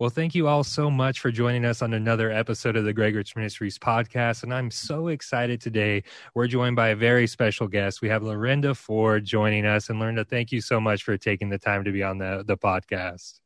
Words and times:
Well, 0.00 0.08
thank 0.08 0.34
you 0.34 0.48
all 0.48 0.64
so 0.64 0.90
much 0.90 1.20
for 1.20 1.30
joining 1.30 1.66
us 1.66 1.82
on 1.82 1.92
another 1.92 2.30
episode 2.30 2.74
of 2.74 2.86
the 2.86 2.92
Greg 2.94 3.14
Rich 3.14 3.36
Ministries 3.36 3.78
podcast. 3.78 4.44
And 4.44 4.54
I'm 4.54 4.70
so 4.70 5.08
excited 5.08 5.60
today. 5.60 6.04
We're 6.34 6.46
joined 6.46 6.74
by 6.74 6.88
a 6.88 6.96
very 6.96 7.26
special 7.26 7.68
guest. 7.68 8.00
We 8.00 8.08
have 8.08 8.22
Lorinda 8.22 8.74
Ford 8.74 9.26
joining 9.26 9.66
us. 9.66 9.90
And 9.90 10.00
Lorinda, 10.00 10.24
thank 10.24 10.52
you 10.52 10.62
so 10.62 10.80
much 10.80 11.02
for 11.02 11.18
taking 11.18 11.50
the 11.50 11.58
time 11.58 11.84
to 11.84 11.92
be 11.92 12.02
on 12.02 12.16
the, 12.16 12.42
the 12.46 12.56
podcast. 12.56 13.40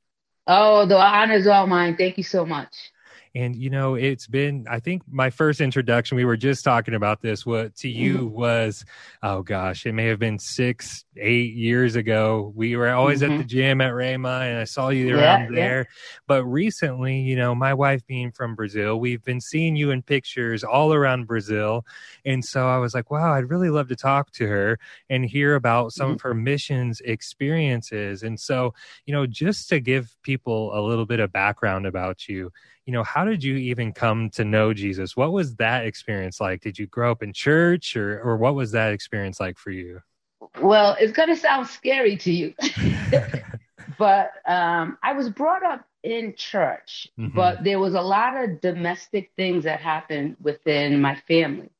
Oh, 0.46 0.86
the 0.86 0.96
honor 0.96 1.34
is 1.34 1.48
all 1.48 1.66
mine. 1.66 1.96
Thank 1.96 2.18
you 2.18 2.22
so 2.22 2.46
much. 2.46 2.92
And 3.34 3.56
you 3.56 3.70
know, 3.70 3.94
it's 3.94 4.26
been 4.26 4.66
I 4.70 4.80
think 4.80 5.02
my 5.10 5.30
first 5.30 5.60
introduction, 5.60 6.16
we 6.16 6.24
were 6.24 6.36
just 6.36 6.64
talking 6.64 6.94
about 6.94 7.20
this, 7.20 7.44
what 7.44 7.74
to 7.76 7.88
you 7.88 8.18
mm-hmm. 8.18 8.34
was 8.34 8.84
oh 9.22 9.42
gosh, 9.42 9.86
it 9.86 9.92
may 9.92 10.06
have 10.06 10.18
been 10.18 10.38
six, 10.38 11.04
eight 11.16 11.54
years 11.54 11.96
ago. 11.96 12.52
We 12.54 12.76
were 12.76 12.90
always 12.90 13.22
mm-hmm. 13.22 13.32
at 13.32 13.38
the 13.38 13.44
gym 13.44 13.80
at 13.80 13.92
Rhema 13.92 14.42
and 14.42 14.58
I 14.58 14.64
saw 14.64 14.90
you 14.90 15.16
around 15.16 15.52
yeah, 15.52 15.60
there. 15.60 15.78
Yeah. 15.78 15.94
But 16.26 16.44
recently, 16.44 17.20
you 17.20 17.36
know, 17.36 17.54
my 17.54 17.74
wife 17.74 18.06
being 18.06 18.30
from 18.30 18.54
Brazil, 18.54 19.00
we've 19.00 19.24
been 19.24 19.40
seeing 19.40 19.76
you 19.76 19.90
in 19.90 20.02
pictures 20.02 20.62
all 20.62 20.92
around 20.92 21.26
Brazil. 21.26 21.84
And 22.24 22.44
so 22.44 22.68
I 22.68 22.78
was 22.78 22.94
like, 22.94 23.10
wow, 23.10 23.32
I'd 23.32 23.50
really 23.50 23.70
love 23.70 23.88
to 23.88 23.96
talk 23.96 24.30
to 24.32 24.46
her 24.46 24.78
and 25.10 25.24
hear 25.24 25.54
about 25.54 25.92
some 25.92 26.06
mm-hmm. 26.06 26.14
of 26.14 26.20
her 26.22 26.34
missions 26.34 27.00
experiences. 27.00 28.22
And 28.22 28.38
so, 28.38 28.74
you 29.06 29.12
know, 29.12 29.26
just 29.26 29.68
to 29.70 29.80
give 29.80 30.16
people 30.22 30.76
a 30.78 30.80
little 30.80 31.06
bit 31.06 31.20
of 31.20 31.32
background 31.32 31.86
about 31.86 32.28
you, 32.28 32.52
you 32.86 32.92
know, 32.92 33.02
how 33.02 33.24
did 33.24 33.42
you 33.42 33.56
even 33.56 33.92
come 33.92 34.30
to 34.30 34.44
know 34.44 34.74
Jesus? 34.74 35.16
What 35.16 35.32
was 35.32 35.56
that 35.56 35.86
experience 35.86 36.40
like? 36.40 36.60
Did 36.60 36.78
you 36.78 36.86
grow 36.86 37.10
up 37.10 37.22
in 37.22 37.32
church 37.32 37.96
or, 37.96 38.20
or 38.20 38.36
what 38.36 38.54
was 38.54 38.72
that 38.72 38.92
experience 38.92 39.40
like 39.40 39.58
for 39.58 39.70
you? 39.70 40.00
Well, 40.60 40.96
it's 41.00 41.12
going 41.12 41.30
to 41.30 41.36
sound 41.36 41.66
scary 41.68 42.16
to 42.18 42.32
you, 42.32 42.54
but 43.98 44.32
um, 44.46 44.98
I 45.02 45.14
was 45.14 45.30
brought 45.30 45.64
up 45.64 45.86
in 46.02 46.34
church, 46.36 47.08
mm-hmm. 47.18 47.34
but 47.34 47.64
there 47.64 47.80
was 47.80 47.94
a 47.94 48.00
lot 48.00 48.36
of 48.36 48.60
domestic 48.60 49.30
things 49.36 49.64
that 49.64 49.80
happened 49.80 50.36
within 50.40 51.00
my 51.00 51.16
family. 51.26 51.70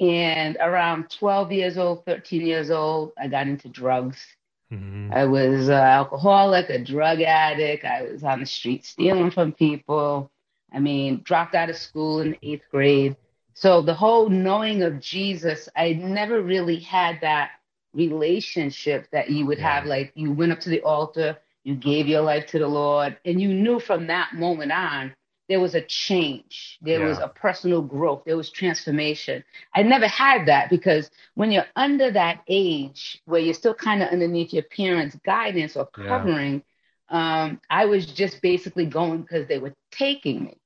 And 0.00 0.56
around 0.60 1.10
12 1.10 1.52
years 1.52 1.76
old, 1.76 2.04
13 2.06 2.46
years 2.46 2.70
old, 2.70 3.12
I 3.20 3.28
got 3.28 3.46
into 3.46 3.68
drugs. 3.68 4.24
Mm-hmm. 4.72 5.12
I 5.12 5.24
was 5.24 5.68
an 5.68 5.74
alcoholic, 5.74 6.70
a 6.70 6.82
drug 6.82 7.20
addict. 7.20 7.84
I 7.84 8.02
was 8.02 8.22
on 8.22 8.40
the 8.40 8.46
street 8.46 8.84
stealing 8.84 9.30
from 9.30 9.52
people. 9.52 10.30
I 10.72 10.80
mean, 10.80 11.22
dropped 11.24 11.54
out 11.54 11.70
of 11.70 11.76
school 11.76 12.20
in 12.20 12.36
eighth 12.42 12.64
grade. 12.70 13.16
So 13.54 13.82
the 13.82 13.94
whole 13.94 14.28
knowing 14.28 14.82
of 14.82 15.00
Jesus, 15.00 15.68
I 15.76 15.94
never 15.94 16.42
really 16.42 16.78
had 16.78 17.20
that 17.22 17.50
relationship 17.94 19.08
that 19.10 19.30
you 19.30 19.46
would 19.46 19.58
yeah. 19.58 19.74
have. 19.74 19.86
Like 19.86 20.12
you 20.14 20.32
went 20.32 20.52
up 20.52 20.60
to 20.60 20.70
the 20.70 20.82
altar, 20.82 21.38
you 21.64 21.74
gave 21.74 22.06
your 22.06 22.22
life 22.22 22.46
to 22.48 22.58
the 22.58 22.68
Lord, 22.68 23.16
and 23.24 23.40
you 23.40 23.48
knew 23.48 23.80
from 23.80 24.06
that 24.06 24.34
moment 24.34 24.72
on 24.72 25.14
there 25.48 25.60
was 25.60 25.74
a 25.74 25.80
change, 25.80 26.78
there 26.82 27.00
yeah. 27.00 27.08
was 27.08 27.18
a 27.18 27.28
personal 27.28 27.80
growth, 27.80 28.22
there 28.26 28.36
was 28.36 28.50
transformation. 28.50 29.42
I 29.74 29.82
never 29.82 30.06
had 30.06 30.46
that 30.46 30.68
because 30.68 31.10
when 31.34 31.50
you're 31.50 31.66
under 31.74 32.10
that 32.10 32.42
age 32.48 33.22
where 33.24 33.40
you're 33.40 33.54
still 33.54 33.74
kind 33.74 34.02
of 34.02 34.10
underneath 34.10 34.52
your 34.52 34.64
parents' 34.64 35.16
guidance 35.24 35.74
or 35.74 35.86
covering, 35.86 36.62
um, 37.10 37.60
I 37.70 37.86
was 37.86 38.06
just 38.06 38.42
basically 38.42 38.86
going 38.86 39.22
because 39.22 39.46
they 39.48 39.58
were 39.58 39.74
taking 39.90 40.44
me. 40.44 40.58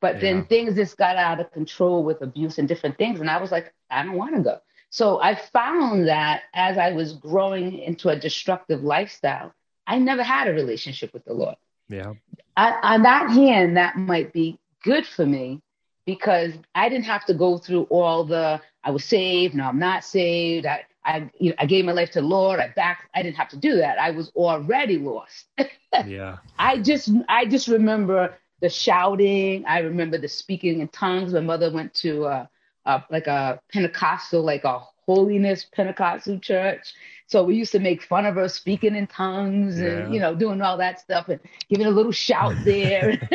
But 0.00 0.16
yeah. 0.16 0.20
then 0.20 0.46
things 0.46 0.74
just 0.74 0.96
got 0.96 1.16
out 1.16 1.40
of 1.40 1.52
control 1.52 2.02
with 2.02 2.22
abuse 2.22 2.58
and 2.58 2.66
different 2.66 2.98
things. 2.98 3.20
And 3.20 3.30
I 3.30 3.40
was 3.40 3.52
like, 3.52 3.72
I 3.90 4.02
don't 4.02 4.16
want 4.16 4.34
to 4.34 4.42
go. 4.42 4.58
So 4.90 5.20
I 5.22 5.36
found 5.36 6.08
that 6.08 6.42
as 6.54 6.76
I 6.76 6.90
was 6.90 7.14
growing 7.14 7.78
into 7.78 8.08
a 8.08 8.18
destructive 8.18 8.82
lifestyle, 8.82 9.54
I 9.86 9.98
never 9.98 10.22
had 10.22 10.48
a 10.48 10.52
relationship 10.52 11.14
with 11.14 11.24
the 11.24 11.32
Lord. 11.32 11.56
Yeah. 11.88 12.14
I, 12.56 12.94
on 12.94 13.02
that 13.02 13.30
hand, 13.30 13.76
that 13.76 13.96
might 13.96 14.32
be 14.32 14.58
good 14.82 15.06
for 15.06 15.24
me 15.24 15.62
because 16.04 16.52
I 16.74 16.88
didn't 16.88 17.04
have 17.04 17.24
to 17.26 17.34
go 17.34 17.58
through 17.58 17.84
all 17.84 18.24
the 18.24 18.60
I 18.84 18.90
was 18.90 19.04
saved, 19.04 19.54
no, 19.54 19.64
I'm 19.64 19.78
not 19.78 20.04
saved. 20.04 20.66
I, 20.66 20.84
I, 21.04 21.30
you 21.38 21.50
know, 21.50 21.56
I 21.58 21.66
gave 21.66 21.84
my 21.84 21.92
life 21.92 22.10
to 22.12 22.20
the 22.20 22.26
Lord. 22.26 22.60
I 22.60 22.68
back. 22.68 23.08
I 23.14 23.22
didn't 23.22 23.36
have 23.36 23.48
to 23.50 23.56
do 23.56 23.76
that. 23.76 23.98
I 23.98 24.10
was 24.10 24.30
already 24.36 24.98
lost. 24.98 25.46
yeah. 26.06 26.38
I 26.58 26.78
just, 26.78 27.10
I 27.28 27.44
just 27.44 27.68
remember 27.68 28.34
the 28.60 28.68
shouting. 28.68 29.64
I 29.66 29.80
remember 29.80 30.18
the 30.18 30.28
speaking 30.28 30.80
in 30.80 30.88
tongues. 30.88 31.32
My 31.32 31.40
mother 31.40 31.70
went 31.72 31.92
to 31.94 32.24
uh, 32.26 32.46
uh, 32.86 33.00
like 33.10 33.26
a 33.26 33.60
Pentecostal, 33.72 34.42
like 34.42 34.64
a 34.64 34.80
holiness 35.06 35.66
Pentecostal 35.74 36.38
church. 36.38 36.94
So 37.26 37.42
we 37.44 37.56
used 37.56 37.72
to 37.72 37.80
make 37.80 38.02
fun 38.02 38.26
of 38.26 38.36
her 38.36 38.48
speaking 38.48 38.94
in 38.94 39.06
tongues 39.06 39.80
yeah. 39.80 39.88
and 39.88 40.14
you 40.14 40.20
know 40.20 40.34
doing 40.34 40.60
all 40.60 40.76
that 40.78 41.00
stuff 41.00 41.28
and 41.28 41.40
giving 41.68 41.86
a 41.86 41.90
little 41.90 42.12
shout 42.12 42.54
there. 42.64 43.28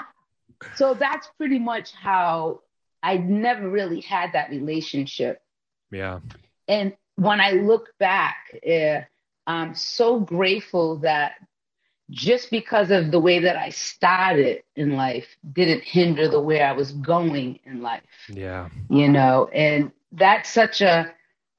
so 0.76 0.94
that's 0.94 1.28
pretty 1.38 1.58
much 1.58 1.92
how 1.92 2.60
I 3.02 3.16
never 3.16 3.68
really 3.68 4.00
had 4.00 4.32
that 4.32 4.50
relationship. 4.50 5.42
Yeah. 5.90 6.20
And 6.68 6.94
when 7.16 7.40
I 7.40 7.52
look 7.52 7.92
back, 7.98 8.36
uh, 8.68 9.00
I'm 9.46 9.74
so 9.74 10.20
grateful 10.20 10.96
that 10.98 11.34
just 12.10 12.50
because 12.50 12.90
of 12.90 13.10
the 13.10 13.18
way 13.18 13.38
that 13.38 13.56
I 13.56 13.70
started 13.70 14.62
in 14.76 14.92
life 14.96 15.26
didn't 15.52 15.82
hinder 15.82 16.28
the 16.28 16.40
way 16.40 16.62
I 16.62 16.72
was 16.72 16.92
going 16.92 17.58
in 17.64 17.82
life. 17.82 18.02
Yeah. 18.28 18.68
You 18.90 19.08
know, 19.08 19.48
and 19.52 19.90
that's 20.12 20.50
such 20.50 20.80
a 20.80 21.12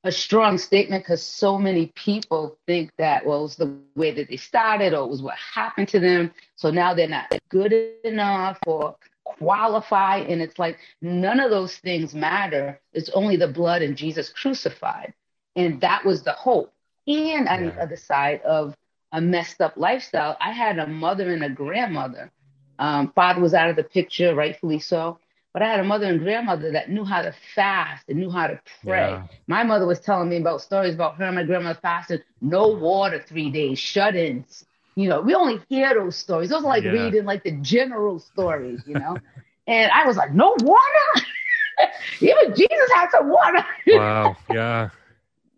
a 0.03 0.11
strong 0.11 0.57
statement 0.57 1.03
because 1.03 1.23
so 1.23 1.57
many 1.57 1.87
people 1.95 2.57
think 2.67 2.91
that 2.97 3.25
well 3.25 3.39
it 3.39 3.43
was 3.43 3.55
the 3.55 3.73
way 3.95 4.11
that 4.11 4.27
they 4.29 4.35
started 4.35 4.93
or 4.93 5.05
it 5.05 5.09
was 5.09 5.21
what 5.21 5.35
happened 5.35 5.87
to 5.87 5.99
them 5.99 6.31
so 6.55 6.69
now 6.69 6.93
they're 6.93 7.07
not 7.07 7.33
good 7.49 7.73
enough 8.03 8.59
or 8.67 8.95
qualify 9.37 10.17
and 10.17 10.41
it's 10.41 10.59
like 10.59 10.77
none 11.01 11.39
of 11.39 11.49
those 11.49 11.77
things 11.77 12.13
matter 12.13 12.79
it's 12.93 13.09
only 13.09 13.35
the 13.35 13.47
blood 13.47 13.81
and 13.81 13.97
jesus 13.97 14.29
crucified 14.29 15.13
and 15.55 15.79
that 15.81 16.03
was 16.05 16.23
the 16.23 16.31
hope 16.33 16.73
and 17.07 17.47
on 17.47 17.63
yeah. 17.63 17.69
the 17.69 17.81
other 17.81 17.97
side 17.97 18.41
of 18.41 18.75
a 19.11 19.21
messed 19.21 19.61
up 19.61 19.73
lifestyle 19.75 20.37
i 20.39 20.51
had 20.51 20.79
a 20.79 20.87
mother 20.87 21.31
and 21.33 21.43
a 21.43 21.49
grandmother 21.49 22.31
um, 22.79 23.11
father 23.13 23.41
was 23.41 23.53
out 23.53 23.69
of 23.69 23.75
the 23.75 23.83
picture 23.83 24.33
rightfully 24.35 24.79
so 24.79 25.17
but 25.53 25.61
I 25.61 25.67
had 25.67 25.79
a 25.79 25.83
mother 25.83 26.07
and 26.07 26.19
grandmother 26.19 26.71
that 26.71 26.89
knew 26.89 27.05
how 27.05 27.21
to 27.21 27.33
fast 27.53 28.09
and 28.09 28.17
knew 28.17 28.31
how 28.31 28.47
to 28.47 28.59
pray. 28.83 29.11
Yeah. 29.11 29.27
My 29.45 29.63
mother 29.63 29.85
was 29.85 29.99
telling 29.99 30.29
me 30.29 30.37
about 30.37 30.61
stories 30.61 30.95
about 30.95 31.15
her 31.17 31.25
and 31.25 31.35
my 31.35 31.43
grandmother 31.43 31.79
fasting, 31.79 32.21
no 32.41 32.69
water 32.69 33.23
three 33.25 33.51
days, 33.51 33.77
shut 33.77 34.15
ins. 34.15 34.65
You 34.95 35.09
know, 35.09 35.21
we 35.21 35.33
only 35.33 35.59
hear 35.69 35.93
those 35.93 36.15
stories. 36.15 36.49
Those 36.49 36.63
are 36.63 36.67
like 36.67 36.83
yeah. 36.83 36.91
reading 36.91 37.25
like 37.25 37.43
the 37.43 37.51
general 37.61 38.19
stories, 38.19 38.81
you 38.85 38.93
know? 38.93 39.17
and 39.67 39.91
I 39.91 40.05
was 40.05 40.17
like, 40.17 40.33
no 40.33 40.55
water? 40.59 41.25
Even 42.19 42.55
Jesus 42.55 42.91
had 42.93 43.09
some 43.11 43.29
water. 43.29 43.65
wow. 43.87 44.35
Yeah. 44.51 44.89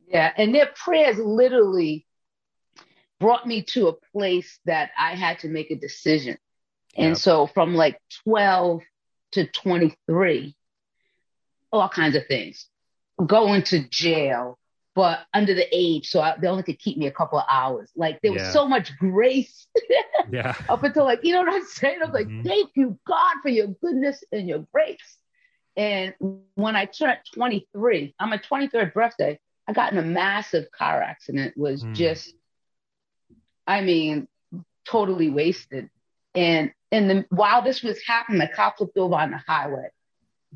Yeah. 0.08 0.32
And 0.38 0.56
their 0.56 0.68
prayers 0.68 1.18
literally 1.18 2.06
brought 3.20 3.46
me 3.46 3.64
to 3.64 3.88
a 3.88 3.94
place 4.14 4.60
that 4.66 4.92
I 4.98 5.16
had 5.16 5.40
to 5.40 5.50
make 5.50 5.72
a 5.72 5.76
decision. 5.76 6.38
And 6.98 7.18
so 7.18 7.48
from 7.48 7.76
like 7.76 8.00
12 8.24 8.82
to 9.34 9.48
23, 9.48 10.56
all 11.72 11.90
kinds 11.90 12.16
of 12.16 12.26
things. 12.28 12.68
Going 13.26 13.64
to 13.64 13.88
jail, 13.90 14.58
but 14.96 15.20
under 15.34 15.54
the 15.54 15.68
age, 15.74 16.08
so 16.08 16.22
I, 16.22 16.36
they 16.40 16.48
only 16.48 16.64
could 16.64 16.80
keep 16.80 16.98
me 16.98 17.08
a 17.08 17.12
couple 17.12 17.38
of 17.38 17.46
hours. 17.52 17.92
Like 17.98 18.22
there 18.22 18.32
yeah. 18.32 18.44
was 18.44 18.54
so 18.54 18.66
much 18.66 18.98
grace. 18.98 19.68
yeah. 20.32 20.56
Up 20.70 20.84
until 20.84 21.04
like, 21.04 21.20
you 21.24 21.34
know 21.34 21.42
what 21.42 21.54
I'm 21.54 21.66
saying? 21.66 22.00
I'm 22.02 22.14
like, 22.14 22.28
mm-hmm. 22.28 22.48
thank 22.48 22.72
you, 22.76 22.98
God, 23.06 23.36
for 23.44 23.50
your 23.50 23.68
goodness 23.68 24.24
and 24.32 24.48
your 24.48 24.66
grace. 24.74 25.18
And 25.76 26.14
when 26.56 26.78
I 26.78 26.86
turned 26.86 27.20
23, 27.34 28.16
on 28.22 28.30
my 28.30 28.38
23rd 28.38 28.94
birthday, 28.94 29.38
I 29.68 29.74
got 29.74 29.92
in 29.92 29.98
a 29.98 30.04
massive 30.04 30.72
car 30.72 31.02
accident. 31.02 31.58
Was 31.58 31.84
mm. 31.84 31.94
just, 31.94 32.34
I 33.68 33.82
mean, 33.82 34.30
totally 34.88 35.30
wasted. 35.30 35.90
And 36.34 36.72
and 36.92 37.10
the, 37.10 37.26
while 37.30 37.62
this 37.62 37.82
was 37.82 38.00
happening, 38.08 38.40
the 38.40 38.48
car 38.48 38.74
flipped 38.78 38.98
over 38.98 39.16
on 39.16 39.32
the 39.32 39.42
highway. 39.46 39.90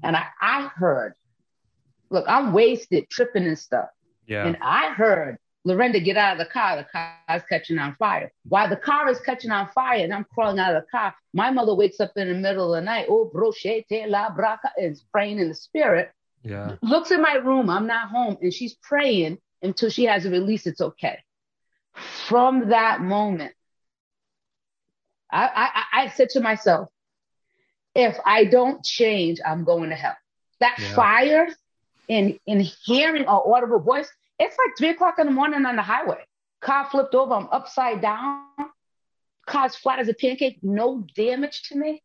And 0.02 0.16
I, 0.16 0.28
I 0.40 0.70
heard, 0.74 1.16
look, 2.10 2.24
I'm 2.30 2.54
wasted, 2.54 3.10
tripping 3.10 3.46
and 3.46 3.60
stuff. 3.60 3.90
Yeah. 4.30 4.46
And 4.46 4.58
I 4.62 4.94
heard 4.94 5.38
Lorinda 5.66 6.00
get 6.00 6.16
out 6.16 6.34
of 6.34 6.38
the 6.38 6.54
car. 6.54 6.78
The 6.78 6.86
car's 6.92 7.42
catching 7.50 7.80
on 7.80 7.96
fire. 7.96 8.32
While 8.48 8.70
the 8.70 8.78
car 8.78 9.10
is 9.10 9.20
catching 9.20 9.52
on 9.52 9.68
fire 9.70 10.04
and 10.04 10.14
I'm 10.14 10.26
crawling 10.34 10.60
out 10.60 10.76
of 10.76 10.84
the 10.84 10.88
car, 10.90 11.16
my 11.34 11.50
mother 11.50 11.74
wakes 11.74 12.00
up 12.00 12.12
in 12.16 12.28
the 12.28 12.36
middle 12.36 12.74
of 12.74 12.80
the 12.80 12.86
night. 12.86 13.08
Oh, 13.10 13.30
brochete 13.34 14.08
la 14.08 14.30
braca 14.30 14.70
is 14.78 15.04
praying 15.12 15.40
in 15.40 15.50
the 15.50 15.56
spirit. 15.56 16.12
Yeah. 16.44 16.76
Looks 16.84 17.12
in 17.12 17.22
my 17.22 17.34
room. 17.34 17.70
I'm 17.70 17.88
not 17.88 18.10
home. 18.10 18.38
And 18.42 18.54
she's 18.54 18.76
praying 18.76 19.40
until 19.64 19.90
she 19.90 20.06
has 20.06 20.26
a 20.26 20.30
release. 20.30 20.68
It's 20.68 20.80
okay. 20.80 21.20
From 22.28 22.70
that 22.70 23.02
moment, 23.02 23.54
I, 25.32 25.84
I, 25.94 26.04
I 26.04 26.10
said 26.10 26.30
to 26.30 26.40
myself, 26.40 26.90
if 27.96 28.16
I 28.26 28.46
don't 28.46 28.84
change, 28.86 29.40
I'm 29.46 29.64
going 29.64 29.90
to 29.90 29.96
hell. 29.96 30.16
That 30.60 30.78
yeah. 30.80 30.96
fire 30.96 31.48
in 32.08 32.40
in 32.46 32.60
hearing 32.60 33.24
an 33.24 33.28
audible 33.28 33.80
voice, 33.80 34.10
it's 34.40 34.58
like 34.58 34.78
three 34.78 34.90
o'clock 34.90 35.20
in 35.20 35.28
the 35.28 35.34
morning 35.34 35.66
on 35.66 35.76
the 35.76 35.82
highway. 35.82 36.26
Car 36.62 36.88
flipped 36.90 37.16
over, 37.16 37.34
I'm 37.34 37.48
upside 37.52 38.02
down. 38.02 38.46
car's 39.46 39.76
flat 39.76 40.00
as 40.00 40.08
a 40.10 40.14
pancake, 40.14 40.60
no 40.62 41.06
damage 41.16 41.64
to 41.64 41.78
me. 41.78 42.04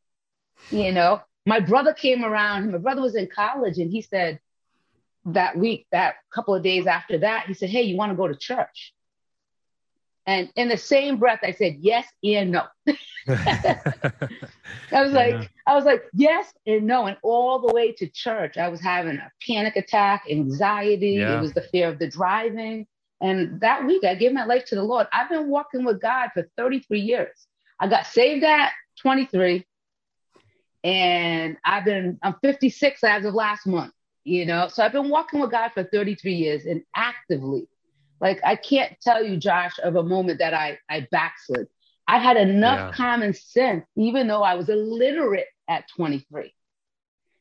You 0.71 0.93
know, 0.93 1.21
my 1.47 1.61
brother 1.61 1.93
came 1.93 2.25
around. 2.25 2.73
My 2.73 2.79
brother 2.79 3.03
was 3.03 3.15
in 3.15 3.29
college, 3.29 3.79
and 3.79 3.91
he 3.91 4.01
said 4.03 4.41
that 5.27 5.57
week, 5.57 5.87
that 5.93 6.17
couple 6.33 6.55
of 6.55 6.63
days 6.63 6.87
after 6.87 7.19
that, 7.19 7.47
he 7.47 7.55
said, 7.55 7.69
"Hey, 7.71 7.83
you 7.83 7.97
want 7.97 8.13
to 8.13 8.17
go 8.17 8.29
to 8.29 8.35
church?" 8.35 8.94
And 10.27 10.51
in 10.57 10.69
the 10.69 10.77
same 10.77 11.19
breath, 11.19 11.41
I 11.43 11.53
said 11.53 11.77
yes 11.81 12.07
and 12.23 12.53
no. 12.53 12.63
I 13.29 13.79
was 14.93 15.13
like, 15.13 15.35
yeah. 15.35 15.47
I 15.67 15.75
was 15.75 15.85
like, 15.85 16.05
yes 16.15 16.53
and 16.67 16.87
no. 16.87 17.07
And 17.07 17.17
all 17.23 17.59
the 17.59 17.75
way 17.75 17.93
to 17.93 18.09
church, 18.09 18.57
I 18.57 18.69
was 18.69 18.81
having 18.81 19.17
a 19.17 19.31
panic 19.47 19.77
attack, 19.77 20.25
anxiety. 20.31 21.11
Yeah. 21.11 21.37
It 21.37 21.41
was 21.41 21.53
the 21.53 21.63
fear 21.63 21.89
of 21.89 21.99
the 21.99 22.09
driving. 22.09 22.87
And 23.21 23.61
that 23.61 23.85
week, 23.87 24.05
I 24.05 24.15
gave 24.15 24.33
my 24.33 24.45
life 24.45 24.65
to 24.67 24.75
the 24.75 24.83
Lord. 24.83 25.07
I've 25.13 25.31
been 25.31 25.49
walking 25.49 25.85
with 25.85 26.01
God 26.01 26.31
for 26.35 26.49
33 26.57 27.01
years. 27.01 27.47
I 27.81 27.89
got 27.89 28.07
saved 28.07 28.45
at 28.45 28.73
23, 29.01 29.65
and 30.85 31.57
I've 31.65 31.85
been, 31.85 32.19
I'm 32.23 32.37
56 32.43 33.03
as 33.03 33.25
of 33.25 33.35
last 33.35 33.67
month, 33.67 33.93
you 34.25 34.47
know? 34.47 34.69
So 34.69 34.85
I've 34.85 34.93
been 34.93 35.09
walking 35.09 35.41
with 35.41 35.51
God 35.51 35.73
for 35.73 35.85
33 35.85 36.35
years 36.35 36.67
and 36.67 36.83
actively. 36.95 37.67
Like, 38.25 38.41
I 38.43 38.57
can't 38.57 38.99
tell 39.03 39.23
you, 39.23 39.37
Josh, 39.37 39.79
of 39.83 39.97
a 39.97 40.03
moment 40.03 40.39
that 40.39 40.55
I, 40.55 40.79
I 40.89 41.07
backslid. 41.11 41.69
I 42.09 42.17
had 42.17 42.39
enough 42.39 42.79
yeah. 42.79 42.93
common 42.93 43.35
sense, 43.35 43.85
even 43.97 44.29
though 44.29 44.43
I 44.43 44.55
was 44.55 44.71
illiterate 44.71 45.49
at 45.69 45.85
23. 45.95 46.55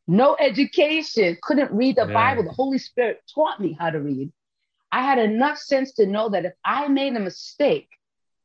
No 0.09 0.35
education, 0.37 1.37
couldn't 1.41 1.71
read 1.71 1.95
the 1.95 2.05
yeah. 2.05 2.13
Bible. 2.13 2.43
The 2.43 2.51
Holy 2.51 2.79
Spirit 2.79 3.21
taught 3.33 3.61
me 3.61 3.77
how 3.79 3.91
to 3.91 4.01
read. 4.01 4.33
I 4.91 5.03
had 5.03 5.19
enough 5.19 5.57
sense 5.57 5.93
to 5.93 6.05
know 6.05 6.27
that 6.27 6.43
if 6.43 6.53
I 6.65 6.89
made 6.89 7.15
a 7.15 7.21
mistake, 7.21 7.87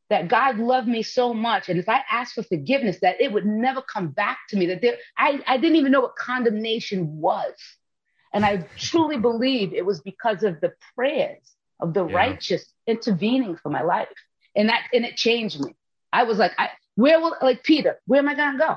that 0.08 0.29
God 0.29 0.58
loved 0.58 0.87
me 0.87 1.02
so 1.02 1.35
much, 1.35 1.69
and 1.69 1.81
if 1.81 1.88
I 1.88 2.05
asked 2.08 2.35
for 2.35 2.44
forgiveness, 2.44 3.00
that 3.02 3.20
it 3.20 3.32
would 3.32 3.46
never 3.46 3.82
come 3.82 4.11
back 4.11 4.38
to 4.50 4.56
me. 4.56 4.67
That 4.67 4.81
there, 4.81 4.96
I, 5.17 5.40
I 5.44 5.56
didn't 5.58 5.76
even 5.76 5.90
know 5.90 6.02
what 6.02 6.14
condemnation 6.14 7.19
was, 7.19 7.55
and 8.32 8.44
I 8.44 8.58
truly 8.76 9.19
believe 9.19 9.75
it 9.75 9.85
was 9.85 10.00
because 10.00 10.44
of 10.44 10.61
the 10.61 10.73
prayers 10.94 11.56
of 11.80 11.94
the 11.94 12.06
yeah. 12.06 12.16
righteous 12.16 12.72
intervening 12.86 13.56
for 13.56 13.70
my 13.70 13.82
life, 13.82 14.08
and 14.56 14.69
that 14.69 14.84
and 14.92 15.04
it 15.04 15.16
changed 15.16 15.60
me. 15.60 15.75
I 16.12 16.25
was 16.25 16.38
like, 16.38 16.52
I 16.58 16.70
where 16.96 17.20
will 17.20 17.36
like 17.42 17.62
Peter? 17.62 18.00
Where 18.06 18.19
am 18.19 18.28
I 18.28 18.34
gonna 18.34 18.58
go? 18.58 18.76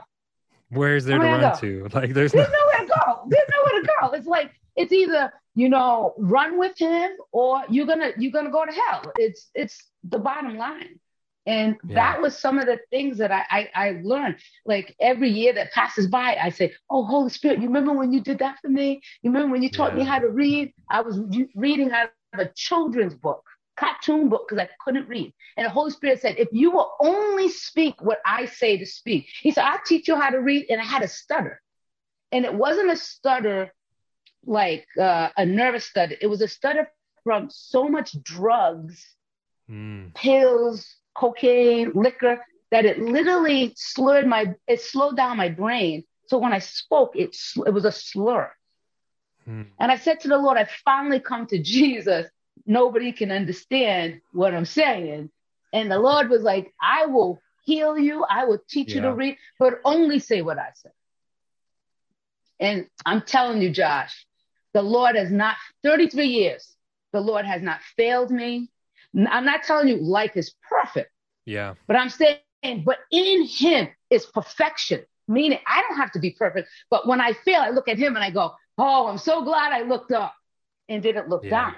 Where's 0.69 1.05
there 1.05 1.19
where 1.19 1.37
to 1.37 1.43
run 1.43 1.53
go? 1.53 1.59
to? 1.59 1.87
Like 1.93 2.13
there's, 2.13 2.31
there's 2.31 2.47
no- 2.47 2.59
nowhere 2.59 2.87
to 2.87 2.93
go. 3.05 3.23
There's 3.27 3.49
nowhere 3.49 3.81
to 3.81 3.87
go. 3.99 4.11
It's 4.11 4.27
like 4.27 4.51
it's 4.75 4.91
either 4.91 5.33
you 5.55 5.69
know 5.69 6.13
run 6.17 6.57
with 6.57 6.77
him 6.77 7.11
or 7.31 7.63
you're 7.69 7.87
gonna 7.87 8.11
you're 8.17 8.31
gonna 8.31 8.51
go 8.51 8.65
to 8.65 8.71
hell. 8.71 9.11
It's 9.17 9.49
it's 9.53 9.83
the 10.03 10.19
bottom 10.19 10.57
line. 10.57 10.99
And 11.47 11.77
yeah. 11.83 11.95
that 11.95 12.21
was 12.21 12.37
some 12.37 12.59
of 12.59 12.67
the 12.67 12.79
things 12.91 13.17
that 13.17 13.31
I, 13.31 13.43
I, 13.49 13.69
I 13.73 14.01
learned. 14.03 14.35
Like 14.63 14.95
every 14.99 15.31
year 15.31 15.53
that 15.53 15.71
passes 15.71 16.05
by, 16.05 16.37
I 16.39 16.49
say, 16.49 16.73
"Oh, 16.87 17.03
Holy 17.03 17.31
Spirit, 17.31 17.59
you 17.59 17.65
remember 17.65 17.93
when 17.93 18.13
you 18.13 18.21
did 18.21 18.39
that 18.39 18.59
for 18.61 18.69
me? 18.69 19.01
You 19.23 19.31
remember 19.31 19.53
when 19.53 19.63
you 19.63 19.71
taught 19.71 19.93
yeah. 19.93 19.99
me 19.99 20.03
how 20.03 20.19
to 20.19 20.29
read? 20.29 20.71
I 20.89 21.01
was 21.01 21.19
reading 21.55 21.91
of 21.91 22.09
a 22.39 22.49
children's 22.55 23.15
book, 23.15 23.43
cartoon 23.77 24.29
book, 24.29 24.47
because 24.47 24.63
I 24.63 24.69
couldn't 24.83 25.07
read. 25.07 25.33
And 25.57 25.65
the 25.65 25.69
Holy 25.69 25.91
Spirit 25.91 26.21
said, 26.21 26.35
if 26.37 26.49
you 26.51 26.71
will 26.71 26.93
only 26.99 27.49
speak 27.49 28.01
what 28.01 28.19
I 28.25 28.45
say 28.45 28.77
to 28.77 28.85
speak, 28.85 29.27
He 29.41 29.51
said, 29.51 29.65
I'll 29.65 29.79
teach 29.85 30.07
you 30.07 30.15
how 30.15 30.29
to 30.29 30.39
read. 30.39 30.67
And 30.69 30.79
I 30.79 30.85
had 30.85 31.03
a 31.03 31.07
stutter, 31.07 31.61
and 32.31 32.45
it 32.45 32.53
wasn't 32.53 32.91
a 32.91 32.95
stutter 32.95 33.73
like 34.45 34.87
uh, 34.99 35.29
a 35.37 35.45
nervous 35.45 35.85
stutter. 35.85 36.15
It 36.19 36.27
was 36.27 36.41
a 36.41 36.47
stutter 36.47 36.89
from 37.23 37.49
so 37.51 37.87
much 37.87 38.15
drugs, 38.23 39.15
mm. 39.69 40.13
pills, 40.15 40.95
cocaine, 41.13 41.91
liquor, 41.93 42.43
that 42.71 42.85
it 42.85 42.99
literally 42.99 43.73
slurred 43.75 44.25
my, 44.25 44.55
it 44.67 44.81
slowed 44.81 45.17
down 45.17 45.37
my 45.37 45.49
brain. 45.49 46.03
So 46.27 46.37
when 46.37 46.53
I 46.53 46.59
spoke, 46.59 47.15
it, 47.15 47.35
it 47.65 47.73
was 47.73 47.85
a 47.85 47.91
slur. 47.91 48.51
Hmm. 49.45 49.63
And 49.79 49.91
I 49.91 49.97
said 49.97 50.19
to 50.21 50.27
the 50.27 50.37
Lord, 50.37 50.57
I 50.57 50.67
finally 50.85 51.19
come 51.19 51.47
to 51.47 51.59
Jesus. 51.59 52.27
Nobody 52.65 53.11
can 53.11 53.31
understand 53.31 54.21
what 54.33 54.53
I'm 54.53 54.65
saying. 54.65 55.29
And 55.73 55.91
the 55.91 55.99
Lord 55.99 56.29
was 56.29 56.43
like, 56.43 56.73
I 56.81 57.05
will 57.05 57.41
heal 57.63 57.97
you. 57.97 58.23
I 58.23 58.45
will 58.45 58.59
teach 58.69 58.89
yeah. 58.89 58.95
you 58.95 59.01
to 59.01 59.13
read, 59.13 59.37
but 59.59 59.79
only 59.85 60.19
say 60.19 60.41
what 60.41 60.57
I 60.57 60.69
say. 60.75 60.89
And 62.59 62.87
I'm 63.05 63.21
telling 63.21 63.61
you, 63.61 63.71
Josh, 63.71 64.25
the 64.73 64.81
Lord 64.81 65.15
has 65.15 65.31
not, 65.31 65.55
33 65.83 66.27
years, 66.27 66.75
the 67.11 67.21
Lord 67.21 67.45
has 67.45 67.61
not 67.61 67.81
failed 67.97 68.31
me. 68.31 68.69
I'm 69.15 69.45
not 69.45 69.63
telling 69.63 69.87
you 69.87 69.97
life 69.97 70.37
is 70.37 70.53
perfect. 70.69 71.11
Yeah. 71.45 71.73
But 71.87 71.95
I'm 71.95 72.09
saying, 72.09 72.39
but 72.85 72.99
in 73.11 73.45
him 73.45 73.89
is 74.09 74.25
perfection, 74.27 75.03
meaning 75.27 75.59
I 75.65 75.81
don't 75.81 75.97
have 75.97 76.11
to 76.13 76.19
be 76.19 76.31
perfect. 76.31 76.69
But 76.89 77.07
when 77.07 77.19
I 77.19 77.33
fail, 77.33 77.61
I 77.61 77.69
look 77.69 77.87
at 77.87 77.97
him 77.97 78.15
and 78.15 78.23
I 78.23 78.29
go, 78.29 78.53
oh, 78.81 79.07
I'm 79.07 79.17
so 79.17 79.43
glad 79.43 79.71
I 79.71 79.83
looked 79.83 80.11
up 80.11 80.33
and 80.89 81.03
didn't 81.03 81.29
look 81.29 81.43
yeah. 81.43 81.49
down. 81.49 81.75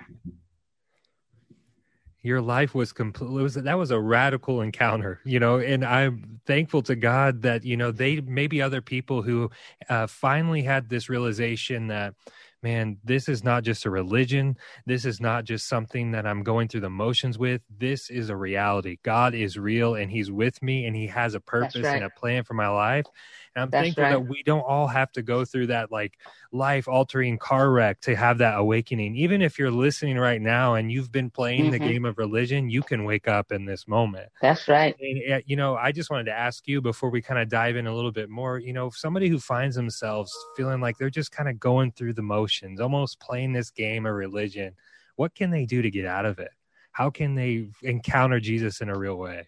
Your 2.21 2.41
life 2.41 2.73
was 2.73 2.94
complete. 2.94 3.29
Was, 3.29 3.55
that 3.55 3.77
was 3.77 3.91
a 3.91 4.00
radical 4.00 4.61
encounter, 4.61 5.19
you 5.25 5.41
know, 5.41 5.59
and 5.59 5.83
I'm 5.83 6.39
thankful 6.45 6.81
to 6.83 6.95
God 6.95 7.41
that, 7.41 7.65
you 7.65 7.75
know, 7.75 7.91
they 7.91 8.21
maybe 8.21 8.61
other 8.61 8.81
people 8.81 9.21
who 9.21 9.51
uh, 9.89 10.07
finally 10.07 10.61
had 10.61 10.88
this 10.88 11.09
realization 11.09 11.88
that, 11.88 12.13
man, 12.61 12.97
this 13.03 13.27
is 13.27 13.44
not 13.44 13.63
just 13.63 13.85
a 13.85 13.89
religion. 13.89 14.56
This 14.85 15.03
is 15.03 15.19
not 15.19 15.44
just 15.44 15.67
something 15.67 16.11
that 16.11 16.25
I'm 16.25 16.44
going 16.44 16.69
through 16.69 16.81
the 16.81 16.89
motions 16.89 17.38
with. 17.38 17.61
This 17.77 18.09
is 18.09 18.29
a 18.29 18.38
reality. 18.38 18.99
God 19.03 19.35
is 19.35 19.57
real 19.57 19.95
and 19.95 20.09
He's 20.09 20.31
with 20.31 20.63
me 20.63 20.85
and 20.85 20.95
He 20.95 21.07
has 21.07 21.35
a 21.35 21.41
purpose 21.41 21.83
right. 21.83 21.95
and 21.95 22.06
a 22.06 22.09
plan 22.09 22.45
for 22.45 22.53
my 22.53 22.69
life. 22.69 23.06
And 23.55 23.63
I'm 23.63 23.69
That's 23.69 23.85
thankful 23.85 24.03
right. 24.03 24.11
that 24.11 24.21
we 24.21 24.44
don't 24.44 24.61
all 24.61 24.88
have 24.88 25.11
to 25.13 25.21
go 25.21 25.45
through 25.45 25.67
that 25.67 25.91
like 25.91 26.17
life 26.51 26.88
altering 26.88 27.38
car 27.38 27.71
wreck 27.71 28.00
to 28.01 28.15
have 28.15 28.39
that 28.39 28.57
awakening. 28.57 29.15
Even 29.15 29.41
if 29.41 29.59
you're 29.59 29.71
listening 29.71 30.17
right 30.17 30.41
now 30.41 30.75
and 30.75 30.91
you've 30.91 31.11
been 31.11 31.29
playing 31.29 31.63
mm-hmm. 31.63 31.71
the 31.71 31.79
game 31.79 32.05
of 32.05 32.17
religion, 32.17 32.69
you 32.69 32.81
can 32.81 33.03
wake 33.03 33.27
up 33.27 33.51
in 33.51 33.65
this 33.65 33.88
moment. 33.88 34.29
That's 34.41 34.67
right. 34.67 34.95
And, 35.00 35.44
you 35.45 35.55
know, 35.55 35.75
I 35.75 35.91
just 35.91 36.09
wanted 36.09 36.25
to 36.25 36.33
ask 36.33 36.67
you 36.67 36.81
before 36.81 37.09
we 37.09 37.21
kind 37.21 37.39
of 37.39 37.50
dive 37.50 37.75
in 37.75 37.88
a 37.88 37.95
little 37.95 38.11
bit 38.11 38.29
more, 38.29 38.59
you 38.59 38.73
know, 38.73 38.89
somebody 38.89 39.29
who 39.29 39.39
finds 39.39 39.75
themselves 39.75 40.35
feeling 40.56 40.81
like 40.81 40.97
they're 40.97 41.09
just 41.09 41.31
kind 41.31 41.49
of 41.49 41.59
going 41.59 41.91
through 41.91 42.13
the 42.13 42.21
motions, 42.21 42.81
almost 42.81 43.19
playing 43.19 43.53
this 43.53 43.69
game 43.69 44.06
of 44.06 44.13
religion, 44.13 44.73
what 45.15 45.35
can 45.35 45.51
they 45.51 45.65
do 45.65 45.81
to 45.81 45.91
get 45.91 46.06
out 46.06 46.25
of 46.25 46.39
it? 46.39 46.51
How 46.91 47.09
can 47.09 47.35
they 47.35 47.69
encounter 47.81 48.39
Jesus 48.39 48.81
in 48.81 48.89
a 48.89 48.97
real 48.97 49.15
way? 49.15 49.47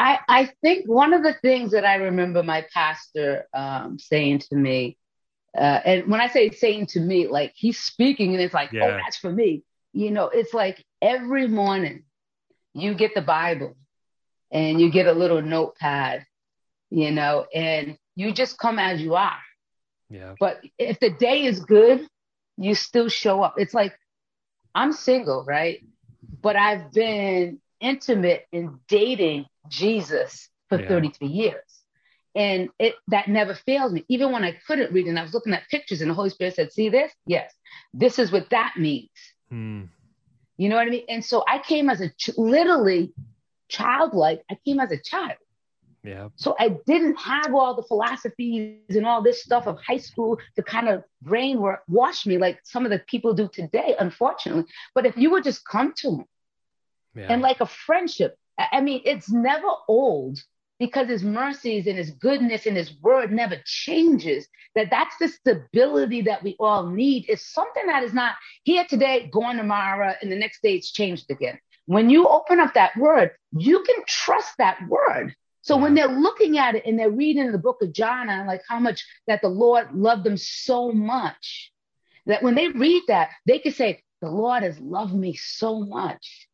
I, 0.00 0.18
I 0.28 0.50
think 0.62 0.88
one 0.88 1.12
of 1.12 1.22
the 1.22 1.34
things 1.34 1.72
that 1.72 1.84
I 1.84 1.96
remember 1.96 2.42
my 2.42 2.64
pastor 2.72 3.46
um, 3.52 3.98
saying 3.98 4.38
to 4.48 4.56
me, 4.56 4.96
uh, 5.54 5.80
and 5.84 6.10
when 6.10 6.22
I 6.22 6.28
say 6.28 6.48
saying 6.48 6.86
to 6.92 7.00
me, 7.00 7.28
like 7.28 7.52
he's 7.54 7.78
speaking 7.78 8.32
and 8.32 8.42
it's 8.42 8.54
like, 8.54 8.70
oh, 8.72 8.76
yeah. 8.78 8.84
oh, 8.86 8.96
that's 8.96 9.18
for 9.18 9.30
me. 9.30 9.62
You 9.92 10.10
know, 10.10 10.30
it's 10.30 10.54
like 10.54 10.82
every 11.02 11.48
morning 11.48 12.04
you 12.72 12.94
get 12.94 13.14
the 13.14 13.20
Bible 13.20 13.76
and 14.50 14.80
you 14.80 14.90
get 14.90 15.06
a 15.06 15.12
little 15.12 15.42
notepad, 15.42 16.24
you 16.88 17.10
know, 17.10 17.44
and 17.54 17.98
you 18.16 18.32
just 18.32 18.56
come 18.56 18.78
as 18.78 19.02
you 19.02 19.16
are. 19.16 19.38
Yeah. 20.08 20.34
But 20.40 20.64
if 20.78 20.98
the 20.98 21.10
day 21.10 21.44
is 21.44 21.60
good, 21.60 22.08
you 22.56 22.74
still 22.74 23.10
show 23.10 23.42
up. 23.42 23.56
It's 23.58 23.74
like 23.74 23.92
I'm 24.74 24.94
single, 24.94 25.44
right? 25.44 25.84
But 26.40 26.56
I've 26.56 26.90
been 26.90 27.60
intimate 27.80 28.46
in 28.52 28.78
dating 28.88 29.46
Jesus 29.68 30.48
for 30.68 30.80
yeah. 30.80 30.88
33 30.88 31.28
years. 31.28 31.62
And 32.34 32.68
it 32.78 32.94
that 33.08 33.28
never 33.28 33.54
failed 33.54 33.92
me. 33.92 34.04
Even 34.08 34.30
when 34.30 34.44
I 34.44 34.56
couldn't 34.66 34.92
read 34.92 35.06
and 35.06 35.18
I 35.18 35.22
was 35.22 35.34
looking 35.34 35.52
at 35.52 35.68
pictures 35.68 36.00
and 36.00 36.10
the 36.10 36.14
Holy 36.14 36.30
Spirit 36.30 36.54
said, 36.54 36.72
See 36.72 36.88
this? 36.88 37.12
Yes. 37.26 37.52
This 37.92 38.18
is 38.20 38.30
what 38.30 38.50
that 38.50 38.74
means. 38.76 39.10
Hmm. 39.48 39.84
You 40.56 40.68
know 40.68 40.76
what 40.76 40.86
I 40.86 40.90
mean? 40.90 41.04
And 41.08 41.24
so 41.24 41.42
I 41.48 41.58
came 41.58 41.90
as 41.90 42.00
a 42.00 42.10
ch- 42.10 42.36
literally 42.36 43.12
childlike, 43.68 44.42
I 44.50 44.58
came 44.64 44.78
as 44.78 44.92
a 44.92 44.98
child. 44.98 45.38
Yeah. 46.02 46.28
So 46.36 46.56
I 46.58 46.76
didn't 46.86 47.16
have 47.16 47.54
all 47.54 47.74
the 47.74 47.82
philosophies 47.82 48.76
and 48.88 49.06
all 49.06 49.22
this 49.22 49.42
stuff 49.42 49.66
of 49.66 49.78
high 49.86 49.98
school 49.98 50.38
to 50.56 50.62
kind 50.62 50.88
of 50.88 51.04
brainwash 51.24 52.26
me 52.26 52.38
like 52.38 52.60
some 52.64 52.84
of 52.84 52.90
the 52.90 53.00
people 53.06 53.34
do 53.34 53.48
today, 53.52 53.96
unfortunately. 53.98 54.64
But 54.94 55.04
if 55.04 55.16
you 55.16 55.30
would 55.30 55.44
just 55.44 55.64
come 55.66 55.92
to 55.98 56.18
me 56.18 56.24
yeah. 57.14 57.26
and 57.28 57.42
like 57.42 57.60
a 57.60 57.66
friendship, 57.66 58.36
I 58.72 58.80
mean, 58.80 59.02
it's 59.04 59.30
never 59.30 59.68
old 59.88 60.38
because 60.78 61.08
his 61.08 61.22
mercies 61.22 61.86
and 61.86 61.96
his 61.96 62.10
goodness 62.10 62.66
and 62.66 62.76
his 62.76 62.92
word 63.00 63.30
never 63.30 63.56
changes. 63.64 64.48
That 64.74 64.88
that's 64.90 65.16
the 65.18 65.28
stability 65.28 66.22
that 66.22 66.42
we 66.42 66.56
all 66.58 66.86
need. 66.86 67.28
Is 67.28 67.46
something 67.46 67.86
that 67.86 68.02
is 68.02 68.14
not 68.14 68.34
here 68.64 68.84
today, 68.88 69.28
gone 69.32 69.56
tomorrow, 69.56 70.14
and 70.20 70.32
the 70.32 70.36
next 70.36 70.62
day 70.62 70.74
it's 70.74 70.92
changed 70.92 71.30
again. 71.30 71.58
When 71.86 72.08
you 72.08 72.26
open 72.26 72.60
up 72.60 72.74
that 72.74 72.96
word, 72.96 73.32
you 73.52 73.82
can 73.82 74.04
trust 74.06 74.54
that 74.58 74.78
word. 74.88 75.34
So 75.62 75.76
when 75.76 75.94
they're 75.94 76.08
looking 76.08 76.56
at 76.56 76.74
it 76.74 76.86
and 76.86 76.98
they're 76.98 77.10
reading 77.10 77.52
the 77.52 77.58
book 77.58 77.82
of 77.82 77.92
John 77.92 78.30
and 78.30 78.46
like 78.46 78.62
how 78.66 78.80
much 78.80 79.04
that 79.26 79.42
the 79.42 79.48
Lord 79.48 79.92
loved 79.92 80.24
them 80.24 80.36
so 80.36 80.92
much, 80.92 81.72
that 82.26 82.42
when 82.42 82.54
they 82.54 82.68
read 82.68 83.02
that, 83.08 83.30
they 83.46 83.58
can 83.58 83.72
say, 83.72 84.02
the 84.22 84.30
Lord 84.30 84.62
has 84.62 84.78
loved 84.78 85.14
me 85.14 85.34
so 85.34 85.80
much 85.80 86.48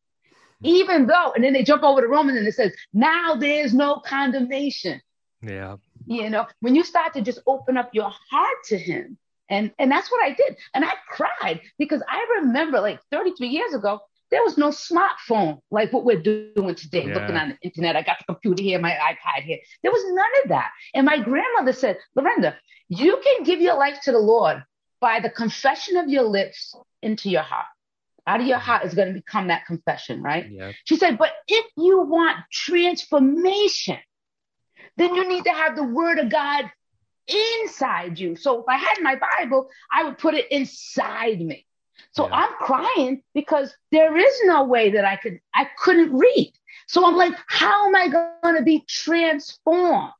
Even 0.63 1.07
though, 1.07 1.33
and 1.33 1.43
then 1.43 1.53
they 1.53 1.63
jump 1.63 1.83
over 1.83 2.01
to 2.01 2.07
Romans 2.07 2.37
and 2.37 2.47
it 2.47 2.53
says, 2.53 2.73
now 2.93 3.35
there's 3.35 3.73
no 3.73 3.97
condemnation. 3.97 5.01
Yeah. 5.41 5.75
You 6.05 6.29
know, 6.29 6.47
when 6.61 6.75
you 6.75 6.83
start 6.83 7.13
to 7.13 7.21
just 7.21 7.39
open 7.45 7.77
up 7.77 7.89
your 7.93 8.11
heart 8.31 8.57
to 8.65 8.77
him, 8.77 9.17
and 9.49 9.71
and 9.79 9.91
that's 9.91 10.11
what 10.11 10.23
I 10.23 10.33
did. 10.33 10.57
And 10.73 10.83
I 10.83 10.93
cried 11.09 11.61
because 11.77 12.01
I 12.07 12.39
remember 12.41 12.81
like 12.81 12.99
33 13.11 13.47
years 13.47 13.73
ago, 13.73 14.01
there 14.29 14.43
was 14.43 14.57
no 14.57 14.69
smartphone 14.69 15.59
like 15.71 15.93
what 15.93 16.03
we're 16.03 16.21
doing 16.21 16.75
today, 16.75 17.05
yeah. 17.05 17.13
looking 17.13 17.37
on 17.37 17.49
the 17.49 17.57
internet. 17.61 17.95
I 17.95 18.01
got 18.01 18.17
the 18.19 18.33
computer 18.33 18.61
here, 18.61 18.79
my 18.79 18.91
iPad 18.91 19.43
here. 19.43 19.59
There 19.83 19.91
was 19.91 20.03
none 20.07 20.43
of 20.43 20.49
that. 20.49 20.71
And 20.93 21.05
my 21.05 21.19
grandmother 21.19 21.73
said, 21.73 21.97
Lorenda, 22.17 22.55
you 22.89 23.21
can 23.23 23.43
give 23.43 23.61
your 23.61 23.77
life 23.77 23.99
to 24.03 24.11
the 24.11 24.19
Lord 24.19 24.63
by 24.99 25.19
the 25.19 25.29
confession 25.29 25.97
of 25.97 26.09
your 26.09 26.23
lips 26.23 26.75
into 27.01 27.29
your 27.29 27.43
heart. 27.43 27.67
Out 28.27 28.41
of 28.41 28.45
your 28.45 28.57
heart 28.57 28.85
is 28.85 28.93
going 28.93 29.07
to 29.07 29.13
become 29.13 29.47
that 29.47 29.65
confession, 29.65 30.21
right? 30.21 30.51
Yeah. 30.51 30.73
She 30.83 30.97
said, 30.97 31.17
but 31.17 31.31
if 31.47 31.65
you 31.77 32.01
want 32.01 32.37
transformation, 32.51 33.97
then 34.97 35.15
you 35.15 35.27
need 35.27 35.45
to 35.45 35.51
have 35.51 35.75
the 35.75 35.83
word 35.83 36.19
of 36.19 36.29
God 36.29 36.69
inside 37.27 38.19
you. 38.19 38.35
So 38.35 38.59
if 38.59 38.65
I 38.67 38.77
had 38.77 38.95
my 39.01 39.15
Bible, 39.15 39.69
I 39.91 40.03
would 40.03 40.17
put 40.17 40.33
it 40.33 40.51
inside 40.51 41.39
me. 41.39 41.65
So 42.11 42.27
yeah. 42.27 42.35
I'm 42.35 42.53
crying 42.59 43.23
because 43.33 43.73
there 43.91 44.17
is 44.17 44.41
no 44.45 44.65
way 44.65 44.91
that 44.91 45.05
I 45.05 45.15
could, 45.15 45.39
I 45.53 45.67
couldn't 45.77 46.13
read. 46.13 46.53
So 46.87 47.05
I'm 47.05 47.15
like, 47.15 47.33
how 47.47 47.87
am 47.87 47.95
I 47.95 48.07
going 48.41 48.55
to 48.55 48.63
be 48.63 48.83
transformed 48.87 50.11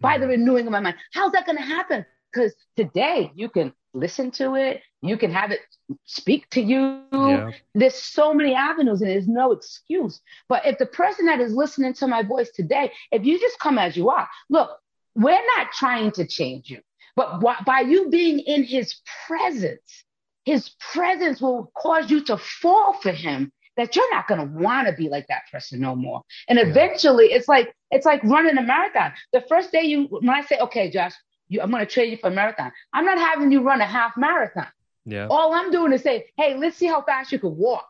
by 0.00 0.18
the 0.18 0.24
hmm. 0.24 0.32
renewing 0.32 0.66
of 0.66 0.72
my 0.72 0.80
mind? 0.80 0.96
How's 1.12 1.32
that 1.32 1.46
going 1.46 1.58
to 1.58 1.64
happen? 1.64 2.04
Because 2.32 2.54
today 2.76 3.32
you 3.34 3.48
can 3.48 3.72
listen 3.96 4.30
to 4.32 4.54
it, 4.54 4.82
you 5.02 5.16
can 5.16 5.32
have 5.32 5.50
it 5.50 5.60
speak 6.04 6.48
to 6.50 6.60
you. 6.60 7.02
Yeah. 7.12 7.50
There's 7.74 7.94
so 7.94 8.34
many 8.34 8.54
avenues 8.54 9.00
and 9.00 9.10
there's 9.10 9.28
no 9.28 9.52
excuse. 9.52 10.20
But 10.48 10.66
if 10.66 10.78
the 10.78 10.86
person 10.86 11.26
that 11.26 11.40
is 11.40 11.52
listening 11.52 11.94
to 11.94 12.06
my 12.06 12.22
voice 12.22 12.50
today, 12.50 12.92
if 13.10 13.24
you 13.24 13.40
just 13.40 13.58
come 13.58 13.78
as 13.78 13.96
you 13.96 14.10
are, 14.10 14.28
look, 14.48 14.70
we're 15.14 15.32
not 15.56 15.72
trying 15.72 16.10
to 16.12 16.26
change 16.26 16.70
you, 16.70 16.80
but 17.14 17.40
by 17.64 17.80
you 17.80 18.10
being 18.10 18.40
in 18.40 18.64
his 18.64 19.00
presence, 19.26 20.04
his 20.44 20.70
presence 20.92 21.40
will 21.40 21.72
cause 21.76 22.10
you 22.10 22.22
to 22.24 22.36
fall 22.36 22.92
for 22.94 23.12
him 23.12 23.50
that 23.76 23.94
you're 23.94 24.14
not 24.14 24.26
going 24.26 24.40
to 24.40 24.46
want 24.62 24.88
to 24.88 24.94
be 24.94 25.08
like 25.08 25.26
that 25.28 25.42
person 25.52 25.80
no 25.80 25.94
more. 25.94 26.22
And 26.48 26.58
eventually 26.58 27.26
it's 27.26 27.48
like, 27.48 27.74
it's 27.90 28.06
like 28.06 28.22
running 28.24 28.56
a 28.56 28.62
marathon. 28.62 29.12
The 29.32 29.42
first 29.48 29.70
day 29.72 29.82
you, 29.82 30.04
when 30.04 30.30
I 30.30 30.42
say, 30.42 30.58
okay, 30.58 30.90
Josh, 30.90 31.12
you, 31.48 31.60
I'm 31.60 31.70
going 31.70 31.84
to 31.84 31.90
train 31.90 32.10
you 32.10 32.16
for 32.16 32.28
a 32.28 32.30
marathon. 32.30 32.72
I'm 32.92 33.04
not 33.04 33.18
having 33.18 33.50
you 33.52 33.62
run 33.62 33.80
a 33.80 33.86
half 33.86 34.16
marathon. 34.16 34.66
Yeah. 35.04 35.28
All 35.30 35.54
I'm 35.54 35.70
doing 35.70 35.92
is 35.92 36.02
say, 36.02 36.26
hey, 36.36 36.56
let's 36.56 36.76
see 36.76 36.86
how 36.86 37.02
fast 37.02 37.32
you 37.32 37.38
can 37.38 37.56
walk. 37.56 37.88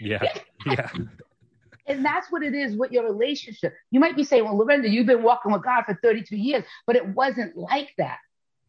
Yeah. 0.00 0.22
Yeah. 0.64 0.88
and 1.88 2.04
that's 2.04 2.30
what 2.30 2.44
it 2.44 2.54
is 2.54 2.76
with 2.76 2.92
your 2.92 3.02
relationship. 3.02 3.74
You 3.90 3.98
might 3.98 4.14
be 4.14 4.22
saying, 4.22 4.44
well, 4.44 4.56
Lorenda, 4.56 4.88
you've 4.88 5.08
been 5.08 5.24
walking 5.24 5.50
with 5.50 5.64
God 5.64 5.82
for 5.84 5.98
32 6.00 6.36
years, 6.36 6.62
but 6.86 6.94
it 6.94 7.04
wasn't 7.04 7.56
like 7.56 7.92
that. 7.98 8.18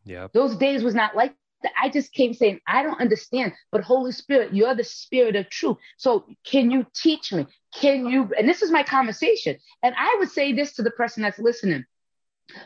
Yeah. 0.05 0.27
Those 0.33 0.55
days 0.55 0.83
was 0.83 0.95
not 0.95 1.15
like 1.15 1.35
that. 1.61 1.71
I 1.79 1.89
just 1.89 2.11
came 2.13 2.33
saying, 2.33 2.61
I 2.67 2.81
don't 2.81 2.99
understand, 2.99 3.53
but 3.71 3.83
Holy 3.83 4.11
Spirit, 4.11 4.55
you're 4.55 4.73
the 4.73 4.83
spirit 4.83 5.35
of 5.35 5.51
truth. 5.51 5.77
So 5.97 6.25
can 6.43 6.71
you 6.71 6.87
teach 6.95 7.31
me? 7.31 7.45
Can 7.75 8.07
you? 8.07 8.31
And 8.35 8.49
this 8.49 8.63
is 8.63 8.71
my 8.71 8.81
conversation. 8.81 9.57
And 9.83 9.93
I 9.95 10.15
would 10.17 10.31
say 10.31 10.51
this 10.51 10.73
to 10.77 10.81
the 10.81 10.91
person 10.91 11.21
that's 11.21 11.37
listening. 11.37 11.85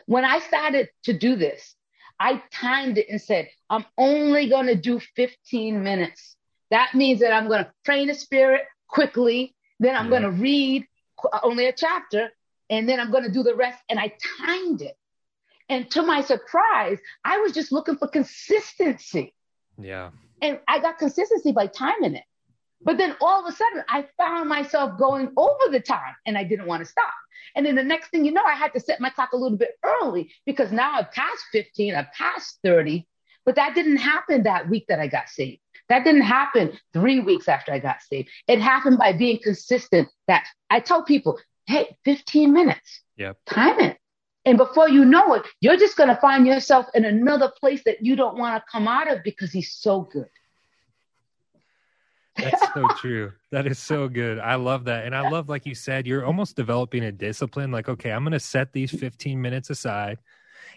When 0.06 0.24
I 0.24 0.40
started 0.40 0.88
to 1.04 1.12
do 1.12 1.36
this, 1.36 1.74
I 2.20 2.42
timed 2.52 2.98
it 2.98 3.06
and 3.08 3.20
said, 3.20 3.48
I'm 3.70 3.84
only 3.96 4.48
going 4.48 4.66
to 4.66 4.74
do 4.74 5.00
15 5.16 5.82
minutes. 5.82 6.36
That 6.70 6.94
means 6.94 7.20
that 7.20 7.32
I'm 7.32 7.48
going 7.48 7.64
to 7.64 7.72
pray 7.84 8.02
in 8.02 8.08
the 8.08 8.14
spirit 8.14 8.62
quickly. 8.88 9.54
Then 9.78 9.94
I'm 9.94 10.06
yeah. 10.06 10.10
going 10.10 10.22
to 10.22 10.30
read 10.30 10.86
uh, 11.32 11.38
only 11.42 11.66
a 11.66 11.72
chapter 11.72 12.30
and 12.68 12.88
then 12.88 13.00
I'm 13.00 13.10
going 13.10 13.24
to 13.24 13.30
do 13.30 13.42
the 13.42 13.54
rest. 13.54 13.78
And 13.88 13.98
I 13.98 14.12
timed 14.44 14.82
it. 14.82 14.96
And 15.68 15.90
to 15.92 16.02
my 16.02 16.22
surprise, 16.22 16.98
I 17.24 17.38
was 17.38 17.52
just 17.52 17.72
looking 17.72 17.96
for 17.96 18.08
consistency. 18.08 19.34
Yeah. 19.78 20.10
And 20.42 20.58
I 20.66 20.80
got 20.80 20.98
consistency 20.98 21.52
by 21.52 21.66
timing 21.66 22.14
it. 22.14 22.24
But 22.82 22.96
then 22.96 23.16
all 23.20 23.44
of 23.44 23.52
a 23.52 23.56
sudden, 23.56 23.82
I 23.88 24.06
found 24.16 24.48
myself 24.48 24.98
going 24.98 25.32
over 25.36 25.70
the 25.70 25.80
time 25.80 26.14
and 26.26 26.38
I 26.38 26.44
didn't 26.44 26.66
want 26.66 26.84
to 26.84 26.86
stop. 26.86 27.12
And 27.54 27.64
then 27.64 27.74
the 27.74 27.82
next 27.82 28.10
thing 28.10 28.24
you 28.24 28.32
know, 28.32 28.44
I 28.44 28.54
had 28.54 28.72
to 28.74 28.80
set 28.80 29.00
my 29.00 29.10
clock 29.10 29.32
a 29.32 29.36
little 29.36 29.58
bit 29.58 29.72
early 29.84 30.30
because 30.46 30.72
now 30.72 30.92
I've 30.92 31.12
passed 31.12 31.44
15, 31.52 31.94
I've 31.94 32.12
passed 32.12 32.58
30. 32.62 33.06
But 33.44 33.56
that 33.56 33.74
didn't 33.74 33.96
happen 33.96 34.42
that 34.42 34.68
week 34.68 34.86
that 34.88 35.00
I 35.00 35.06
got 35.06 35.28
saved. 35.28 35.60
That 35.88 36.04
didn't 36.04 36.22
happen 36.22 36.78
three 36.92 37.20
weeks 37.20 37.48
after 37.48 37.72
I 37.72 37.78
got 37.78 38.02
saved. 38.02 38.28
It 38.46 38.60
happened 38.60 38.98
by 38.98 39.12
being 39.12 39.40
consistent. 39.42 40.08
That 40.26 40.46
I 40.68 40.80
tell 40.80 41.02
people, 41.02 41.38
hey, 41.66 41.96
15 42.04 42.52
minutes. 42.52 43.00
Yep. 43.16 43.38
Time 43.46 43.80
it. 43.80 43.96
And 44.44 44.56
before 44.56 44.88
you 44.88 45.04
know 45.04 45.34
it, 45.34 45.46
you're 45.60 45.76
just 45.76 45.96
going 45.96 46.08
to 46.08 46.20
find 46.20 46.46
yourself 46.46 46.86
in 46.94 47.04
another 47.04 47.52
place 47.60 47.82
that 47.84 48.04
you 48.04 48.16
don't 48.16 48.38
want 48.38 48.56
to 48.56 48.70
come 48.70 48.88
out 48.88 49.10
of 49.10 49.22
because 49.22 49.52
he's 49.52 49.72
so 49.72 50.02
good. 50.02 50.28
That's 52.38 52.72
so 52.74 52.86
true. 53.00 53.32
That 53.50 53.66
is 53.66 53.78
so 53.78 54.08
good. 54.08 54.38
I 54.38 54.54
love 54.54 54.84
that. 54.84 55.04
And 55.04 55.14
I 55.14 55.28
love, 55.28 55.48
like 55.48 55.66
you 55.66 55.74
said, 55.74 56.06
you're 56.06 56.24
almost 56.24 56.56
developing 56.56 57.04
a 57.04 57.12
discipline. 57.12 57.70
Like, 57.70 57.88
okay, 57.88 58.12
I'm 58.12 58.22
going 58.22 58.32
to 58.32 58.40
set 58.40 58.72
these 58.72 58.90
15 58.90 59.40
minutes 59.40 59.70
aside 59.70 60.18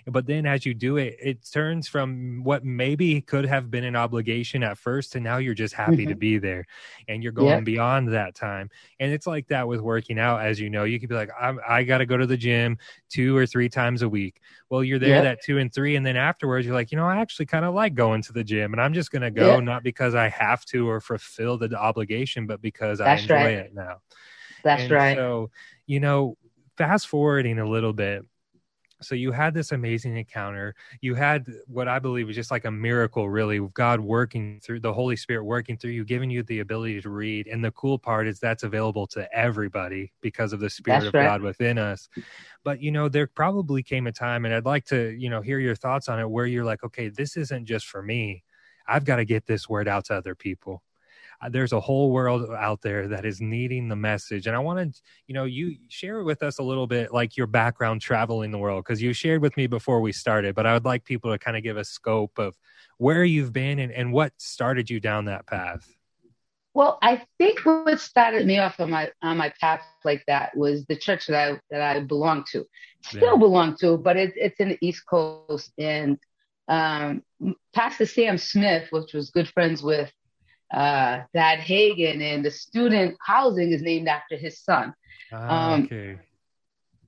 but 0.08 0.26
then 0.26 0.46
as 0.46 0.66
you 0.66 0.74
do 0.74 0.98
it, 0.98 1.18
it 1.22 1.48
turns 1.52 1.88
from 1.88 2.44
what 2.44 2.64
maybe 2.64 3.22
could 3.22 3.46
have 3.46 3.70
been 3.70 3.84
an 3.84 3.96
obligation 3.96 4.64
at 4.64 4.78
first 4.78 5.12
to 5.12 5.20
now 5.20 5.38
you're 5.38 5.54
just 5.54 5.74
happy 5.74 5.98
mm-hmm. 5.98 6.10
to 6.10 6.16
be 6.16 6.38
there 6.38 6.66
and 7.08 7.22
you're 7.22 7.32
going 7.32 7.50
yeah. 7.50 7.60
beyond 7.60 8.14
that 8.14 8.36
time. 8.36 8.70
And 9.00 9.12
it's 9.12 9.28
like 9.28 9.48
that 9.50 9.68
with 9.68 9.82
working 9.82 10.20
out, 10.20 10.42
as 10.42 10.60
you 10.60 10.70
know, 10.70 10.84
you 10.84 11.00
could 11.00 11.10
be 11.10 11.16
like, 11.16 11.30
I'm, 11.40 11.60
i 11.68 11.84
got 11.84 12.00
to 12.00 12.06
go 12.06 12.18
to 12.18 12.26
the 12.26 12.38
gym 12.38 12.78
two 13.10 13.36
or 13.36 13.46
three 13.46 13.70
times 13.70 14.02
a 14.02 14.10
week. 14.10 14.42
Well, 14.70 14.84
you're 14.84 15.00
there 15.00 15.10
yeah. 15.10 15.22
that 15.22 15.44
two 15.44 15.58
and 15.58 15.74
three. 15.74 15.96
And 15.96 16.06
then 16.06 16.18
afterwards, 16.18 16.66
you're 16.66 16.76
like, 16.76 16.92
you 16.92 16.98
know, 16.98 17.06
I 17.06 17.18
actually 17.18 17.46
kind 17.46 17.66
of 17.66 17.74
like 17.74 17.94
going 17.94 18.22
to 18.24 18.34
the 18.34 18.44
gym 18.44 18.74
and 18.74 18.82
I'm 18.82 18.94
just 18.94 19.12
going 19.12 19.22
to 19.22 19.32
go, 19.32 19.56
yeah. 19.56 19.60
not 19.60 19.84
because 19.84 20.16
I 20.16 20.30
have 20.30 20.66
to 20.66 20.90
or 20.90 21.02
fulfill 21.02 21.58
the 21.58 21.74
obligation, 21.76 22.48
but 22.48 22.62
because 22.62 23.00
That's 23.00 23.22
I 23.22 23.24
enjoy 23.24 23.36
right. 23.36 23.54
it 23.54 23.74
now. 23.74 23.98
That's 24.64 24.84
and 24.84 24.92
right. 24.92 25.18
So, 25.18 25.52
you 25.86 26.00
know, 26.00 26.38
fast 26.78 27.08
forwarding 27.08 27.60
a 27.60 27.70
little 27.70 27.94
bit, 27.94 28.26
so 29.02 29.16
you 29.16 29.32
had 29.32 29.54
this 29.54 29.72
amazing 29.72 30.18
encounter. 30.18 30.76
You 31.02 31.16
had 31.16 31.48
what 31.68 31.88
i 31.88 32.00
believe 32.00 32.28
was 32.28 32.36
just 32.36 32.52
like 32.52 32.66
a 32.66 32.72
miracle 32.72 33.30
really 33.30 33.60
god 33.74 34.00
working 34.00 34.60
through 34.64 34.80
the 34.80 34.94
holy 34.94 35.16
spirit 35.16 35.44
working 35.44 35.78
through 35.78 35.92
you 35.92 36.06
giving 36.06 36.30
you 36.30 36.44
the 36.44 36.60
ability 36.60 37.02
to 37.02 37.10
read. 37.10 37.48
And 37.48 37.64
the 37.64 37.72
cool 37.72 37.98
part 37.98 38.28
is 38.28 38.40
that's 38.40 38.64
available 38.64 39.08
to 39.08 39.32
everybody 39.34 40.12
because 40.22 40.54
of 40.54 40.60
the 40.60 40.70
spirit 40.70 41.02
that's 41.02 41.08
of 41.08 41.14
right. 41.14 41.26
god 41.26 41.42
within 41.42 41.78
us. 41.78 42.10
But 42.64 42.82
you 42.82 42.92
know 42.92 43.10
there 43.10 43.28
probably 43.28 43.84
came 43.84 44.08
a 44.08 44.12
time 44.12 44.46
and 44.46 44.54
i'd 44.54 44.66
like 44.66 44.86
to 44.86 45.10
you 45.18 45.30
know 45.30 45.42
hear 45.42 45.60
your 45.60 45.76
thoughts 45.76 46.10
on 46.10 46.20
it 46.20 46.30
where 46.30 46.46
you're 46.46 46.66
like 46.66 46.84
okay 46.84 47.10
this 47.10 47.38
isn't 47.38 47.66
just 47.66 47.88
for 47.88 48.02
me. 48.02 48.44
I've 48.88 49.06
got 49.06 49.18
to 49.18 49.26
get 49.26 49.46
this 49.46 49.70
word 49.70 49.88
out 49.88 50.06
to 50.06 50.16
other 50.16 50.36
people 50.36 50.82
there's 51.50 51.74
a 51.74 51.80
whole 51.80 52.12
world 52.12 52.50
out 52.58 52.82
there 52.82 53.08
that 53.08 53.26
is 53.26 53.42
needing 53.42 53.88
the 53.88 53.96
message 53.96 54.48
and 54.48 54.56
i 54.56 54.60
wanted 54.60 55.00
you 55.28 55.34
know 55.34 55.46
you 55.46 55.76
share 55.90 56.24
with 56.24 56.44
us 56.44 56.60
a 56.60 56.64
little 56.64 56.88
bit 56.88 57.14
like 57.14 57.36
your 57.36 57.48
background 57.48 58.02
traveling 58.02 58.52
the 58.52 58.58
world 58.58 58.84
because 58.84 59.02
you 59.02 59.14
shared 59.14 59.42
with 59.42 59.56
me 59.58 59.68
before 59.68 60.02
we 60.02 60.12
started 60.12 60.54
but 60.54 60.66
i 60.66 60.74
would 60.74 60.86
like 60.86 61.04
people 61.04 61.32
to 61.32 61.38
kind 61.38 61.58
of 61.58 61.64
give 61.64 61.78
a 61.78 61.86
scope 61.86 62.38
of 62.38 62.56
where 62.98 63.24
you've 63.24 63.54
been 63.54 63.80
and, 63.80 63.92
and 63.92 64.14
what 64.14 64.32
started 64.38 64.90
you 64.90 65.00
down 65.00 65.26
that 65.26 65.46
path 65.46 65.96
well, 66.74 67.00
I 67.02 67.24
think 67.38 67.60
what 67.66 68.00
started 68.00 68.48
me 68.48 68.60
off 68.60 68.80
on 68.80 68.92
my 68.92 69.12
on 69.22 69.38
my 69.38 69.54
path 69.60 69.82
like 70.06 70.24
that 70.28 70.56
was 70.56 70.86
the 70.86 70.96
church 70.96 71.28
that 71.28 71.50
I 71.50 71.60
that 71.70 71.82
I 71.82 72.00
belong 72.00 72.46
to, 72.52 72.66
still 73.04 73.34
yeah. 73.34 73.38
belong 73.38 73.76
to, 73.82 73.98
but 73.98 74.16
it, 74.16 74.34
it's 74.38 74.60
in 74.60 74.70
the 74.70 74.78
East 74.82 75.04
Coast. 75.06 75.74
And 75.78 76.18
um, 76.70 77.24
Pastor 77.74 78.06
Sam 78.06 78.38
Smith, 78.38 78.88
which 78.92 79.14
was 79.14 79.32
good 79.32 79.50
friends 79.50 79.84
with 79.84 80.12
uh, 80.72 81.22
Dad 81.34 81.60
Hagin, 81.60 82.22
and 82.22 82.46
the 82.46 82.52
student 82.52 83.18
housing 83.26 83.72
is 83.72 83.82
named 83.82 84.08
after 84.08 84.38
his 84.38 84.60
son. 84.60 84.94
Ah, 85.32 85.74
um, 85.74 85.84
okay. 85.84 86.20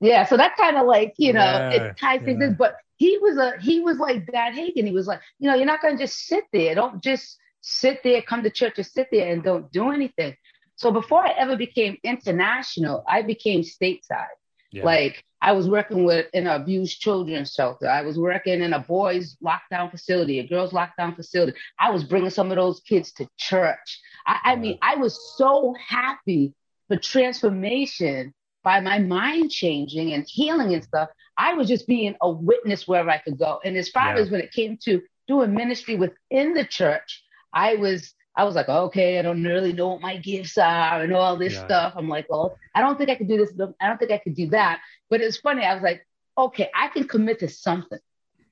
Yeah, 0.00 0.24
so 0.24 0.36
that 0.36 0.56
kind 0.56 0.76
of 0.76 0.86
like 0.86 1.14
you 1.18 1.32
know 1.32 1.40
yeah, 1.40 1.70
it 1.70 1.96
ties 1.96 2.20
yeah. 2.20 2.26
things 2.26 2.42
in. 2.42 2.54
But 2.54 2.76
he 2.96 3.18
was 3.18 3.36
a 3.36 3.54
he 3.60 3.80
was 3.80 3.98
like 3.98 4.26
Dad 4.26 4.54
Hagin. 4.54 4.86
He 4.86 4.92
was 4.92 5.06
like, 5.06 5.20
you 5.38 5.48
know, 5.48 5.56
you're 5.56 5.66
not 5.66 5.82
gonna 5.82 5.98
just 5.98 6.26
sit 6.26 6.44
there. 6.52 6.74
Don't 6.74 7.02
just 7.02 7.38
sit 7.60 8.00
there, 8.04 8.20
come 8.22 8.42
to 8.42 8.50
church 8.50 8.74
and 8.76 8.86
sit 8.86 9.08
there 9.10 9.32
and 9.32 9.42
don't 9.42 9.72
do 9.72 9.90
anything. 9.90 10.36
So 10.76 10.90
before 10.90 11.24
I 11.24 11.30
ever 11.38 11.56
became 11.56 11.96
international, 12.02 13.04
I 13.08 13.22
became 13.22 13.62
stateside. 13.62 14.36
Yeah. 14.70 14.84
Like 14.84 15.24
I 15.44 15.52
was 15.52 15.68
working 15.68 16.04
with 16.04 16.26
an 16.32 16.46
abused 16.46 17.00
children's 17.00 17.52
shelter. 17.52 17.86
I 17.86 18.00
was 18.00 18.18
working 18.18 18.62
in 18.62 18.72
a 18.72 18.78
boys 18.78 19.36
lockdown 19.44 19.90
facility, 19.90 20.38
a 20.38 20.48
girls 20.48 20.72
lockdown 20.72 21.14
facility. 21.14 21.52
I 21.78 21.90
was 21.90 22.02
bringing 22.02 22.30
some 22.30 22.50
of 22.50 22.56
those 22.56 22.80
kids 22.80 23.12
to 23.14 23.28
church. 23.36 24.00
I, 24.26 24.38
I 24.44 24.56
mean, 24.56 24.78
I 24.80 24.96
was 24.96 25.36
so 25.36 25.74
happy 25.86 26.54
for 26.88 26.96
transformation 26.96 28.32
by 28.62 28.80
my 28.80 28.98
mind 29.00 29.50
changing 29.50 30.14
and 30.14 30.24
healing 30.26 30.72
and 30.72 30.82
stuff. 30.82 31.10
I 31.36 31.52
was 31.52 31.68
just 31.68 31.86
being 31.86 32.16
a 32.22 32.30
witness 32.30 32.88
wherever 32.88 33.10
I 33.10 33.18
could 33.18 33.38
go. 33.38 33.60
And 33.62 33.76
as 33.76 33.90
far 33.90 34.16
yeah. 34.16 34.22
as 34.22 34.30
when 34.30 34.40
it 34.40 34.50
came 34.50 34.78
to 34.84 35.02
doing 35.28 35.52
ministry 35.52 35.96
within 35.96 36.54
the 36.54 36.64
church, 36.64 37.22
I 37.52 37.74
was 37.74 38.14
I 38.36 38.44
was 38.44 38.54
like, 38.54 38.68
okay, 38.68 39.18
I 39.18 39.22
don't 39.22 39.44
really 39.44 39.72
know 39.72 39.88
what 39.88 40.00
my 40.00 40.16
gifts 40.16 40.58
are 40.58 41.02
and 41.02 41.12
all 41.14 41.36
this 41.36 41.52
yeah. 41.54 41.64
stuff. 41.64 41.94
I'm 41.96 42.08
like, 42.08 42.26
well, 42.28 42.58
I 42.74 42.80
don't 42.80 42.98
think 42.98 43.10
I 43.10 43.14
could 43.14 43.28
do 43.28 43.36
this. 43.36 43.52
I 43.80 43.86
don't 43.86 43.98
think 43.98 44.10
I 44.10 44.18
could 44.18 44.34
do 44.34 44.50
that. 44.50 44.80
But 45.08 45.20
it's 45.20 45.36
funny. 45.36 45.64
I 45.64 45.74
was 45.74 45.82
like, 45.82 46.06
okay, 46.36 46.68
I 46.74 46.88
can 46.88 47.06
commit 47.06 47.40
to 47.40 47.48
something. 47.48 47.98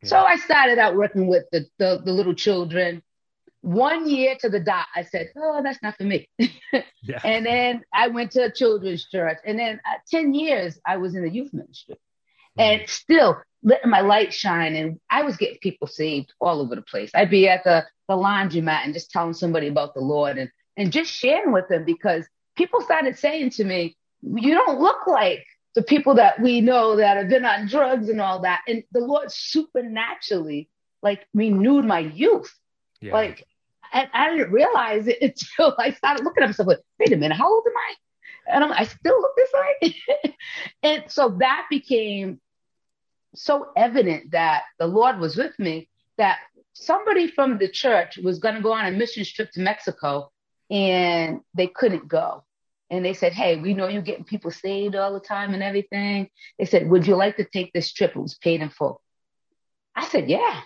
Yeah. 0.03 0.09
So 0.09 0.19
I 0.19 0.37
started 0.37 0.79
out 0.79 0.95
working 0.95 1.27
with 1.27 1.45
the, 1.51 1.67
the, 1.79 2.01
the 2.05 2.12
little 2.12 2.35
children. 2.35 3.03
One 3.62 4.09
year 4.09 4.37
to 4.41 4.49
the 4.49 4.61
dot, 4.61 4.87
I 4.95 5.05
said, 5.05 5.31
oh, 5.37 5.61
that's 5.65 5.83
not 5.83 5.97
for 5.97 6.05
me. 6.05 6.29
yeah. 6.39 7.21
And 7.25 7.47
then 7.47 7.83
I 7.93 8.09
went 8.09 8.33
to 8.33 8.45
a 8.45 8.53
children's 8.53 9.09
church. 9.09 9.39
And 9.45 9.59
then 9.59 9.81
uh, 9.85 9.99
10 10.11 10.35
years, 10.35 10.79
I 10.87 10.97
was 10.99 11.15
in 11.15 11.23
the 11.23 11.31
youth 11.31 11.53
ministry. 11.53 11.97
Mm. 12.59 12.62
And 12.81 12.89
still 12.89 13.41
letting 13.62 13.90
my 13.90 14.00
light 14.00 14.33
shine. 14.33 14.75
And 14.75 15.00
I 15.11 15.23
was 15.23 15.37
getting 15.37 15.59
people 15.59 15.87
saved 15.87 16.33
all 16.40 16.61
over 16.61 16.75
the 16.75 16.83
place. 16.83 17.11
I'd 17.14 17.31
be 17.31 17.49
at 17.49 17.64
the, 17.64 17.85
the 18.09 18.14
laundromat 18.14 18.85
and 18.85 18.95
just 18.95 19.11
telling 19.11 19.35
somebody 19.35 19.69
about 19.69 19.95
the 19.95 20.00
Lord 20.00 20.38
and, 20.38 20.50
and 20.76 20.92
just 20.92 21.11
sharing 21.11 21.52
with 21.52 21.69
them 21.69 21.85
because 21.85 22.26
people 22.57 22.81
started 22.81 23.19
saying 23.19 23.50
to 23.50 23.64
me, 23.64 23.97
you 24.23 24.54
don't 24.54 24.81
look 24.81 25.07
like 25.07 25.45
the 25.75 25.83
people 25.83 26.14
that 26.14 26.40
we 26.40 26.61
know 26.61 26.97
that 26.97 27.16
have 27.16 27.28
been 27.28 27.45
on 27.45 27.66
drugs 27.66 28.09
and 28.09 28.21
all 28.21 28.40
that. 28.40 28.62
And 28.69 28.83
the 28.92 29.00
Lord 29.00 29.31
supernaturally 29.31 30.69
like 31.02 31.26
renewed 31.35 31.85
my 31.85 32.00
youth. 32.00 32.52
Yeah. 33.00 33.12
Like, 33.12 33.45
and 33.92 34.09
I 34.12 34.31
didn't 34.31 34.52
realize 34.52 35.07
it 35.07 35.19
until 35.23 35.75
I 35.78 35.92
started 35.92 36.25
looking 36.25 36.42
at 36.42 36.49
myself 36.49 36.69
like, 36.69 36.81
wait 36.99 37.12
a 37.12 37.16
minute, 37.16 37.37
how 37.37 37.52
old 37.52 37.64
am 37.66 37.76
I? 37.76 37.95
And 38.54 38.64
I'm, 38.64 38.73
I 38.73 38.85
still 38.85 39.21
look 39.21 39.33
this 39.37 39.50
way. 39.54 40.35
and 40.83 41.04
so 41.09 41.37
that 41.38 41.66
became 41.71 42.40
so 43.35 43.69
evident 43.77 44.33
that 44.33 44.62
the 44.79 44.87
Lord 44.87 45.19
was 45.19 45.37
with 45.37 45.59
me 45.59 45.89
that 46.19 46.39
somebody 46.73 47.29
from 47.29 47.59
the 47.59 47.69
church 47.69 48.19
was 48.19 48.39
going 48.39 48.55
to 48.55 48.61
go 48.61 48.73
on 48.73 48.87
a 48.87 48.91
mission 48.91 49.25
trip 49.25 49.51
to 49.53 49.61
Mexico 49.61 50.31
and 50.71 51.41
they 51.55 51.67
couldn't 51.67 52.09
go. 52.09 52.45
And 52.91 53.05
they 53.05 53.15
said, 53.15 53.33
Hey, 53.33 53.57
we 53.57 53.75
know 53.75 53.89
you're 53.89 54.03
getting 54.03 54.25
people 54.25 54.51
saved 54.51 54.95
all 54.95 55.15
the 55.15 55.21
time 55.21 55.55
and 55.55 55.62
everything. 55.62 56.29
They 56.59 56.67
said, 56.67 56.89
Would 56.89 57.07
you 57.07 57.17
like 57.17 57.37
to 57.37 57.45
take 57.45 57.73
this 57.73 57.93
trip? 57.93 58.15
It 58.15 58.21
was 58.21 58.35
paid 58.35 58.61
in 58.61 58.69
full. 58.69 59.01
I 59.95 60.07
said, 60.07 60.29
Yeah. 60.29 60.61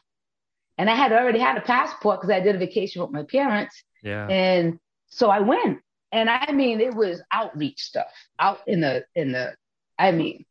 And 0.79 0.91
I 0.91 0.95
had 0.95 1.13
already 1.13 1.39
had 1.39 1.57
a 1.57 1.63
passport 1.63 2.21
because 2.21 2.35
I 2.35 2.41
did 2.41 2.57
a 2.57 2.59
vacation 2.59 3.01
with 3.03 3.11
my 3.11 3.23
parents. 3.23 3.83
Yeah. 4.03 4.27
And 4.29 4.79
so 5.09 5.31
I 5.31 5.41
went. 5.41 5.81
And 6.13 6.29
I 6.29 6.53
mean, 6.53 6.81
it 6.81 6.95
was 6.95 7.23
outreach 7.33 7.83
stuff 7.83 8.13
out 8.39 8.61
in 8.67 8.81
the, 8.81 9.05
in 9.15 9.33
the, 9.33 9.55
I 9.99 10.13
mean, 10.13 10.45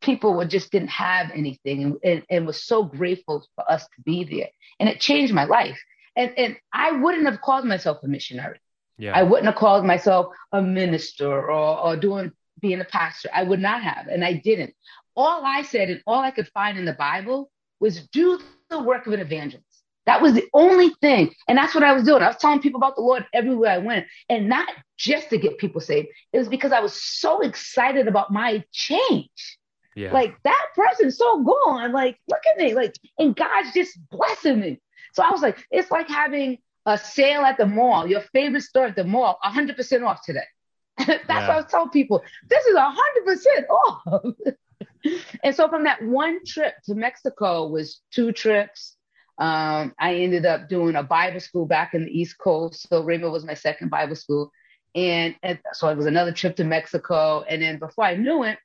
people 0.00 0.34
were 0.34 0.44
just 0.44 0.70
didn't 0.70 0.88
have 0.88 1.30
anything 1.32 1.84
and, 1.84 1.96
and, 2.02 2.22
and, 2.30 2.46
was 2.46 2.62
so 2.62 2.82
grateful 2.82 3.46
for 3.54 3.70
us 3.70 3.82
to 3.84 4.02
be 4.04 4.24
there. 4.24 4.48
And 4.78 4.88
it 4.88 5.00
changed 5.00 5.32
my 5.32 5.44
life. 5.44 5.78
And, 6.16 6.32
and 6.36 6.56
I 6.72 6.92
wouldn't 6.92 7.26
have 7.26 7.40
called 7.40 7.64
myself 7.64 7.98
a 8.02 8.08
missionary. 8.08 8.58
Yeah. 8.98 9.12
I 9.16 9.22
wouldn't 9.22 9.46
have 9.46 9.56
called 9.56 9.84
myself 9.84 10.34
a 10.52 10.60
minister 10.60 11.30
or, 11.30 11.78
or 11.78 11.96
doing 11.96 12.32
being 12.60 12.80
a 12.80 12.84
pastor. 12.84 13.30
I 13.32 13.42
would 13.42 13.60
not 13.60 13.82
have. 13.82 14.08
And 14.08 14.24
I 14.24 14.34
didn't. 14.34 14.74
All 15.16 15.44
I 15.44 15.62
said 15.62 15.88
and 15.88 16.02
all 16.06 16.20
I 16.20 16.30
could 16.30 16.48
find 16.48 16.78
in 16.78 16.84
the 16.84 16.92
Bible 16.92 17.50
was 17.80 18.06
do 18.08 18.38
the 18.68 18.80
work 18.80 19.06
of 19.06 19.12
an 19.14 19.20
evangelist. 19.20 19.64
That 20.06 20.22
was 20.22 20.34
the 20.34 20.48
only 20.52 20.90
thing. 21.00 21.32
And 21.48 21.56
that's 21.56 21.74
what 21.74 21.84
I 21.84 21.92
was 21.92 22.04
doing. 22.04 22.22
I 22.22 22.28
was 22.28 22.36
telling 22.36 22.60
people 22.60 22.78
about 22.78 22.96
the 22.96 23.02
Lord 23.02 23.26
everywhere 23.32 23.70
I 23.70 23.78
went. 23.78 24.06
And 24.28 24.48
not 24.48 24.68
just 24.98 25.30
to 25.30 25.38
get 25.38 25.58
people 25.58 25.80
saved. 25.80 26.08
It 26.32 26.38
was 26.38 26.48
because 26.48 26.72
I 26.72 26.80
was 26.80 26.94
so 26.94 27.40
excited 27.40 28.08
about 28.08 28.32
my 28.32 28.64
change. 28.72 29.58
Yeah. 30.00 30.12
Like 30.12 30.34
that 30.44 30.66
person's 30.74 31.18
so 31.18 31.42
gone. 31.42 31.92
Like, 31.92 32.18
look 32.28 32.40
at 32.50 32.58
me. 32.58 32.74
Like, 32.74 32.94
and 33.18 33.36
God's 33.36 33.74
just 33.74 33.98
blessing 34.10 34.60
me. 34.60 34.80
So 35.12 35.22
I 35.22 35.30
was 35.30 35.42
like, 35.42 35.62
it's 35.70 35.90
like 35.90 36.08
having 36.08 36.58
a 36.86 36.96
sale 36.96 37.42
at 37.42 37.58
the 37.58 37.66
mall, 37.66 38.06
your 38.06 38.22
favorite 38.32 38.62
store 38.62 38.86
at 38.86 38.96
the 38.96 39.04
mall, 39.04 39.38
100% 39.44 40.06
off 40.06 40.24
today. 40.24 40.40
That's 40.98 41.22
yeah. 41.28 41.48
what 41.48 41.50
I 41.50 41.56
was 41.56 41.70
telling 41.70 41.90
people. 41.90 42.22
This 42.48 42.64
is 42.64 42.76
100% 42.76 43.68
off. 43.68 44.24
and 45.44 45.54
so 45.54 45.68
from 45.68 45.84
that 45.84 46.02
one 46.02 46.40
trip 46.46 46.74
to 46.86 46.94
Mexico 46.94 47.68
was 47.68 48.00
two 48.10 48.32
trips. 48.32 48.96
Um, 49.36 49.94
I 49.98 50.16
ended 50.16 50.46
up 50.46 50.68
doing 50.70 50.96
a 50.96 51.02
Bible 51.02 51.40
school 51.40 51.66
back 51.66 51.92
in 51.92 52.06
the 52.06 52.10
East 52.10 52.38
Coast. 52.38 52.88
So 52.88 53.02
Rhema 53.02 53.30
was 53.30 53.44
my 53.44 53.54
second 53.54 53.90
Bible 53.90 54.16
school. 54.16 54.50
And, 54.94 55.36
and 55.42 55.58
so 55.74 55.88
it 55.88 55.96
was 55.96 56.06
another 56.06 56.32
trip 56.32 56.56
to 56.56 56.64
Mexico. 56.64 57.44
And 57.48 57.60
then 57.60 57.78
before 57.78 58.04
I 58.04 58.16
knew 58.16 58.44
it, 58.44 58.58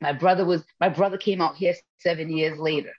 my 0.00 0.12
brother 0.12 0.44
was 0.44 0.62
my 0.80 0.88
brother 0.88 1.18
came 1.18 1.40
out 1.40 1.56
here 1.56 1.74
seven 1.98 2.30
years 2.30 2.58
later, 2.58 2.92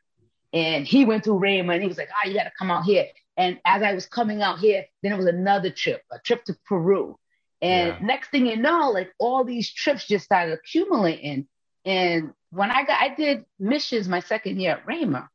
and 0.53 0.87
he 0.87 1.05
went 1.05 1.23
through 1.23 1.39
Rhema, 1.39 1.73
and 1.73 1.81
he 1.81 1.87
was 1.87 1.97
like, 1.97 2.09
"Ah, 2.11 2.23
oh, 2.25 2.29
you 2.29 2.35
got 2.35 2.43
to 2.43 2.51
come 2.57 2.71
out 2.71 2.85
here." 2.85 3.05
And 3.37 3.59
as 3.65 3.83
I 3.83 3.93
was 3.93 4.07
coming 4.07 4.41
out 4.41 4.59
here, 4.59 4.85
then 5.03 5.11
it 5.11 5.17
was 5.17 5.27
another 5.27 5.69
trip, 5.69 6.01
a 6.11 6.17
trip 6.19 6.43
to 6.45 6.57
Peru. 6.65 7.17
And 7.61 7.89
yeah. 7.89 7.99
next 8.01 8.31
thing 8.31 8.47
you 8.47 8.57
know, 8.57 8.89
like 8.89 9.11
all 9.19 9.43
these 9.43 9.71
trips 9.71 10.07
just 10.07 10.25
started 10.25 10.53
accumulating. 10.53 11.47
And 11.85 12.33
when 12.49 12.71
I 12.71 12.83
got, 12.83 13.01
I 13.01 13.13
did 13.13 13.45
missions 13.59 14.07
my 14.07 14.19
second 14.19 14.59
year 14.59 14.71
at 14.71 14.85
Rhema. 14.85 15.27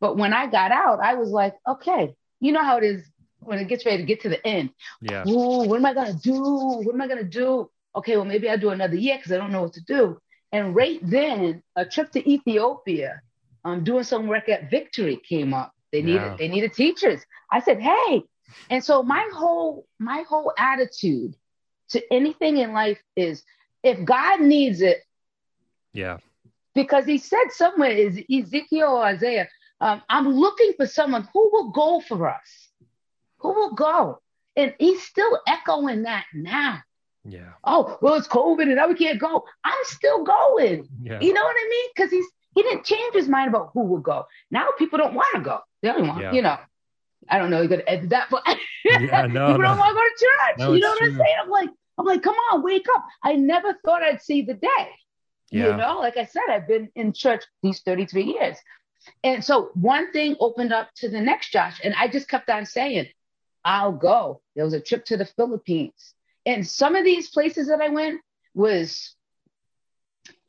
But 0.00 0.16
when 0.16 0.32
I 0.32 0.46
got 0.46 0.72
out, 0.72 1.00
I 1.00 1.14
was 1.14 1.30
like, 1.30 1.54
okay, 1.68 2.14
you 2.40 2.52
know 2.52 2.62
how 2.62 2.78
it 2.78 2.84
is 2.84 3.06
when 3.40 3.58
it 3.58 3.68
gets 3.68 3.84
ready 3.86 3.98
to 3.98 4.04
get 4.04 4.22
to 4.22 4.28
the 4.30 4.44
end. 4.46 4.70
Yeah. 5.02 5.24
Ooh, 5.28 5.68
what 5.68 5.76
am 5.76 5.86
I 5.86 5.94
going 5.94 6.14
to 6.14 6.18
do? 6.20 6.42
What 6.42 6.94
am 6.94 7.00
I 7.00 7.06
going 7.06 7.18
to 7.18 7.24
do? 7.24 7.70
Okay, 7.96 8.16
well, 8.16 8.24
maybe 8.24 8.48
I'll 8.48 8.58
do 8.58 8.70
another 8.70 8.96
year 8.96 9.16
because 9.16 9.32
I 9.32 9.36
don't 9.36 9.52
know 9.52 9.62
what 9.62 9.74
to 9.74 9.84
do. 9.84 10.18
And 10.54 10.72
right 10.72 11.00
then, 11.02 11.64
a 11.74 11.84
trip 11.84 12.12
to 12.12 12.30
Ethiopia, 12.30 13.20
um, 13.64 13.82
doing 13.82 14.04
some 14.04 14.28
work 14.28 14.48
at 14.48 14.70
Victory 14.70 15.16
came 15.16 15.52
up. 15.52 15.74
They 15.90 16.00
needed 16.00 16.22
yeah. 16.22 16.36
they 16.38 16.46
needed 16.46 16.74
teachers. 16.74 17.20
I 17.50 17.58
said, 17.58 17.80
hey, 17.80 18.22
and 18.70 18.82
so 18.84 19.02
my 19.02 19.28
whole 19.34 19.84
my 19.98 20.22
whole 20.28 20.52
attitude 20.56 21.34
to 21.88 22.00
anything 22.12 22.58
in 22.58 22.72
life 22.72 23.02
is 23.16 23.42
if 23.82 24.04
God 24.04 24.42
needs 24.42 24.80
it, 24.80 24.98
yeah, 25.92 26.18
because 26.72 27.04
He 27.04 27.18
said 27.18 27.50
somewhere 27.50 27.90
is 27.90 28.22
Ezekiel 28.32 28.90
or 28.90 29.04
Isaiah, 29.06 29.48
um, 29.80 30.02
I'm 30.08 30.28
looking 30.28 30.74
for 30.76 30.86
someone 30.86 31.28
who 31.32 31.50
will 31.52 31.70
go 31.72 31.98
for 31.98 32.30
us, 32.30 32.68
who 33.38 33.48
will 33.48 33.74
go, 33.74 34.20
and 34.54 34.72
He's 34.78 35.02
still 35.02 35.36
echoing 35.48 36.04
that 36.04 36.26
now. 36.32 36.78
Yeah. 37.24 37.52
Oh, 37.64 37.98
well, 38.02 38.14
it's 38.14 38.28
COVID 38.28 38.62
and 38.62 38.76
now 38.76 38.88
we 38.88 38.94
can't 38.94 39.18
go. 39.18 39.44
I'm 39.64 39.84
still 39.84 40.24
going. 40.24 40.88
Yeah. 41.02 41.20
You 41.20 41.32
know 41.32 41.42
what 41.42 41.56
I 41.56 41.68
mean? 41.70 41.90
Because 41.94 42.10
he's 42.10 42.26
he 42.54 42.62
didn't 42.62 42.84
change 42.84 43.14
his 43.14 43.28
mind 43.28 43.48
about 43.48 43.70
who 43.74 43.80
will 43.80 43.98
go. 43.98 44.26
Now 44.50 44.68
people 44.78 44.98
don't 44.98 45.14
want 45.14 45.34
to 45.34 45.40
go. 45.40 45.60
They 45.82 45.88
don't 45.88 46.06
want, 46.06 46.20
yeah. 46.20 46.32
you 46.32 46.42
know. 46.42 46.56
I 47.28 47.38
don't 47.38 47.50
know. 47.50 47.60
You're 47.60 47.68
gonna 47.68 47.82
edit 47.86 48.10
that, 48.10 48.28
but 48.30 48.42
yeah, 48.84 48.98
no, 48.98 49.46
people 49.46 49.58
no. 49.58 49.68
don't 49.68 49.78
want 49.78 49.88
to 49.88 49.94
go 49.94 50.02
to 50.02 50.14
church. 50.18 50.58
No, 50.58 50.72
you 50.74 50.80
know 50.80 50.90
what 50.90 50.98
true. 50.98 51.08
I'm 51.08 51.16
saying? 51.16 51.36
I'm 51.42 51.50
like, 51.50 51.70
I'm 51.98 52.04
like, 52.04 52.22
come 52.22 52.34
on, 52.52 52.62
wake 52.62 52.86
up. 52.94 53.04
I 53.22 53.34
never 53.34 53.74
thought 53.84 54.02
I'd 54.02 54.22
see 54.22 54.42
the 54.42 54.54
day. 54.54 54.88
Yeah. 55.50 55.70
You 55.70 55.76
know, 55.76 55.98
like 56.00 56.16
I 56.16 56.24
said, 56.24 56.42
I've 56.50 56.68
been 56.68 56.90
in 56.94 57.12
church 57.12 57.44
these 57.62 57.80
33 57.80 58.24
years. 58.24 58.56
And 59.22 59.44
so 59.44 59.70
one 59.74 60.12
thing 60.12 60.36
opened 60.40 60.72
up 60.72 60.88
to 60.96 61.08
the 61.08 61.20
next, 61.20 61.50
Josh, 61.50 61.80
and 61.84 61.94
I 61.94 62.08
just 62.08 62.28
kept 62.28 62.50
on 62.50 62.66
saying, 62.66 63.06
I'll 63.64 63.92
go. 63.92 64.40
There 64.56 64.64
was 64.64 64.74
a 64.74 64.80
trip 64.80 65.04
to 65.06 65.16
the 65.16 65.26
Philippines 65.26 66.13
and 66.46 66.66
some 66.66 66.96
of 66.96 67.04
these 67.04 67.30
places 67.30 67.68
that 67.68 67.80
I 67.80 67.88
went 67.88 68.20
was 68.54 69.14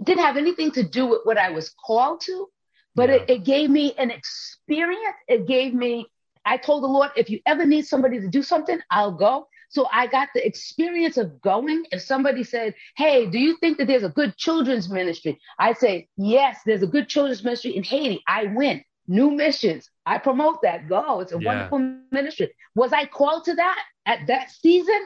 didn't 0.03 0.23
have 0.23 0.38
anything 0.38 0.71
to 0.71 0.84
do 0.84 1.08
with 1.08 1.21
what 1.23 1.38
I 1.38 1.51
was 1.51 1.69
called 1.69 2.21
to, 2.21 2.49
but 2.95 3.10
yeah. 3.10 3.15
it, 3.15 3.29
it 3.29 3.43
gave 3.43 3.69
me 3.69 3.93
an 3.97 4.12
experience. 4.12 5.15
It 5.27 5.47
gave 5.47 5.73
me, 5.73 6.08
I 6.45 6.58
told 6.58 6.84
the 6.84 6.88
Lord, 6.88 7.12
if 7.15 7.29
you 7.29 7.39
ever 7.45 7.65
need 7.65 7.86
somebody 7.86 8.19
to 8.19 8.27
do 8.27 8.43
something, 8.43 8.79
I'll 8.91 9.13
go. 9.13 9.47
So 9.69 9.88
I 9.91 10.08
got 10.08 10.29
the 10.34 10.45
experience 10.45 11.17
of 11.17 11.41
going. 11.41 11.86
If 11.91 12.01
somebody 12.01 12.43
said, 12.43 12.75
Hey, 12.95 13.25
do 13.25 13.38
you 13.38 13.58
think 13.58 13.77
that 13.77 13.88
there's 13.88 14.03
a 14.03 14.10
good 14.10 14.38
children's 14.38 14.89
ministry? 14.89 15.39
I 15.60 15.73
say, 15.73 16.08
Yes, 16.17 16.60
there's 16.65 16.84
a 16.84 16.88
good 16.88 17.10
children's 17.10 17.43
ministry 17.43 17.75
in 17.75 17.84
Haiti. 17.84 18.23
I 18.27 18.45
went. 18.45 18.84
New 19.08 19.31
missions. 19.31 19.89
I 20.05 20.17
promote 20.17 20.62
that. 20.63 20.88
Go. 20.88 21.19
It's 21.19 21.34
a 21.34 21.39
yeah. 21.39 21.45
wonderful 21.45 21.99
ministry. 22.12 22.53
Was 22.75 22.93
I 22.93 23.05
called 23.05 23.43
to 23.45 23.55
that 23.55 23.79
at 24.05 24.27
that 24.27 24.49
season? 24.49 24.99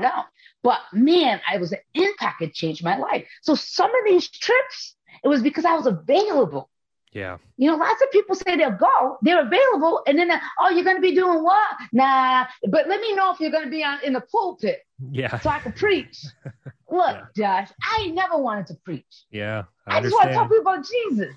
No. 0.00 0.24
But 0.62 0.80
man, 0.92 1.40
I 1.50 1.58
was 1.58 1.72
an 1.72 1.78
impact. 1.94 2.42
It 2.42 2.54
changed 2.54 2.82
my 2.82 2.96
life. 2.96 3.26
So 3.42 3.54
some 3.54 3.90
of 3.90 4.04
these 4.06 4.28
trips, 4.28 4.96
it 5.22 5.28
was 5.28 5.42
because 5.42 5.64
I 5.64 5.74
was 5.74 5.86
available. 5.86 6.70
Yeah. 7.12 7.38
You 7.56 7.70
know, 7.70 7.76
lots 7.76 8.02
of 8.02 8.10
people 8.10 8.34
say 8.34 8.56
they'll 8.56 8.72
go, 8.72 9.18
they're 9.22 9.46
available, 9.46 10.02
and 10.06 10.18
then, 10.18 10.32
oh, 10.60 10.70
you're 10.70 10.82
going 10.84 10.96
to 10.96 11.02
be 11.02 11.14
doing 11.14 11.44
what? 11.44 11.68
Nah, 11.92 12.46
but 12.68 12.88
let 12.88 13.00
me 13.00 13.14
know 13.14 13.32
if 13.32 13.38
you're 13.38 13.52
going 13.52 13.64
to 13.64 13.70
be 13.70 13.84
on 13.84 14.00
in 14.02 14.12
the 14.12 14.20
pulpit. 14.20 14.80
Yeah. 15.12 15.38
So 15.38 15.48
I 15.48 15.60
can 15.60 15.72
preach. 15.72 16.24
Look, 16.90 17.16
yeah. 17.36 17.62
Josh, 17.64 17.70
I 17.82 18.08
never 18.08 18.36
wanted 18.36 18.66
to 18.68 18.74
preach. 18.84 19.24
Yeah. 19.30 19.64
I, 19.86 19.98
I 19.98 20.00
just 20.00 20.12
want 20.12 20.30
to 20.30 20.34
talk 20.34 20.50
people 20.50 20.62
about 20.62 20.84
Jesus. 20.84 21.34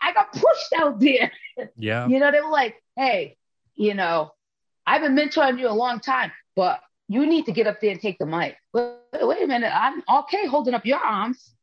I 0.00 0.12
got 0.12 0.32
pushed 0.32 0.72
out 0.76 0.98
there. 0.98 1.30
Yeah. 1.78 2.06
you 2.08 2.18
know, 2.18 2.32
they 2.32 2.40
were 2.40 2.50
like, 2.50 2.82
hey, 2.96 3.36
you 3.76 3.94
know, 3.94 4.32
I've 4.84 5.02
been 5.02 5.14
mentoring 5.14 5.60
you 5.60 5.68
a 5.68 5.70
long 5.70 6.00
time, 6.00 6.32
but 6.56 6.80
you 7.10 7.26
need 7.26 7.44
to 7.46 7.50
get 7.50 7.66
up 7.66 7.80
there 7.80 7.90
and 7.90 8.00
take 8.00 8.18
the 8.20 8.24
mic. 8.24 8.56
But 8.72 9.02
wait 9.12 9.42
a 9.42 9.46
minute, 9.48 9.72
I'm 9.74 10.00
okay 10.20 10.46
holding 10.46 10.74
up 10.74 10.86
your 10.86 11.00
arms. 11.00 11.56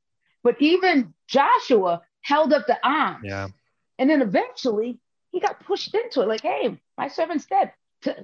But 0.43 0.57
even 0.59 1.13
Joshua 1.25 2.01
held 2.21 2.51
up 2.51 2.67
the 2.67 2.77
arms. 2.83 3.21
Yeah. 3.23 3.47
And 3.97 4.09
then 4.09 4.21
eventually 4.21 4.99
he 5.31 5.39
got 5.39 5.63
pushed 5.65 5.95
into 5.95 6.19
it, 6.19 6.27
like, 6.27 6.41
hey, 6.41 6.77
my 6.97 7.07
servant's 7.07 7.45
dead. 7.45 7.71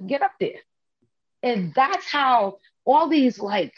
Get 0.06 0.20
up 0.20 0.32
there. 0.38 0.60
And 1.42 1.72
that's 1.74 2.06
how 2.06 2.58
all 2.84 3.08
these 3.08 3.38
like 3.38 3.72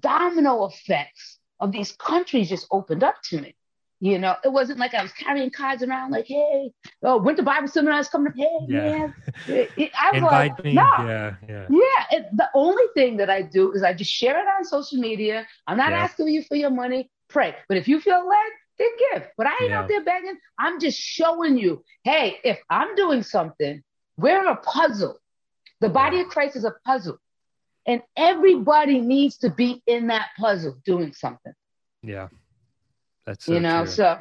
domino 0.00 0.66
effects 0.66 1.40
of 1.58 1.72
these 1.72 1.90
countries 1.90 2.48
just 2.48 2.68
opened 2.70 3.02
up 3.02 3.16
to 3.30 3.40
me. 3.40 3.56
You 4.00 4.18
know, 4.18 4.36
it 4.44 4.52
wasn't 4.52 4.78
like 4.78 4.94
I 4.94 5.02
was 5.02 5.10
carrying 5.12 5.50
cards 5.50 5.82
around 5.82 6.12
like, 6.12 6.26
hey, 6.26 6.70
oh, 7.02 7.18
winter 7.18 7.42
Bible 7.42 7.66
seminar 7.66 7.98
is 7.98 8.08
coming 8.08 8.28
up. 8.28 8.36
Hey, 8.36 8.58
yeah. 8.68 8.80
man. 8.80 9.14
It, 9.48 9.70
it, 9.76 9.90
I 10.00 10.12
was 10.12 10.22
Invite 10.22 10.50
like, 10.52 10.64
me. 10.64 10.72
Nah. 10.74 11.04
Yeah, 11.04 11.34
yeah. 11.48 11.66
Yeah. 11.68 12.18
It, 12.18 12.36
the 12.36 12.48
only 12.54 12.84
thing 12.94 13.16
that 13.16 13.28
I 13.28 13.42
do 13.42 13.72
is 13.72 13.82
I 13.82 13.92
just 13.92 14.12
share 14.12 14.38
it 14.38 14.46
on 14.46 14.64
social 14.64 14.98
media. 14.98 15.48
I'm 15.66 15.76
not 15.76 15.90
yeah. 15.90 16.04
asking 16.04 16.28
you 16.28 16.44
for 16.44 16.54
your 16.54 16.70
money. 16.70 17.10
Pray. 17.28 17.56
But 17.68 17.76
if 17.76 17.88
you 17.88 18.00
feel 18.00 18.24
led, 18.26 18.52
then 18.78 18.88
give. 19.12 19.28
But 19.36 19.48
I 19.48 19.58
ain't 19.62 19.70
yeah. 19.70 19.80
out 19.80 19.88
there 19.88 20.04
begging. 20.04 20.38
I'm 20.56 20.78
just 20.78 20.98
showing 20.98 21.58
you, 21.58 21.84
hey, 22.04 22.38
if 22.44 22.60
I'm 22.70 22.94
doing 22.94 23.24
something, 23.24 23.82
we're 24.16 24.46
a 24.48 24.56
puzzle. 24.56 25.18
The 25.80 25.88
body 25.88 26.20
of 26.20 26.28
Christ 26.28 26.54
is 26.54 26.64
a 26.64 26.74
puzzle. 26.84 27.18
And 27.84 28.02
everybody 28.16 29.00
needs 29.00 29.38
to 29.38 29.50
be 29.50 29.82
in 29.86 30.06
that 30.08 30.28
puzzle 30.38 30.76
doing 30.84 31.12
something. 31.14 31.52
Yeah. 32.02 32.28
That's 33.28 33.44
so 33.44 33.52
you 33.52 33.60
know, 33.60 33.84
true. 33.84 33.92
so 33.92 34.18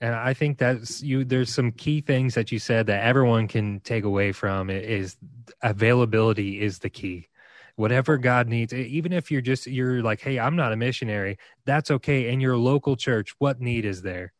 and 0.00 0.14
I 0.14 0.32
think 0.32 0.58
that's 0.58 1.02
you. 1.02 1.24
There's 1.24 1.52
some 1.52 1.72
key 1.72 2.00
things 2.02 2.34
that 2.34 2.52
you 2.52 2.60
said 2.60 2.86
that 2.86 3.02
everyone 3.02 3.48
can 3.48 3.80
take 3.80 4.04
away 4.04 4.30
from 4.30 4.70
it 4.70 4.84
is 4.84 5.16
availability 5.60 6.60
is 6.60 6.78
the 6.78 6.88
key. 6.88 7.26
Whatever 7.74 8.16
God 8.16 8.46
needs, 8.46 8.72
even 8.72 9.12
if 9.12 9.32
you're 9.32 9.40
just 9.40 9.66
you're 9.66 10.00
like, 10.02 10.20
hey, 10.20 10.38
I'm 10.38 10.54
not 10.54 10.72
a 10.72 10.76
missionary, 10.76 11.38
that's 11.64 11.90
okay. 11.90 12.28
In 12.28 12.40
your 12.40 12.56
local 12.56 12.94
church, 12.94 13.34
what 13.38 13.60
need 13.60 13.84
is 13.84 14.02
there? 14.02 14.32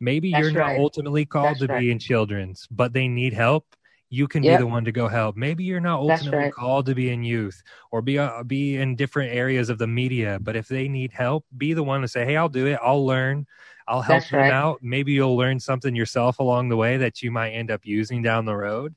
Maybe 0.00 0.32
that's 0.32 0.42
you're 0.42 0.60
right. 0.60 0.74
not 0.74 0.80
ultimately 0.80 1.24
called 1.24 1.50
that's 1.50 1.60
to 1.60 1.66
right. 1.68 1.80
be 1.80 1.92
in 1.92 2.00
children's, 2.00 2.66
but 2.72 2.92
they 2.92 3.06
need 3.06 3.34
help 3.34 3.66
you 4.14 4.28
can 4.28 4.42
yep. 4.42 4.58
be 4.58 4.62
the 4.62 4.66
one 4.66 4.84
to 4.84 4.92
go 4.92 5.08
help. 5.08 5.36
Maybe 5.36 5.64
you're 5.64 5.80
not 5.80 5.98
ultimately 5.98 6.38
right. 6.38 6.52
called 6.52 6.86
to 6.86 6.94
be 6.94 7.10
in 7.10 7.24
youth 7.24 7.62
or 7.90 8.00
be 8.00 8.18
uh, 8.18 8.44
be 8.44 8.76
in 8.76 8.94
different 8.94 9.34
areas 9.34 9.68
of 9.68 9.78
the 9.78 9.86
media, 9.86 10.38
but 10.40 10.54
if 10.54 10.68
they 10.68 10.88
need 10.88 11.12
help, 11.12 11.44
be 11.58 11.74
the 11.74 11.82
one 11.82 12.00
to 12.02 12.08
say, 12.08 12.24
"Hey, 12.24 12.36
I'll 12.36 12.48
do 12.48 12.66
it. 12.66 12.78
I'll 12.82 13.04
learn. 13.04 13.46
I'll 13.86 14.02
help 14.02 14.20
That's 14.20 14.30
them 14.30 14.40
right. 14.40 14.52
out. 14.52 14.82
Maybe 14.82 15.12
you'll 15.12 15.36
learn 15.36 15.60
something 15.60 15.94
yourself 15.94 16.38
along 16.38 16.68
the 16.68 16.76
way 16.76 16.96
that 16.96 17.22
you 17.22 17.30
might 17.30 17.50
end 17.50 17.70
up 17.70 17.84
using 17.84 18.22
down 18.22 18.46
the 18.46 18.56
road. 18.56 18.94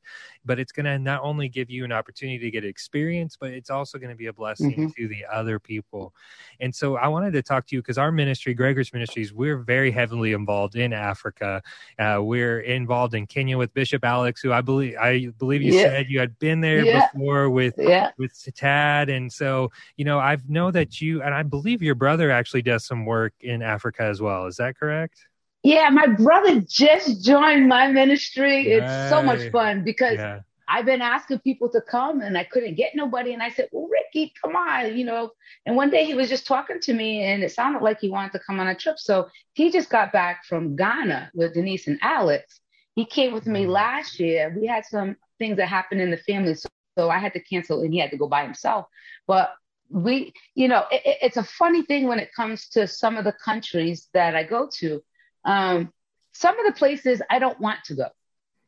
But 0.48 0.60
it's 0.60 0.72
going 0.72 0.86
to 0.86 0.98
not 0.98 1.22
only 1.22 1.50
give 1.50 1.70
you 1.70 1.84
an 1.86 1.92
opportunity 1.92 2.40
to 2.40 2.52
get 2.52 2.66
experience, 2.66 3.38
but 3.40 3.52
it's 3.52 3.70
also 3.70 3.98
going 3.98 4.10
to 4.10 4.16
be 4.16 4.28
a 4.28 4.34
blessing 4.34 4.72
mm-hmm. 4.72 4.88
to 4.98 5.08
the 5.08 5.26
other 5.32 5.60
people. 5.60 6.14
And 6.60 6.74
so 6.74 6.96
I 6.96 7.08
wanted 7.08 7.34
to 7.34 7.44
talk 7.44 7.68
to 7.68 7.76
you 7.76 7.82
because 7.82 7.98
our 7.98 8.12
ministry, 8.12 8.54
Gregor's 8.54 8.94
Ministries, 8.94 9.34
we're 9.34 9.58
very 9.58 9.92
heavily 9.92 10.34
involved 10.34 10.76
in 10.76 10.94
Africa. 10.94 11.62
Uh, 12.00 12.20
we're 12.22 12.62
involved 12.62 13.14
in 13.14 13.28
Kenya 13.28 13.58
with 13.58 13.74
Bishop 13.74 14.04
Alex, 14.04 14.42
who 14.42 14.52
I 14.52 14.62
believe 14.62 14.96
I 14.98 15.28
believe 15.38 15.62
you 15.62 15.74
yeah. 15.74 15.84
said 15.84 16.10
you 16.10 16.20
had 16.20 16.40
been 16.40 16.62
there 16.62 16.84
yeah. 16.84 17.10
before 17.12 17.50
with 17.50 17.76
yeah. 17.78 18.12
with 18.18 18.34
Tad. 18.56 19.10
And 19.10 19.32
so 19.32 19.72
you 19.98 20.06
know 20.06 20.20
I 20.20 20.38
know 20.48 20.72
that 20.72 21.02
you 21.02 21.22
and 21.22 21.34
I 21.34 21.44
believe 21.44 21.82
your 21.82 21.96
brother 21.96 22.32
actually 22.32 22.62
does 22.62 22.86
some 22.86 23.06
work 23.06 23.34
in 23.42 23.62
Africa 23.62 24.04
as 24.04 24.22
well. 24.22 24.46
Is 24.46 24.58
that 24.58 24.78
correct? 24.78 25.28
Yeah, 25.68 25.90
my 25.90 26.08
brother 26.08 26.62
just 26.62 27.26
joined 27.26 27.68
my 27.68 27.92
ministry. 27.92 28.72
It's 28.72 29.10
so 29.10 29.22
much 29.22 29.52
fun 29.52 29.84
because 29.84 30.16
yeah. 30.16 30.40
I've 30.70 30.86
been 30.86 31.02
asking 31.02 31.40
people 31.40 31.70
to 31.72 31.82
come 31.82 32.22
and 32.22 32.38
I 32.38 32.46
couldn't 32.46 32.76
get 32.76 32.96
nobody. 32.96 33.34
And 33.34 33.44
I 33.44 33.50
said, 33.50 33.68
Well, 33.74 33.90
Ricky, 33.92 34.32
come 34.42 34.56
on, 34.56 34.98
you 34.98 35.04
know. 35.04 35.32
And 35.66 35.76
one 35.76 35.90
day 35.90 36.06
he 36.06 36.14
was 36.14 36.30
just 36.30 36.48
talking 36.48 36.80
to 36.80 36.94
me 36.94 37.22
and 37.24 37.44
it 37.44 37.52
sounded 37.52 37.82
like 37.82 38.00
he 38.00 38.10
wanted 38.10 38.32
to 38.32 38.40
come 38.48 38.62
on 38.62 38.70
a 38.70 38.76
trip. 38.76 38.98
So 38.98 39.28
he 39.56 39.70
just 39.70 39.90
got 39.90 40.14
back 40.14 40.46
from 40.46 40.78
Ghana 40.78 41.32
with 41.34 41.54
Denise 41.54 41.88
and 41.88 42.00
Alex. 42.02 42.62
He 42.96 43.06
came 43.06 43.34
with 43.34 43.46
me 43.46 43.64
mm-hmm. 43.64 43.72
last 43.72 44.22
year. 44.22 44.56
We 44.58 44.68
had 44.68 44.86
some 44.86 45.18
things 45.38 45.58
that 45.58 45.68
happened 45.68 46.00
in 46.00 46.12
the 46.12 46.18
family. 46.18 46.56
So, 46.56 46.70
so 46.98 47.10
I 47.10 47.20
had 47.20 47.34
to 47.34 47.44
cancel 47.44 47.82
and 47.82 47.92
he 47.92 48.00
had 48.00 48.12
to 48.12 48.18
go 48.18 48.30
by 48.30 48.44
himself. 48.44 48.86
But 49.28 49.52
we, 49.90 50.32
you 50.56 50.70
know, 50.70 50.86
it, 50.92 51.02
it's 51.22 51.38
a 51.38 51.44
funny 51.44 51.84
thing 51.84 52.08
when 52.08 52.20
it 52.20 52.34
comes 52.34 52.70
to 52.70 52.88
some 52.88 53.18
of 53.18 53.26
the 53.26 53.34
countries 53.34 54.08
that 54.14 54.34
I 54.34 54.44
go 54.44 54.70
to. 54.80 55.02
Um, 55.46 55.92
some 56.34 56.60
of 56.60 56.66
the 56.66 56.78
places 56.78 57.22
I 57.30 57.40
don't 57.40 57.60
want 57.60 57.84
to 57.86 57.96
go. 57.96 58.08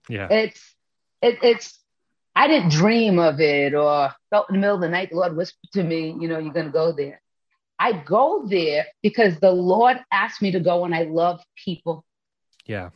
Yeah. 0.08 0.28
It's, 0.30 0.76
it, 1.22 1.40
it's, 1.44 1.80
I 2.36 2.48
didn't 2.48 2.72
dream 2.72 3.20
of 3.20 3.40
it 3.40 3.74
or 3.74 4.12
felt 4.30 4.50
in 4.50 4.56
the 4.56 4.60
middle 4.60 4.76
of 4.76 4.82
the 4.82 4.90
night, 4.90 5.10
the 5.10 5.18
Lord 5.18 5.36
whispered 5.36 5.72
to 5.74 5.84
me, 5.84 6.16
you 6.20 6.28
know, 6.28 6.40
you're 6.40 6.54
going 6.54 6.68
to 6.68 6.72
go 6.72 6.92
there. 6.92 7.22
I 7.78 7.94
go 7.94 8.46
there 8.46 8.86
because 9.02 9.40
the 9.40 9.52
Lord 9.52 9.98
asked 10.12 10.42
me 10.42 10.52
to 10.52 10.60
go 10.60 10.86
and 10.86 10.94
I 10.94 11.04
love 11.04 11.42
people. 11.64 12.06
Yeah. 12.66 12.90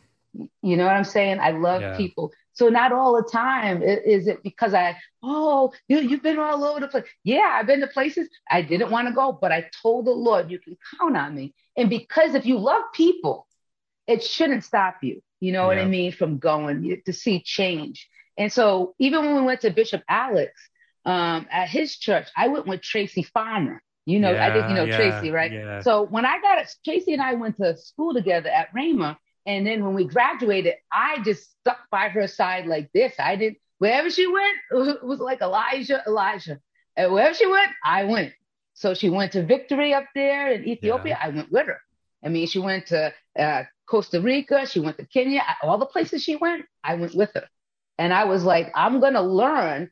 You 0.62 0.76
know 0.76 0.84
what 0.84 0.94
I'm 0.94 1.04
saying? 1.04 1.40
I 1.40 1.50
love 1.50 1.82
yeah. 1.82 1.96
people. 1.96 2.32
So 2.52 2.68
not 2.68 2.92
all 2.92 3.16
the 3.16 3.28
time 3.28 3.82
is 3.82 4.26
it 4.28 4.42
because 4.42 4.74
I, 4.74 4.96
oh, 5.22 5.72
you, 5.88 5.98
you've 5.98 6.22
been 6.22 6.38
all 6.38 6.64
over 6.64 6.80
the 6.80 6.88
place. 6.88 7.04
Yeah, 7.24 7.58
I've 7.58 7.66
been 7.66 7.80
to 7.80 7.86
places 7.86 8.28
I 8.50 8.62
didn't 8.62 8.90
want 8.90 9.08
to 9.08 9.14
go, 9.14 9.36
but 9.40 9.52
I 9.52 9.68
told 9.82 10.06
the 10.06 10.12
Lord, 10.12 10.50
you 10.50 10.58
can 10.58 10.76
count 10.98 11.16
on 11.16 11.34
me. 11.34 11.54
And 11.76 11.90
because 11.90 12.34
if 12.34 12.46
you 12.46 12.58
love 12.58 12.82
people, 12.92 13.46
it 14.06 14.22
shouldn't 14.22 14.64
stop 14.64 14.96
you. 15.02 15.22
You 15.40 15.52
know 15.52 15.62
yeah. 15.62 15.76
what 15.76 15.78
I 15.78 15.84
mean? 15.86 16.12
From 16.12 16.38
going 16.38 17.02
to 17.04 17.12
see 17.12 17.40
change. 17.40 18.08
And 18.36 18.52
so 18.52 18.94
even 18.98 19.24
when 19.24 19.36
we 19.36 19.42
went 19.42 19.60
to 19.62 19.70
Bishop 19.70 20.02
Alex 20.08 20.52
um, 21.04 21.46
at 21.50 21.68
his 21.68 21.96
church, 21.96 22.28
I 22.36 22.48
went 22.48 22.66
with 22.66 22.82
Tracy 22.82 23.22
Farmer. 23.22 23.82
You 24.06 24.20
know, 24.20 24.32
yeah, 24.32 24.46
I 24.46 24.52
think 24.52 24.68
you 24.68 24.74
know 24.74 24.84
yeah, 24.84 24.96
Tracy, 24.96 25.30
right? 25.30 25.82
So 25.82 26.02
when 26.02 26.26
I 26.26 26.40
got 26.40 26.58
it, 26.58 26.74
Tracy 26.84 27.14
and 27.14 27.22
I 27.22 27.34
went 27.34 27.56
to 27.56 27.76
school 27.76 28.12
together 28.12 28.50
at 28.50 28.74
Rhema. 28.74 29.16
And 29.46 29.66
then 29.66 29.84
when 29.84 29.94
we 29.94 30.04
graduated, 30.04 30.74
I 30.92 31.22
just 31.22 31.50
stuck 31.60 31.78
by 31.90 32.08
her 32.08 32.26
side 32.26 32.66
like 32.66 32.90
this. 32.92 33.14
I 33.18 33.36
didn't, 33.36 33.58
wherever 33.78 34.10
she 34.10 34.26
went, 34.26 34.56
it 34.88 35.04
was 35.04 35.20
like 35.20 35.40
Elijah, 35.40 36.02
Elijah. 36.06 36.60
And 36.96 37.12
wherever 37.12 37.34
she 37.34 37.46
went, 37.46 37.70
I 37.84 38.04
went. 38.04 38.32
So 38.74 38.94
she 38.94 39.08
went 39.08 39.32
to 39.32 39.44
Victory 39.44 39.94
up 39.94 40.04
there 40.14 40.52
in 40.52 40.66
Ethiopia. 40.66 41.18
I 41.20 41.28
went 41.28 41.50
with 41.50 41.66
her. 41.66 41.80
I 42.24 42.28
mean, 42.28 42.46
she 42.46 42.58
went 42.58 42.86
to 42.86 43.12
uh, 43.38 43.62
Costa 43.86 44.20
Rica. 44.20 44.66
She 44.66 44.80
went 44.80 44.98
to 44.98 45.06
Kenya. 45.06 45.42
All 45.62 45.78
the 45.78 45.86
places 45.86 46.22
she 46.22 46.36
went, 46.36 46.64
I 46.82 46.94
went 46.94 47.14
with 47.14 47.30
her. 47.34 47.46
And 47.98 48.12
I 48.12 48.24
was 48.24 48.44
like, 48.44 48.72
I'm 48.74 49.00
going 49.00 49.14
to 49.14 49.22
learn 49.22 49.90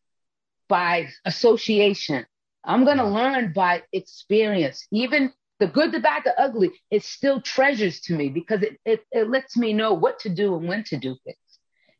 by 0.68 1.08
association. 1.24 2.26
I'm 2.64 2.84
going 2.84 2.98
to 2.98 3.06
learn 3.06 3.52
by 3.52 3.82
experience. 3.92 4.86
Even 4.90 5.32
the 5.60 5.68
good, 5.68 5.92
the 5.92 6.00
bad, 6.00 6.22
the 6.24 6.38
ugly, 6.40 6.72
it's 6.90 7.08
still 7.08 7.40
treasures 7.40 8.00
to 8.00 8.14
me 8.14 8.28
because 8.28 8.62
it, 8.62 8.80
it, 8.84 9.04
it 9.12 9.30
lets 9.30 9.56
me 9.56 9.72
know 9.72 9.94
what 9.94 10.18
to 10.20 10.28
do 10.28 10.56
and 10.56 10.66
when 10.66 10.82
to 10.84 10.96
do 10.96 11.16
things, 11.24 11.36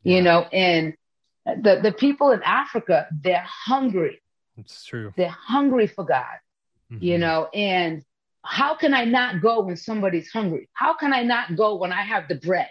yeah. 0.03 0.15
you 0.15 0.21
know, 0.21 0.41
and 0.51 0.95
the, 1.45 1.79
the 1.81 1.93
people 1.93 2.31
in 2.31 2.41
Africa, 2.43 3.07
they're 3.21 3.45
hungry. 3.47 4.21
It's 4.57 4.83
true. 4.85 5.13
They're 5.15 5.29
hungry 5.29 5.87
for 5.87 6.03
God, 6.03 6.25
mm-hmm. 6.91 7.03
you 7.03 7.17
know, 7.17 7.47
and 7.53 8.03
how 8.43 8.75
can 8.75 8.93
I 8.93 9.05
not 9.05 9.41
go 9.41 9.61
when 9.61 9.77
somebody's 9.77 10.29
hungry? 10.31 10.69
How 10.73 10.95
can 10.95 11.13
I 11.13 11.23
not 11.23 11.55
go 11.55 11.75
when 11.75 11.91
I 11.91 12.01
have 12.01 12.27
the 12.27 12.35
bread? 12.35 12.69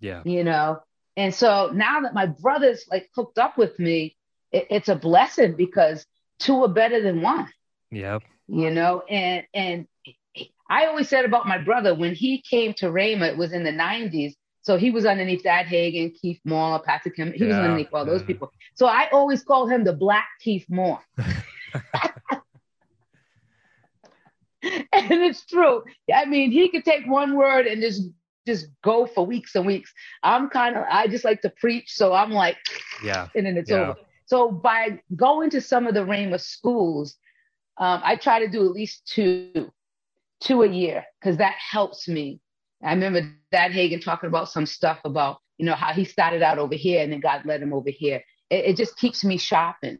Yeah. 0.00 0.22
You 0.24 0.44
know, 0.44 0.80
and 1.16 1.34
so 1.34 1.70
now 1.72 2.00
that 2.00 2.14
my 2.14 2.26
brother's 2.26 2.84
like 2.90 3.08
hooked 3.14 3.38
up 3.38 3.56
with 3.56 3.78
me, 3.78 4.16
it, 4.52 4.66
it's 4.70 4.88
a 4.88 4.96
blessing 4.96 5.54
because 5.56 6.06
two 6.38 6.64
are 6.64 6.68
better 6.68 7.00
than 7.00 7.22
one. 7.22 7.48
Yep. 7.90 8.22
You 8.48 8.70
know, 8.70 9.02
and 9.08 9.44
and 9.54 9.86
I 10.68 10.86
always 10.86 11.08
said 11.08 11.24
about 11.24 11.46
my 11.46 11.58
brother 11.58 11.94
when 11.94 12.14
he 12.14 12.42
came 12.42 12.74
to 12.74 12.86
Rhema, 12.86 13.28
it 13.28 13.36
was 13.36 13.52
in 13.52 13.64
the 13.64 13.70
90s. 13.70 14.34
So 14.62 14.78
he 14.78 14.90
was 14.90 15.04
underneath 15.04 15.42
Dad 15.42 15.66
Hagin, 15.66 16.14
Keith 16.18 16.40
Moore, 16.44 16.80
Patrick 16.82 17.16
Kim. 17.16 17.32
He 17.32 17.40
yeah, 17.40 17.48
was 17.48 17.56
underneath 17.56 17.88
all 17.92 18.06
those 18.06 18.22
people. 18.22 18.50
So 18.74 18.86
I 18.86 19.08
always 19.12 19.42
call 19.42 19.66
him 19.66 19.84
the 19.84 19.92
Black 19.92 20.26
Keith 20.40 20.64
Moore. 20.70 21.00
and 24.92 25.22
it's 25.22 25.44
true. 25.46 25.82
I 26.12 26.24
mean, 26.24 26.50
he 26.50 26.68
could 26.68 26.84
take 26.84 27.06
one 27.06 27.36
word 27.36 27.66
and 27.66 27.82
just 27.82 28.02
just 28.46 28.66
go 28.82 29.06
for 29.06 29.24
weeks 29.24 29.54
and 29.54 29.66
weeks. 29.66 29.92
I'm 30.22 30.50
kind 30.50 30.76
of 30.76 30.84
I 30.90 31.06
just 31.06 31.24
like 31.24 31.40
to 31.42 31.50
preach, 31.50 31.92
so 31.92 32.12
I'm 32.12 32.30
like, 32.30 32.56
yeah, 33.02 33.28
and 33.34 33.46
then 33.46 33.56
it's 33.56 33.70
yeah. 33.70 33.76
over. 33.76 33.94
So 34.26 34.50
by 34.50 35.00
going 35.14 35.50
to 35.50 35.60
some 35.60 35.86
of 35.86 35.94
the 35.94 36.00
Rhema 36.00 36.40
schools, 36.40 37.16
um, 37.78 38.00
I 38.02 38.16
try 38.16 38.40
to 38.40 38.48
do 38.48 38.64
at 38.66 38.72
least 38.72 39.06
two 39.06 39.70
two 40.40 40.62
a 40.62 40.68
year 40.68 41.04
because 41.20 41.38
that 41.38 41.54
helps 41.58 42.08
me. 42.08 42.40
I 42.82 42.92
remember 42.92 43.22
Dad 43.50 43.72
Hagin 43.72 44.02
talking 44.02 44.28
about 44.28 44.50
some 44.50 44.66
stuff 44.66 44.98
about, 45.04 45.38
you 45.56 45.64
know, 45.64 45.74
how 45.74 45.92
he 45.92 46.04
started 46.04 46.42
out 46.42 46.58
over 46.58 46.74
here 46.74 47.02
and 47.02 47.10
then 47.10 47.20
God 47.20 47.46
led 47.46 47.62
him 47.62 47.72
over 47.72 47.90
here. 47.90 48.22
It, 48.50 48.64
it 48.66 48.76
just 48.76 48.98
keeps 48.98 49.24
me 49.24 49.38
shopping. 49.38 49.98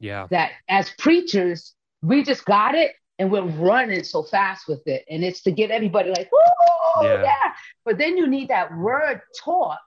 Yeah. 0.00 0.26
That 0.30 0.52
as 0.68 0.90
preachers, 0.98 1.74
we 2.02 2.24
just 2.24 2.44
got 2.44 2.74
it 2.74 2.92
and 3.18 3.30
we're 3.30 3.42
running 3.42 4.02
so 4.02 4.22
fast 4.22 4.68
with 4.68 4.86
it. 4.86 5.04
And 5.08 5.24
it's 5.24 5.42
to 5.42 5.52
get 5.52 5.70
everybody 5.70 6.10
like, 6.10 6.28
oh, 6.32 7.00
yeah. 7.02 7.22
yeah. 7.22 7.52
But 7.84 7.98
then 7.98 8.16
you 8.16 8.26
need 8.26 8.48
that 8.48 8.76
word 8.76 9.20
taught 9.42 9.78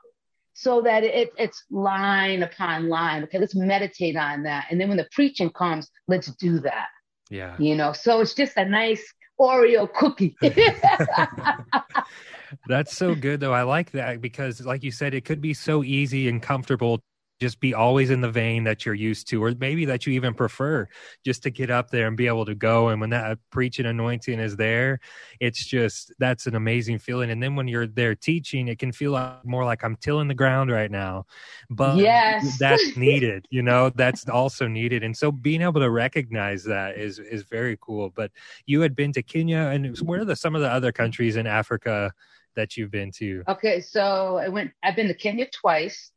so 0.54 0.82
that 0.82 1.04
it, 1.04 1.32
it's 1.38 1.64
line 1.70 2.44
upon 2.44 2.90
line. 2.90 3.24
Okay, 3.24 3.38
let's 3.38 3.56
meditate 3.56 4.16
on 4.16 4.44
that. 4.44 4.68
And 4.72 4.80
then 4.80 4.88
when 4.88 4.98
the 4.98 5.08
preaching 5.12 5.50
comes, 5.50 5.90
let's 6.08 6.28
do 6.36 6.60
that. 6.62 6.88
Yeah. 7.30 7.56
You 7.60 7.76
know, 7.76 7.94
so 7.94 8.22
it's 8.22 8.34
just 8.34 8.58
a 8.58 8.66
nice 8.66 9.04
Oreo 9.40 9.92
cookie. 9.92 10.36
That's 12.68 12.96
so 12.96 13.14
good 13.14 13.40
though. 13.40 13.54
I 13.54 13.64
like 13.64 13.92
that 13.92 14.22
because 14.22 14.66
like 14.66 14.84
you 14.84 14.92
said 14.92 15.14
it 15.14 15.26
could 15.26 15.42
be 15.42 15.54
so 15.54 15.84
easy 15.84 16.30
and 16.30 16.42
comfortable 16.42 17.02
just 17.40 17.60
be 17.60 17.74
always 17.74 18.10
in 18.10 18.22
the 18.22 18.32
vein 18.32 18.64
that 18.64 18.86
you're 18.86 18.96
used 18.96 19.28
to, 19.30 19.44
or 19.44 19.54
maybe 19.60 19.86
that 19.86 20.06
you 20.06 20.14
even 20.14 20.34
prefer, 20.34 20.88
just 21.24 21.44
to 21.44 21.50
get 21.50 21.70
up 21.70 21.90
there 21.90 22.08
and 22.08 22.18
be 22.18 22.28
able 22.28 22.46
to 22.46 22.56
go. 22.56 22.90
And 22.90 23.00
when 23.00 23.12
that 23.12 23.38
preaching 23.52 23.86
anointing 23.86 24.40
is 24.40 24.56
there, 24.56 25.00
it's 25.40 25.64
just 25.66 26.14
that's 26.20 26.48
an 26.48 26.56
amazing 26.56 27.00
feeling. 27.00 27.30
And 27.30 27.42
then 27.42 27.56
when 27.56 27.68
you're 27.68 27.88
there 27.88 28.16
teaching, 28.16 28.68
it 28.68 28.80
can 28.80 28.92
feel 28.92 29.12
like, 29.12 29.46
more 29.46 29.66
like 29.66 29.84
I'm 29.84 29.96
tilling 29.98 30.28
the 30.28 30.34
ground 30.34 30.72
right 30.72 30.90
now. 30.90 31.26
But 31.70 31.98
yes. 31.98 32.58
that's 32.58 32.98
needed, 32.98 33.46
you 33.50 33.62
know, 33.62 33.92
that's 33.92 34.28
also 34.28 34.68
needed. 34.68 35.04
And 35.04 35.16
so 35.16 35.32
being 35.32 35.62
able 35.62 35.82
to 35.82 35.90
recognize 35.90 36.64
that 36.66 36.98
is 36.98 37.20
is 37.20 37.44
very 37.44 37.78
cool. 37.82 38.10
But 38.10 38.32
you 38.66 38.82
had 38.82 38.96
been 38.96 39.12
to 39.14 39.22
Kenya, 39.22 39.58
and 39.58 39.98
where 40.00 40.22
are 40.22 40.26
the 40.26 40.36
some 40.36 40.56
of 40.56 40.62
the 40.62 40.72
other 40.72 40.92
countries 40.92 41.36
in 41.36 41.48
Africa 41.48 42.12
that 42.56 42.76
you've 42.76 42.92
been 42.92 43.12
to? 43.12 43.44
Okay, 43.48 43.80
so 43.80 44.38
I 44.38 44.48
went. 44.50 44.72
I've 44.84 44.96
been 44.96 45.08
to 45.08 45.14
Kenya 45.14 45.48
twice. 45.50 46.12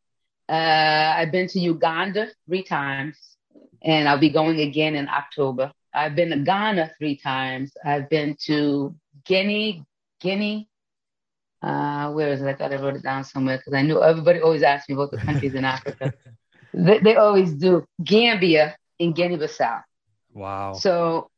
Uh, 0.51 1.15
I've 1.17 1.31
been 1.31 1.47
to 1.49 1.61
Uganda 1.61 2.27
three 2.47 2.65
times, 2.65 3.17
and 3.83 4.09
I'll 4.09 4.19
be 4.19 4.31
going 4.31 4.59
again 4.61 4.97
in 4.97 5.09
October. 5.09 5.73
I've 5.95 6.17
been 6.17 6.31
to 6.31 6.39
Ghana 6.39 6.91
three 6.99 7.17
times. 7.17 7.73
I've 7.85 8.11
been 8.11 8.37
to 8.47 8.97
Guinea, 9.25 9.85
Guinea. 10.21 10.69
Uh, 11.63 12.11
where 12.11 12.33
is 12.33 12.43
it? 12.43 12.49
I 12.49 12.55
thought 12.55 12.73
I 12.73 12.83
wrote 12.83 12.97
it 12.97 13.05
down 13.05 13.23
somewhere 13.23 13.59
because 13.59 13.75
I 13.75 13.83
knew 13.83 14.03
everybody 14.03 14.41
always 14.41 14.65
asks 14.65 14.89
me 14.89 14.97
about 14.97 15.13
the 15.13 15.19
countries 15.19 15.55
in 15.55 15.65
Africa. 15.65 16.13
They, 16.73 17.01
they 17.01 17.17
always 17.17 17.53
do. 17.53 17.85
Gambia 18.01 18.77
and 19.01 19.13
Guinea-Bissau. 19.13 19.83
Wow. 20.33 20.75
So, 20.75 21.29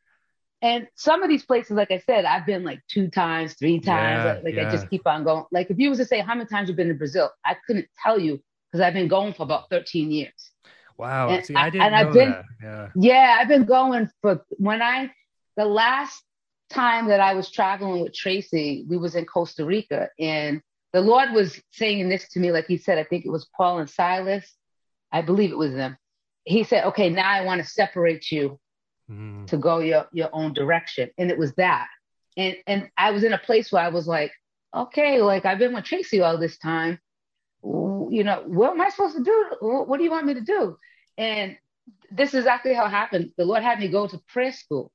and 0.61 0.87
some 0.94 1.22
of 1.22 1.31
these 1.31 1.42
places, 1.42 1.70
like 1.70 1.90
I 1.90 2.01
said, 2.01 2.27
I've 2.27 2.44
been 2.44 2.64
like 2.64 2.81
two 2.87 3.09
times, 3.09 3.55
three 3.55 3.81
times. 3.81 4.25
Yeah, 4.25 4.33
like 4.35 4.44
like 4.44 4.55
yeah. 4.57 4.68
I 4.68 4.70
just 4.70 4.90
keep 4.90 5.07
on 5.07 5.25
going. 5.25 5.44
Like 5.51 5.70
if 5.70 5.79
you 5.79 5.88
was 5.88 5.98
to 6.01 6.05
say 6.05 6.20
how 6.20 6.35
many 6.35 6.46
times 6.46 6.68
you've 6.68 6.77
been 6.77 6.88
to 6.88 6.94
Brazil, 6.94 7.31
I 7.46 7.57
couldn't 7.66 7.88
tell 8.05 8.20
you 8.20 8.42
because 8.72 8.82
I've 8.85 8.94
been 8.94 9.08
going 9.08 9.35
for 9.35 9.42
about 9.42 9.68
13 9.70 10.11
years. 10.11 10.50
Wow. 10.96 11.28
And 11.28 11.44
See, 11.44 11.54
I 11.54 11.66
I- 11.66 11.70
didn't 11.70 11.82
and 11.82 11.92
know 11.92 11.98
I've 12.08 12.12
been- 12.14 12.30
that. 12.30 12.44
Yeah. 12.62 12.88
Yeah, 12.96 13.37
I've 13.38 13.48
been 13.48 13.64
going 13.64 14.11
for 14.22 14.44
when 14.58 14.80
I 14.82 15.11
the 15.56 15.64
last 15.66 16.22
time 16.70 17.08
that 17.08 17.20
I 17.20 17.35
was 17.35 17.50
traveling 17.50 18.00
with 18.02 18.14
Tracy, 18.14 18.87
we 18.88 18.96
was 18.96 19.14
in 19.14 19.26
Costa 19.26 19.64
Rica 19.64 20.08
and 20.18 20.62
the 20.94 21.00
Lord 21.02 21.32
was 21.32 21.61
saying 21.70 22.08
this 22.08 22.28
to 22.30 22.40
me, 22.40 22.52
like 22.52 22.66
he 22.66 22.76
said, 22.78 22.98
I 22.98 23.04
think 23.04 23.24
it 23.26 23.30
was 23.30 23.46
Paul 23.56 23.78
and 23.78 23.88
Silas. 23.90 24.50
I 25.11 25.20
believe 25.22 25.50
it 25.50 25.58
was 25.58 25.72
them. 25.74 25.96
He 26.44 26.64
said, 26.64 26.85
Okay, 26.87 27.11
now 27.11 27.28
I 27.30 27.44
want 27.44 27.61
to 27.62 27.66
separate 27.68 28.30
you 28.32 28.58
Mhm. 29.11 29.46
to 29.48 29.56
go 29.58 29.80
your 29.80 30.06
your 30.12 30.30
own 30.32 30.52
direction. 30.54 31.11
And 31.18 31.30
it 31.30 31.37
was 31.38 31.54
that. 31.56 31.88
And 32.37 32.56
and 32.66 32.90
I 32.96 33.11
was 33.11 33.24
in 33.24 33.32
a 33.35 33.38
place 33.38 33.70
where 33.72 33.82
I 33.82 33.88
was 33.88 34.06
like, 34.06 34.32
okay, 34.74 35.20
like 35.20 35.44
I've 35.44 35.58
been 35.58 35.74
with 35.74 35.85
Tracy 35.85 36.20
all 36.22 36.38
this 36.38 36.56
time. 36.58 36.98
You 37.64 38.25
know, 38.25 38.42
what 38.46 38.72
am 38.72 38.81
I 38.81 38.88
supposed 38.90 39.16
to 39.16 39.22
do? 39.22 39.57
What 39.61 39.98
do 39.98 40.05
you 40.05 40.11
want 40.11 40.27
me 40.27 40.35
to 40.35 40.40
do? 40.40 40.77
And 41.16 41.57
this 42.11 42.31
is 42.31 42.40
exactly 42.40 42.75
how 42.75 42.87
it 42.87 42.90
happened. 42.90 43.33
The 43.38 43.44
Lord 43.44 43.62
had 43.62 43.79
me 43.79 43.88
go 43.88 44.07
to 44.07 44.18
prayer 44.29 44.53
school. 44.53 44.90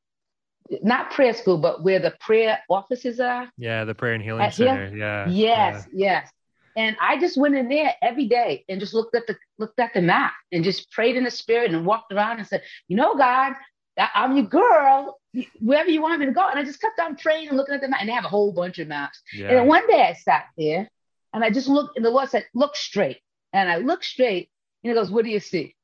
Not 0.84 1.12
prayer 1.12 1.34
school, 1.34 1.58
but 1.58 1.82
where 1.82 2.00
the 2.00 2.14
prayer 2.20 2.60
offices 2.70 3.20
are. 3.20 3.50
Yeah, 3.58 3.86
the 3.86 3.96
prayer 3.96 4.14
and 4.14 4.24
healing 4.24 4.44
At 4.44 4.54
center. 4.54 4.94
Yeah. 4.96 5.28
Yes, 5.30 5.88
yes. 5.94 6.30
And 6.76 6.96
I 7.02 7.18
just 7.20 7.38
went 7.38 7.56
in 7.56 7.70
there 7.70 7.96
every 8.02 8.28
day 8.28 8.66
and 8.70 8.80
just 8.80 8.94
looked 8.94 9.16
at 9.16 9.26
the 9.28 9.36
looked 9.58 9.80
at 9.80 9.94
the 9.94 10.02
map 10.02 10.34
and 10.52 10.64
just 10.64 10.92
prayed 10.92 11.16
in 11.16 11.24
the 11.24 11.32
spirit 11.32 11.74
and 11.74 11.86
walked 11.86 12.12
around 12.12 12.38
and 12.38 12.48
said, 12.48 12.62
you 12.88 12.98
know, 12.98 13.16
God, 13.16 13.54
I'm 13.98 14.36
your 14.36 14.46
girl. 14.46 15.18
Wherever 15.60 15.90
you 15.90 16.02
want 16.02 16.20
me 16.20 16.26
to 16.26 16.32
go. 16.32 16.48
And 16.48 16.60
I 16.60 16.64
just 16.64 16.82
kept 16.82 17.00
on 17.00 17.16
praying 17.16 17.48
and 17.48 17.58
looking 17.58 17.74
at 17.74 17.82
the 17.82 17.88
map. 17.88 18.02
And 18.02 18.10
they 18.10 18.14
have 18.14 18.26
a 18.26 18.30
whole 18.30 18.52
bunch 18.52 18.78
of 18.78 18.88
maps. 18.88 19.22
Yeah. 19.34 19.48
And 19.48 19.58
then 19.58 19.68
one 19.68 19.88
day 19.88 20.02
I 20.02 20.14
sat 20.14 20.46
there 20.58 20.90
and 21.34 21.44
I 21.44 21.50
just 21.50 21.68
looked, 21.68 21.98
and 21.98 22.06
the 22.06 22.10
Lord 22.10 22.30
said, 22.30 22.46
Look 22.54 22.76
straight. 22.76 23.20
And 23.54 23.70
I 23.70 23.78
looked 23.78 24.06
straight, 24.06 24.50
and 24.84 24.92
He 24.92 24.96
goes, 24.96 25.12
What 25.12 25.26
do 25.26 25.32
you 25.32 25.40
see? 25.40 25.76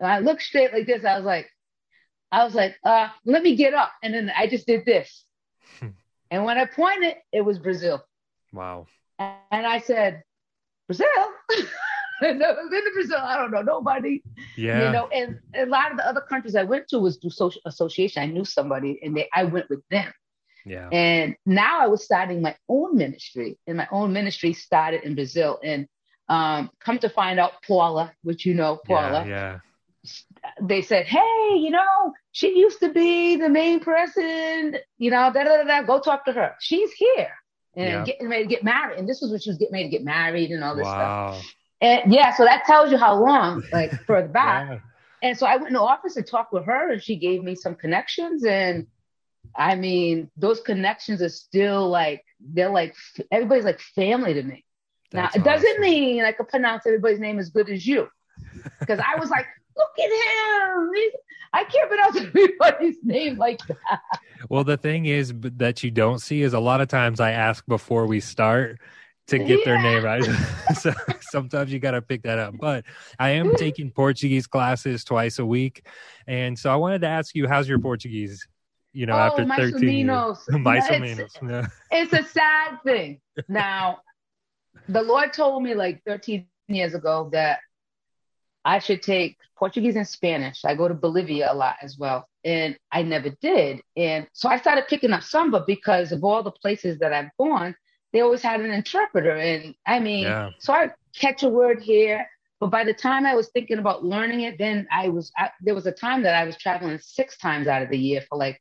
And 0.00 0.10
I 0.10 0.18
looked 0.20 0.42
straight 0.42 0.72
like 0.72 0.86
this. 0.86 1.04
I 1.04 1.16
was 1.16 1.24
like, 1.24 1.48
I 2.30 2.44
was 2.44 2.54
like, 2.54 2.76
uh, 2.84 3.08
let 3.24 3.42
me 3.42 3.56
get 3.56 3.74
up. 3.74 3.92
And 4.02 4.14
then 4.14 4.30
I 4.36 4.46
just 4.46 4.66
did 4.66 4.84
this. 4.84 5.24
and 6.30 6.44
when 6.44 6.58
I 6.58 6.66
pointed, 6.66 7.14
it 7.32 7.40
was 7.40 7.58
Brazil. 7.58 8.04
wow. 8.52 8.86
And 9.18 9.66
I 9.66 9.80
said, 9.80 10.22
Brazil? 10.86 11.06
I've 12.22 12.36
never 12.36 12.62
Brazil. 12.94 13.18
I 13.18 13.36
don't 13.36 13.50
know 13.50 13.62
nobody. 13.62 14.22
Yeah. 14.56 14.86
You 14.86 14.92
know, 14.92 15.08
and 15.08 15.38
a 15.54 15.66
lot 15.66 15.90
of 15.90 15.98
the 15.98 16.06
other 16.06 16.20
countries 16.20 16.56
I 16.56 16.64
went 16.64 16.88
to 16.88 16.98
was 16.98 17.16
through 17.16 17.30
social 17.30 17.62
association. 17.64 18.22
I 18.22 18.26
knew 18.26 18.44
somebody 18.44 18.98
and 19.02 19.16
they 19.16 19.28
I 19.32 19.44
went 19.44 19.70
with 19.70 19.80
them. 19.90 20.12
Yeah. 20.68 20.88
And 20.90 21.36
now 21.46 21.80
I 21.80 21.86
was 21.88 22.04
starting 22.04 22.40
my 22.42 22.56
own 22.68 22.96
ministry, 22.96 23.58
and 23.66 23.76
my 23.76 23.88
own 23.90 24.12
ministry 24.12 24.52
started 24.52 25.02
in 25.04 25.14
Brazil. 25.14 25.58
And 25.62 25.86
um, 26.28 26.70
come 26.80 26.98
to 27.00 27.08
find 27.08 27.38
out, 27.40 27.52
Paula, 27.66 28.12
which 28.22 28.44
you 28.46 28.54
know, 28.54 28.80
Paula, 28.86 29.26
Yeah. 29.26 29.58
they 30.62 30.82
said, 30.82 31.06
"Hey, 31.06 31.56
you 31.56 31.70
know, 31.70 32.12
she 32.32 32.58
used 32.58 32.80
to 32.80 32.90
be 32.90 33.36
the 33.36 33.48
main 33.48 33.80
person. 33.80 34.76
You 34.98 35.10
know, 35.10 35.32
da 35.32 35.44
da 35.44 35.56
da 35.58 35.64
da. 35.64 35.82
Go 35.82 36.00
talk 36.00 36.24
to 36.26 36.32
her. 36.32 36.54
She's 36.60 36.92
here 36.92 37.30
and 37.76 37.88
Yeah. 37.88 38.04
getting 38.04 38.28
ready 38.28 38.44
to 38.44 38.48
get 38.48 38.64
married. 38.64 38.98
And 38.98 39.08
this 39.08 39.20
was 39.20 39.30
when 39.30 39.40
she 39.40 39.50
was 39.50 39.58
getting 39.58 39.72
ready 39.74 39.84
to 39.84 39.90
get 39.90 40.04
married 40.04 40.50
and 40.50 40.62
all 40.64 40.76
this 40.76 40.86
stuff. 40.88 41.54
And 41.80 42.12
yeah, 42.12 42.34
so 42.34 42.44
that 42.44 42.64
tells 42.64 42.90
you 42.90 42.98
how 42.98 43.14
long, 43.14 43.62
like 43.72 43.92
further 44.06 44.28
back. 44.28 44.68
Yeah. 44.70 44.78
And 45.22 45.38
so 45.38 45.46
I 45.46 45.56
went 45.56 45.68
in 45.68 45.74
the 45.74 45.80
office 45.80 46.16
and 46.16 46.26
talked 46.26 46.52
with 46.52 46.64
her, 46.64 46.92
and 46.92 47.02
she 47.02 47.16
gave 47.16 47.42
me 47.42 47.54
some 47.54 47.74
connections. 47.74 48.44
And 48.44 48.86
I 49.56 49.74
mean, 49.74 50.30
those 50.36 50.60
connections 50.60 51.22
are 51.22 51.28
still 51.28 51.88
like 51.88 52.24
they're 52.40 52.70
like 52.70 52.94
everybody's 53.30 53.64
like 53.64 53.80
family 53.80 54.34
to 54.34 54.42
me. 54.42 54.64
That's 55.10 55.34
now 55.34 55.40
it 55.40 55.44
doesn't 55.44 55.80
mean 55.80 56.24
I 56.24 56.32
could 56.32 56.48
pronounce 56.48 56.86
everybody's 56.86 57.20
name 57.20 57.38
as 57.38 57.50
good 57.50 57.68
as 57.70 57.86
you, 57.86 58.08
because 58.80 59.00
I 59.00 59.18
was 59.18 59.30
like, 59.30 59.46
look 59.76 59.90
at 59.98 60.10
him. 60.10 60.90
He's, 60.94 61.12
I 61.52 61.64
can't 61.64 61.88
pronounce 61.88 62.16
everybody's 62.20 62.98
name 63.02 63.38
like 63.38 63.60
that. 63.66 64.00
Well, 64.48 64.64
the 64.64 64.76
thing 64.76 65.06
is 65.06 65.32
that 65.56 65.82
you 65.82 65.90
don't 65.90 66.20
see 66.20 66.42
is 66.42 66.52
a 66.52 66.60
lot 66.60 66.80
of 66.80 66.88
times 66.88 67.20
I 67.20 67.32
ask 67.32 67.64
before 67.66 68.06
we 68.06 68.20
start 68.20 68.78
to 69.28 69.38
get 69.38 69.64
their 69.64 69.80
name 69.80 70.04
right. 70.04 70.24
so 70.74 70.92
sometimes 71.20 71.72
you 71.72 71.78
got 71.78 71.92
to 71.92 72.02
pick 72.02 72.22
that 72.22 72.38
up. 72.38 72.54
But 72.58 72.84
I 73.18 73.30
am 73.30 73.48
mm-hmm. 73.48 73.56
taking 73.56 73.90
Portuguese 73.90 74.46
classes 74.46 75.04
twice 75.04 75.38
a 75.38 75.46
week. 75.46 75.86
And 76.26 76.58
so 76.58 76.72
I 76.72 76.76
wanted 76.76 77.02
to 77.02 77.08
ask 77.08 77.34
you, 77.34 77.46
how's 77.46 77.68
your 77.68 77.78
Portuguese? 77.78 78.46
You 78.92 79.06
know, 79.06 79.14
oh, 79.14 79.18
after 79.18 79.42
my 79.46 79.56
13 79.72 79.72
years. 80.06 80.38
It's- 81.18 81.38
yeah. 81.42 81.66
it's 81.90 82.12
a 82.12 82.22
sad 82.24 82.78
thing. 82.84 83.20
Now, 83.48 84.00
the 84.88 85.02
Lord 85.02 85.32
told 85.32 85.62
me 85.62 85.74
like 85.74 86.02
13 86.04 86.46
years 86.68 86.94
ago 86.94 87.28
that 87.32 87.60
I 88.64 88.78
should 88.78 89.02
take 89.02 89.36
Portuguese 89.56 89.96
and 89.96 90.06
Spanish. 90.06 90.64
I 90.64 90.74
go 90.74 90.88
to 90.88 90.94
Bolivia 90.94 91.52
a 91.52 91.54
lot 91.54 91.76
as 91.82 91.96
well, 91.98 92.28
and 92.44 92.76
I 92.92 93.02
never 93.02 93.30
did. 93.40 93.80
And 93.96 94.26
so 94.32 94.48
I 94.48 94.58
started 94.58 94.86
picking 94.88 95.12
up 95.12 95.22
some, 95.22 95.50
but 95.50 95.66
because 95.66 96.12
of 96.12 96.24
all 96.24 96.42
the 96.42 96.50
places 96.50 96.98
that 96.98 97.12
I've 97.12 97.30
gone, 97.38 97.74
they 98.12 98.20
always 98.20 98.42
had 98.42 98.60
an 98.60 98.70
interpreter. 98.70 99.36
And 99.36 99.74
I 99.86 100.00
mean, 100.00 100.24
Yeah. 100.24 100.50
so 100.58 100.72
I 100.72 100.90
catch 101.14 101.42
a 101.42 101.48
word 101.48 101.82
here, 101.82 102.26
but 102.60 102.70
by 102.70 102.84
the 102.84 102.94
time 102.94 103.26
I 103.26 103.34
was 103.34 103.48
thinking 103.50 103.78
about 103.78 104.04
learning 104.04 104.42
it, 104.42 104.58
then 104.58 104.86
I 104.90 105.08
was 105.08 105.30
I, 105.36 105.50
there 105.60 105.74
was 105.74 105.86
a 105.86 105.92
time 105.92 106.22
that 106.22 106.34
I 106.34 106.44
was 106.44 106.56
traveling 106.56 106.98
six 106.98 107.38
times 107.38 107.68
out 107.68 107.82
of 107.82 107.90
the 107.90 107.98
year 107.98 108.22
for 108.28 108.36
like 108.38 108.60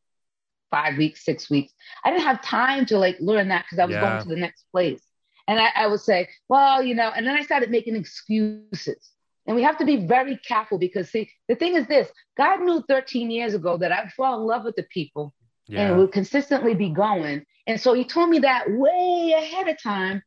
five 0.71 0.97
weeks, 0.97 1.23
six 1.25 1.49
weeks. 1.49 1.73
I 2.03 2.11
didn't 2.11 2.23
have 2.23 2.41
time 2.41 2.85
to 2.87 2.97
like 2.97 3.17
learn 3.19 3.47
that 3.49 3.65
because 3.65 3.79
I 3.79 3.85
was 3.85 3.95
Yeah. 3.95 4.01
going 4.01 4.19
to 4.19 4.27
the 4.29 4.35
next 4.35 4.65
place. 4.71 5.01
And 5.47 5.59
I, 5.59 5.69
I 5.75 5.87
would 5.87 6.01
say, 6.01 6.27
well, 6.49 6.83
you 6.83 6.95
know, 6.95 7.11
and 7.15 7.25
then 7.25 7.35
I 7.35 7.41
started 7.43 7.71
making 7.71 7.95
excuses. 7.95 8.91
And 9.23 9.33
we 9.33 9.43
have 9.43 9.59
to 9.59 9.85
be 9.85 10.05
very 10.05 10.21
careful 10.25 10.61
because 10.61 11.09
see, 11.09 11.29
the 11.47 11.55
thing 11.55 11.75
is 11.75 11.87
this 11.87 12.09
God 12.37 12.61
knew 12.61 12.83
13 12.87 13.31
years 13.31 13.53
ago 13.53 13.77
that 13.77 13.91
I'd 13.91 14.11
fall 14.11 14.41
in 14.41 14.47
love 14.47 14.65
with 14.65 14.75
the 14.75 14.83
people 14.83 15.33
and 15.75 15.89
Yeah. 15.89 15.97
would 15.97 16.11
consistently 16.11 16.73
be 16.75 16.89
going. 16.89 17.45
And 17.65 17.79
so 17.79 17.93
he 17.93 18.03
told 18.03 18.29
me 18.29 18.39
that 18.39 18.65
way 18.69 19.33
ahead 19.37 19.67
of 19.67 19.81
time 19.81 20.21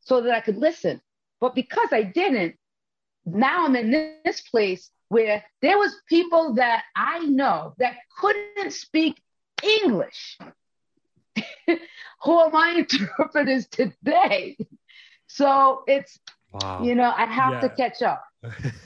so 0.00 0.20
that 0.22 0.32
I 0.34 0.40
could 0.40 0.56
listen. 0.56 1.00
But 1.40 1.54
because 1.54 1.88
I 1.92 2.02
didn't, 2.02 2.56
now 3.26 3.66
I'm 3.66 3.76
in 3.76 3.90
this 3.90 4.42
place 4.42 4.90
where 5.08 5.44
there 5.62 5.78
was 5.78 6.00
people 6.08 6.54
that 6.54 6.84
I 6.96 7.20
know 7.26 7.74
that 7.78 7.96
couldn't 8.18 8.72
speak 8.72 9.20
English 9.64 10.38
who 12.22 12.32
are 12.32 12.50
my 12.50 12.70
interpreters 12.78 13.66
today. 13.68 14.56
So 15.26 15.82
it's, 15.86 16.18
Wow. 16.52 16.84
you 16.84 16.94
know, 16.94 17.12
I 17.16 17.26
have 17.26 17.60
to 17.62 17.68
catch 17.68 18.00
up. 18.00 18.22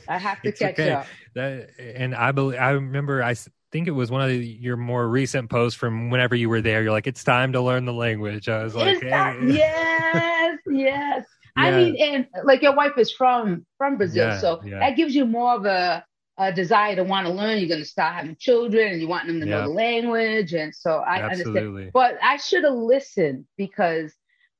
I 0.08 0.16
have 0.18 0.40
to 0.40 0.52
catch 0.52 0.78
okay. 0.78 0.92
up. 0.92 1.06
That 1.34 1.68
and 1.78 2.14
I 2.14 2.32
believe 2.32 2.58
I 2.58 2.70
remember 2.70 3.22
I 3.22 3.34
think 3.72 3.88
it 3.88 3.90
was 3.90 4.10
one 4.10 4.22
of 4.22 4.30
the, 4.30 4.38
your 4.38 4.78
more 4.78 5.06
recent 5.06 5.50
posts 5.50 5.78
from 5.78 6.08
whenever 6.08 6.34
you 6.34 6.48
were 6.48 6.62
there. 6.62 6.82
You're 6.82 6.92
like, 6.92 7.06
it's 7.06 7.22
time 7.22 7.52
to 7.52 7.60
learn 7.60 7.84
the 7.84 7.92
language. 7.92 8.48
I 8.48 8.62
was 8.64 8.74
like, 8.74 9.00
that- 9.00 9.36
hey. 9.38 9.46
yes, 9.58 10.58
yes. 10.70 11.26
I 11.56 11.70
mean, 11.72 11.96
and 12.00 12.26
like 12.44 12.62
your 12.62 12.74
wife 12.74 12.96
is 12.96 13.12
from 13.12 13.66
from 13.76 13.98
Brazil, 13.98 14.28
Yeah, 14.28 14.38
so 14.38 14.62
yeah. 14.64 14.78
that 14.78 14.96
gives 14.96 15.14
you 15.14 15.26
more 15.26 15.52
of 15.54 15.66
a, 15.66 16.02
a 16.38 16.52
desire 16.52 16.96
to 16.96 17.04
want 17.04 17.26
to 17.26 17.32
learn. 17.32 17.58
You're 17.58 17.68
going 17.68 17.80
to 17.80 17.86
start 17.86 18.14
having 18.14 18.36
children, 18.38 18.92
and 18.92 19.00
you 19.00 19.08
want 19.08 19.26
them 19.26 19.40
to 19.40 19.46
Yeah. 19.46 19.56
know 19.56 19.62
the 19.62 19.74
language, 19.74 20.54
and 20.54 20.74
so 20.74 20.98
I 20.98 21.20
understand. 21.30 21.66
But 21.92 22.18
I 22.22 22.36
should 22.36 22.64
have 22.64 22.74
listened 22.74 23.46
because 23.56 24.14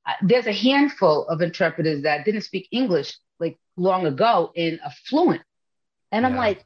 uh, 0.07 0.13
there's 0.21 0.47
a 0.47 0.53
handful 0.53 1.27
of 1.27 1.41
interpreters 1.41 2.03
that 2.03 2.25
didn't 2.25 2.41
speak 2.41 2.67
English 2.71 3.17
like 3.39 3.57
long 3.77 4.05
ago 4.05 4.51
in 4.55 4.79
fluent. 5.07 5.41
And 6.11 6.25
I'm 6.25 6.33
Yeah. 6.33 6.37
like, 6.37 6.65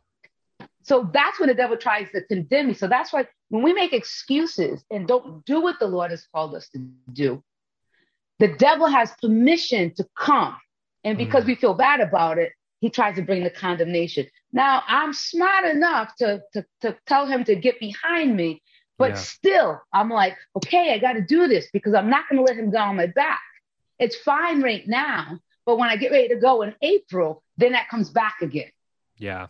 so 0.84 1.10
that's 1.14 1.40
when 1.40 1.50
the 1.50 1.56
devil 1.56 1.78
tries 1.78 2.10
to 2.12 2.22
condemn 2.26 2.68
me. 2.68 2.74
So 2.74 2.88
that's 2.88 3.14
why 3.14 3.28
when 3.50 3.64
we 3.64 3.74
make 3.74 3.94
excuses 3.94 4.84
and 4.92 5.08
don't 5.08 5.46
do 5.46 5.62
what 5.62 5.80
the 5.80 5.88
Lord 5.88 6.12
has 6.12 6.28
called 6.34 6.56
us 6.56 6.70
to 6.70 6.80
do, 6.80 7.10
the 8.40 8.48
devil 8.58 8.88
has 8.88 9.12
permission 9.22 9.94
to 9.96 10.08
come. 10.18 10.56
And 11.04 11.18
because 11.18 11.44
Mm. 11.44 11.48
we 11.48 11.56
feel 11.56 11.74
bad 11.74 12.00
about 12.00 12.38
it, 12.38 12.52
he 12.84 12.94
tries 12.94 13.18
to 13.18 13.24
bring 13.24 13.44
the 13.46 13.52
condemnation. 13.52 14.28
Now 14.54 14.84
I'm 14.88 15.14
smart 15.14 15.66
enough 15.66 16.16
to, 16.18 16.44
to, 16.54 16.66
to 16.82 16.98
tell 17.08 17.28
him 17.28 17.46
to 17.46 17.56
get 17.56 17.80
behind 17.80 18.38
me, 18.38 18.62
but 19.00 19.18
Yeah. 19.18 19.20
still 19.20 19.82
I'm 19.94 20.10
like, 20.10 20.38
okay, 20.58 20.94
I 20.94 21.00
got 21.00 21.14
to 21.14 21.22
do 21.22 21.48
this 21.48 21.70
because 21.74 21.96
I'm 21.96 22.10
not 22.10 22.30
going 22.30 22.38
to 22.40 22.44
let 22.52 22.58
him 22.58 22.72
go 22.72 22.80
on 22.80 22.98
my 22.98 23.08
back. 23.08 23.42
It's 24.00 24.18
fine 24.18 24.62
right 24.62 24.88
now. 24.88 25.40
But 25.66 25.78
when 25.80 25.90
I 25.90 25.98
get 25.98 26.12
ready 26.12 26.30
to 26.30 26.36
go 26.36 26.62
in 26.64 26.76
April, 26.82 27.44
then 27.58 27.74
that 27.74 27.90
comes 27.90 28.10
back 28.12 28.42
again. 28.42 28.72
Yeah. 29.18 29.48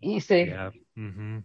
You 0.00 0.20
see? 0.20 0.54
Yeah. 0.54 0.70
hmm 0.94 1.38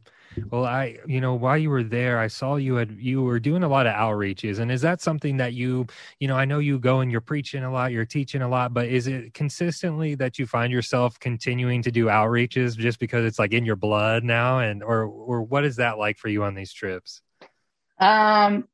Well, 0.49 0.65
I, 0.65 0.97
you 1.06 1.21
know, 1.21 1.34
while 1.34 1.58
you 1.58 1.69
were 1.69 1.84
there, 1.84 2.19
I 2.19 2.28
saw 2.28 2.56
you 2.56 2.75
had 2.75 2.97
you 2.99 3.21
were 3.21 3.39
doing 3.39 3.63
a 3.63 3.67
lot 3.67 3.88
of 3.88 3.93
outreaches, 3.93 4.60
and 4.60 4.71
is 4.71 4.82
that 4.82 5.02
something 5.02 5.38
that 5.38 5.54
you, 5.54 5.88
you 6.19 6.28
know, 6.28 6.36
I 6.36 6.45
know 6.45 6.60
you 6.60 6.80
go 6.80 7.02
and 7.02 7.12
you're 7.12 7.21
preaching 7.21 7.63
a 7.63 7.71
lot, 7.71 7.91
you're 7.91 8.06
teaching 8.06 8.41
a 8.41 8.47
lot, 8.47 8.73
but 8.73 8.88
is 8.88 9.08
it 9.08 9.34
consistently 9.34 10.15
that 10.15 10.39
you 10.39 10.45
find 10.45 10.71
yourself 10.71 11.19
continuing 11.19 11.82
to 11.84 11.91
do 11.91 12.06
outreaches 12.06 12.78
just 12.78 12.99
because 12.99 13.25
it's 13.25 13.39
like 13.39 13.54
in 13.54 13.65
your 13.65 13.75
blood 13.75 14.23
now, 14.23 14.60
and 14.60 14.84
or 14.84 15.04
or 15.04 15.41
what 15.41 15.65
is 15.65 15.75
that 15.78 15.97
like 15.97 16.17
for 16.17 16.30
you 16.30 16.43
on 16.43 16.56
these 16.56 16.73
trips? 16.73 17.21
Um, 17.99 18.67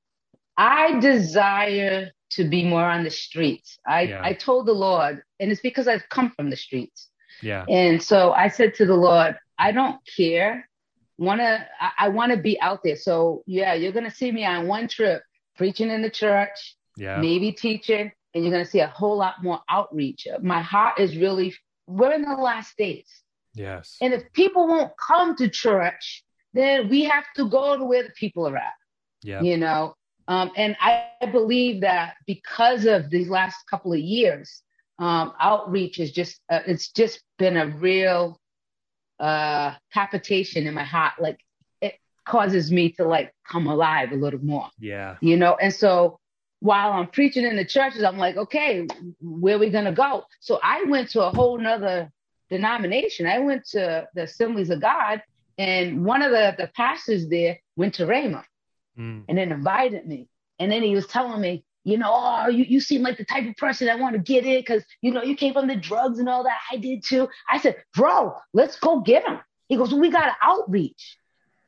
I 0.58 0.99
desire 0.99 2.12
to 2.32 2.43
be 2.43 2.63
more 2.65 2.84
on 2.84 3.04
the 3.04 3.10
streets. 3.10 3.78
I, 3.88 4.01
Yeah. 4.04 4.21
I 4.23 4.34
told 4.34 4.65
the 4.65 4.73
Lord, 4.73 5.23
and 5.39 5.51
it's 5.51 5.62
because 5.62 5.88
I've 5.88 6.08
come 6.10 6.32
from 6.32 6.49
the 6.49 6.58
streets. 6.58 7.10
Yeah. 7.41 7.65
And 7.69 8.01
so 8.01 8.32
I 8.32 8.47
said 8.47 8.75
to 8.75 8.86
the 8.86 8.95
Lord, 8.95 9.38
I 9.58 9.71
don't 9.71 9.99
care. 10.17 10.69
Wanna 11.17 11.65
I, 11.80 11.91
I 11.99 12.10
wanna 12.10 12.38
be 12.38 12.60
out 12.62 12.82
there. 12.84 12.95
So 12.95 13.43
yeah, 13.45 13.73
you're 13.73 13.91
gonna 13.93 14.12
see 14.12 14.32
me 14.32 14.45
on 14.45 14.67
one 14.67 14.88
trip 14.88 15.21
preaching 15.58 15.89
in 15.89 16.01
the 16.01 16.10
church, 16.10 16.75
Yeah. 16.97 17.17
maybe 17.17 17.51
teaching, 17.51 18.12
and 18.34 18.43
you're 18.43 18.51
gonna 18.51 18.65
see 18.65 18.80
a 18.82 18.88
whole 18.88 19.17
lot 19.17 19.41
more 19.43 19.62
outreach. 19.69 20.28
My 20.41 20.62
heart 20.62 20.99
is 20.99 21.15
really 21.17 21.56
we're 21.88 22.13
in 22.13 22.23
the 22.23 22.34
last 22.36 22.75
days. 22.78 23.08
Yes. 23.54 23.95
And 24.01 24.13
if 24.13 24.23
people 24.34 24.67
won't 24.67 24.91
come 24.97 25.36
to 25.38 25.47
church, 25.47 26.23
then 26.54 26.89
we 26.89 27.04
have 27.04 27.25
to 27.36 27.47
go 27.47 27.78
to 27.78 27.84
where 27.86 28.04
the 28.04 28.10
people 28.12 28.47
are 28.47 28.58
at 28.58 28.73
Yeah. 29.23 29.41
you 29.41 29.58
know 29.58 29.93
um, 30.28 30.51
and 30.56 30.75
i 30.82 31.04
believe 31.32 31.82
that 31.82 32.15
because 32.25 32.86
of 32.86 33.10
these 33.10 33.30
last 33.30 33.58
couple 33.69 33.91
of 33.93 33.99
years 33.99 34.62
um, 34.97 35.34
outreach 35.39 35.99
is 35.99 36.12
just 36.12 36.39
uh, 36.49 36.62
it's 36.65 36.91
just 36.93 37.21
been 37.38 37.58
a 37.58 37.67
real 37.67 38.39
uh 39.19 39.73
palpitation 39.93 40.67
in 40.67 40.73
my 40.73 40.84
heart 40.84 41.13
like 41.19 41.39
it 41.82 41.95
causes 42.25 42.71
me 42.71 42.89
to 42.91 43.06
like 43.06 43.34
come 43.47 43.67
alive 43.67 44.12
a 44.12 44.15
little 44.15 44.43
more 44.43 44.67
Yeah. 44.80 45.15
you 45.21 45.38
know 45.38 45.56
and 45.56 45.73
so 45.73 46.19
while 46.60 46.91
i'm 46.93 47.08
preaching 47.08 47.45
in 47.45 47.56
the 47.56 47.65
churches 47.65 48.04
i'm 48.04 48.17
like 48.17 48.36
okay 48.36 48.88
where 49.21 49.56
are 49.56 49.60
we 49.60 49.69
gonna 49.69 49.93
go 49.93 50.25
so 50.41 50.60
i 50.63 50.84
went 50.84 51.10
to 51.12 51.23
a 51.23 51.30
whole 51.30 51.58
nother 51.58 52.12
denomination 52.49 53.25
i 53.25 53.39
went 53.39 53.65
to 53.69 54.08
the 54.15 54.23
assemblies 54.23 54.69
of 54.69 54.82
god 54.82 55.21
and 55.58 56.04
one 56.04 56.21
of 56.21 56.32
the, 56.32 56.54
the 56.58 56.67
pastors 56.75 57.30
there 57.30 57.60
went 57.75 57.93
to 57.95 58.06
Rhema 58.06 58.43
Mm. 58.97 59.25
and 59.28 59.38
then 59.38 59.51
invited 59.51 60.08
me. 60.08 60.30
And 60.58 60.71
then 60.71 60.82
he 60.82 60.95
was 60.95 61.06
telling 61.06 61.41
me, 61.41 61.65
you 61.86 62.00
know, 62.00 62.12
oh, 62.12 62.50
you, 62.50 62.65
you 62.67 62.82
seem 62.82 63.04
like 63.04 63.17
the 63.17 63.24
type 63.24 63.48
of 63.48 63.56
person 63.58 63.88
I 63.88 63.95
want 63.95 64.13
to 64.13 64.19
get 64.19 64.43
in 64.43 64.60
because, 64.60 64.84
you 65.02 65.12
know, 65.12 65.21
you 65.21 65.36
came 65.36 65.54
from 65.54 65.67
the 65.67 65.76
drugs 65.76 66.17
and 66.17 66.28
all 66.28 66.43
that. 66.43 66.58
I 66.71 66.78
did 66.78 67.04
too. 67.06 67.30
I 67.48 67.60
said, 67.60 67.76
bro, 67.93 68.36
let's 68.54 68.78
go 68.80 69.02
get 69.02 69.24
him. 69.24 69.39
He 69.69 69.78
goes, 69.78 69.91
well, 69.91 70.02
we 70.02 70.10
got 70.10 70.26
to 70.26 70.36
outreach. 70.41 71.17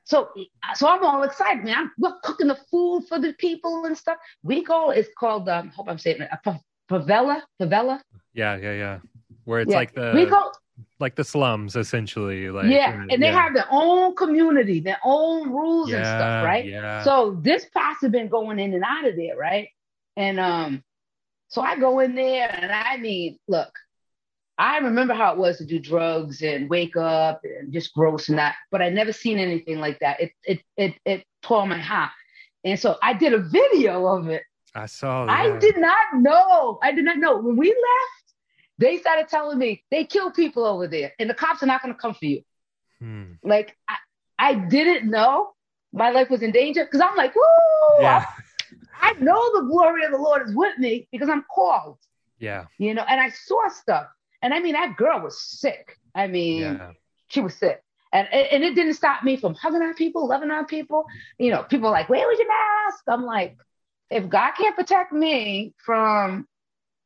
So, 0.05 0.29
so 0.73 0.89
I'm 0.89 1.03
all 1.03 1.21
excited, 1.21 1.63
man. 1.63 1.75
I'm, 1.77 1.91
we're 1.99 2.17
cooking 2.23 2.47
the 2.47 2.57
food 2.71 3.05
for 3.07 3.19
the 3.19 3.33
people 3.33 3.85
and 3.85 3.95
stuff. 3.95 4.17
We 4.41 4.63
go, 4.63 4.89
it's 4.89 5.09
called, 5.19 5.47
um, 5.49 5.69
hope 5.69 5.87
I'm 5.87 5.99
saying 5.99 6.21
it, 6.21 6.29
a 6.31 6.39
fa- 6.43 6.61
favela, 6.89 7.41
favela. 7.61 8.01
Yeah. 8.33 8.57
Yeah. 8.57 8.73
Yeah. 8.73 8.99
Where 9.45 9.59
it's 9.59 9.71
Yeah. 9.71 9.77
like 9.77 9.93
the 9.93 10.13
we 10.15 10.25
go, 10.25 10.51
like 10.99 11.15
the 11.15 11.23
slums 11.23 11.75
essentially. 11.75 12.49
Like 12.49 12.71
yeah. 12.71 13.05
And 13.11 13.21
they 13.21 13.27
yeah. 13.27 13.39
have 13.39 13.53
their 13.53 13.67
own 13.69 14.15
community, 14.15 14.79
their 14.79 14.99
own 15.03 15.51
rules 15.51 15.91
and 15.91 16.03
stuff, 16.03 16.43
right? 16.43 16.65
Yeah. 16.65 17.03
So 17.03 17.37
this 17.41 17.65
pastor 17.71 18.07
has 18.07 18.11
been 18.11 18.29
going 18.29 18.57
in 18.57 18.73
and 18.73 18.83
out 18.83 19.05
of 19.05 19.15
there, 19.15 19.37
right? 19.37 19.67
And 20.17 20.39
um, 20.39 20.83
so 21.47 21.61
I 21.61 21.77
go 21.79 21.99
in 21.99 22.15
there, 22.15 22.49
and 22.59 22.71
I 22.71 22.97
mean, 22.97 23.37
look, 23.47 23.71
I 24.57 24.79
remember 24.79 25.13
how 25.13 25.31
it 25.31 25.37
was 25.37 25.59
to 25.59 25.65
do 25.65 25.79
drugs 25.79 26.41
and 26.41 26.67
wake 26.67 26.97
up 26.97 27.41
and 27.43 27.71
just 27.71 27.93
gross 27.93 28.27
and 28.27 28.39
that, 28.39 28.55
but 28.71 28.81
I 28.81 28.89
never 28.89 29.13
seen 29.13 29.37
anything 29.37 29.79
like 29.79 29.99
that. 29.99 30.19
It 30.19 30.31
it 30.43 30.61
it 30.75 30.93
it 31.05 31.23
tore 31.43 31.67
my 31.67 31.77
heart, 31.77 32.11
and 32.63 32.79
so 32.79 32.97
I 33.03 33.13
did 33.13 33.33
a 33.33 33.37
video 33.37 34.07
of 34.07 34.27
it. 34.27 34.41
I 34.73 34.87
saw 34.87 35.27
that. 35.27 35.31
I 35.31 35.57
did 35.59 35.77
not 35.77 36.15
know. 36.15 36.79
I 36.81 36.91
did 36.91 37.05
not 37.05 37.19
know 37.19 37.37
when 37.37 37.55
we 37.55 37.67
left. 37.67 38.33
They 38.79 38.97
started 38.97 39.27
telling 39.27 39.59
me 39.59 39.83
they 39.91 40.03
kill 40.03 40.31
people 40.31 40.65
over 40.65 40.87
there, 40.87 41.13
and 41.19 41.29
the 41.29 41.35
cops 41.35 41.61
are 41.61 41.67
not 41.67 41.83
going 41.83 41.93
to 41.93 41.99
come 41.99 42.15
for 42.15 42.25
you. 42.25 42.41
Hmm. 42.99 43.33
Like 43.43 43.77
I, 43.87 43.97
I 44.39 44.53
didn't 44.55 45.07
know 45.07 45.53
my 45.93 46.09
life 46.09 46.31
was 46.31 46.41
in 46.41 46.51
danger 46.51 46.83
because 46.85 47.01
I'm 47.01 47.15
like, 47.15 47.35
woo! 47.35 47.41
Yeah. 47.99 48.25
I 48.99 49.13
know 49.19 49.59
the 49.61 49.67
glory 49.67 50.05
of 50.05 50.11
the 50.11 50.17
Lord 50.17 50.47
is 50.47 50.55
with 50.55 50.77
me 50.77 51.07
because 51.11 51.29
I'm 51.29 51.43
called, 51.53 51.97
Yeah. 52.39 52.65
you 52.77 52.93
know, 52.93 53.03
and 53.07 53.19
I 53.19 53.29
saw 53.29 53.67
stuff. 53.69 54.07
And 54.41 54.53
I 54.53 54.59
mean, 54.59 54.73
that 54.73 54.97
girl 54.97 55.21
was 55.21 55.41
sick. 55.41 55.97
I 56.15 56.27
mean, 56.27 56.61
Yeah. 56.61 56.91
she 57.27 57.41
was 57.41 57.55
sick. 57.55 57.81
And, 58.13 58.27
and 58.33 58.63
it 58.63 58.73
didn't 58.75 58.93
stop 58.93 59.23
me 59.23 59.35
from 59.37 59.53
hugging 59.55 59.81
on 59.81 59.93
people, 59.93 60.27
loving 60.27 60.49
on 60.51 60.65
people. 60.65 61.05
You 61.37 61.51
know, 61.51 61.63
people 61.63 61.87
are 61.87 61.91
like, 61.91 62.09
where 62.09 62.25
was 62.27 62.39
your 62.39 62.47
mask? 62.47 63.03
I'm 63.07 63.23
like, 63.23 63.57
if 64.09 64.29
God 64.29 64.51
can't 64.53 64.75
protect 64.75 65.11
me 65.11 65.73
from 65.85 66.47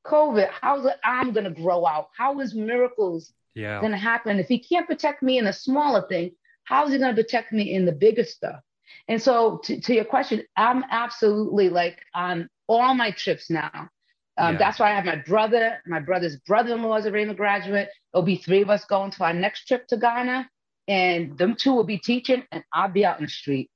COVID, 0.06 0.50
how's 0.62 0.86
it 0.86 0.98
I'm 1.04 1.32
going 1.32 1.46
to 1.46 1.62
grow 1.62 1.86
out? 1.86 2.10
How 2.16 2.40
is 2.40 2.54
miracles 2.54 3.34
Yeah. 3.56 3.80
going 3.80 3.92
to 3.92 3.98
happen? 3.98 4.40
If 4.40 4.48
he 4.48 4.60
can't 4.60 4.88
protect 4.88 5.24
me 5.24 5.38
in 5.38 5.46
the 5.46 5.54
smaller 5.54 6.08
thing, 6.08 6.32
how 6.64 6.86
is 6.86 6.94
he 6.94 7.00
going 7.00 7.16
to 7.16 7.22
protect 7.24 7.52
me 7.52 7.74
in 7.74 7.86
the 7.86 7.92
bigger 7.92 8.24
stuff? 8.24 8.62
And 9.08 9.22
so, 9.22 9.60
to, 9.64 9.80
to 9.82 9.94
your 9.94 10.06
question, 10.06 10.44
I'm 10.56 10.84
absolutely 10.90 11.70
like 11.70 12.00
on 12.14 12.50
all 12.68 12.94
my 12.94 13.12
trips 13.12 13.50
now. 13.50 13.90
Um, 14.38 14.54
Yeah. 14.54 14.58
That's 14.58 14.80
why 14.80 14.92
I 14.92 14.96
have 14.96 15.06
my 15.06 15.18
brother, 15.18 15.82
my 15.86 16.00
brother's 16.00 16.38
brother-in-law 16.38 16.98
is 16.98 17.06
a 17.06 17.12
Rhema 17.12 17.36
graduate. 17.36 17.90
There'll 18.14 18.26
be 18.26 18.38
three 18.38 18.62
of 18.62 18.70
us 18.70 18.86
going 18.86 19.12
to 19.12 19.24
our 19.24 19.34
next 19.34 19.66
trip 19.68 19.88
to 19.88 19.98
Ghana, 19.98 20.50
and 20.88 21.38
them 21.38 21.56
two 21.56 21.74
will 21.74 21.84
be 21.84 21.98
teaching, 21.98 22.44
and 22.52 22.64
I'll 22.74 22.90
be 22.92 23.06
out 23.06 23.20
in 23.20 23.26
the 23.26 23.32
street. 23.32 23.70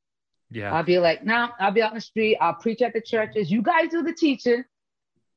Yeah. 0.51 0.73
I'll 0.73 0.83
be 0.83 0.99
like, 0.99 1.25
no, 1.25 1.49
I'll 1.59 1.71
be 1.71 1.81
out 1.81 1.91
in 1.91 1.97
the 1.97 2.01
street. 2.01 2.37
I'll 2.39 2.53
preach 2.53 2.81
at 2.81 2.93
the 2.93 3.01
churches. 3.01 3.51
You 3.51 3.61
guys 3.61 3.89
do 3.89 4.03
the 4.03 4.13
teaching, 4.13 4.63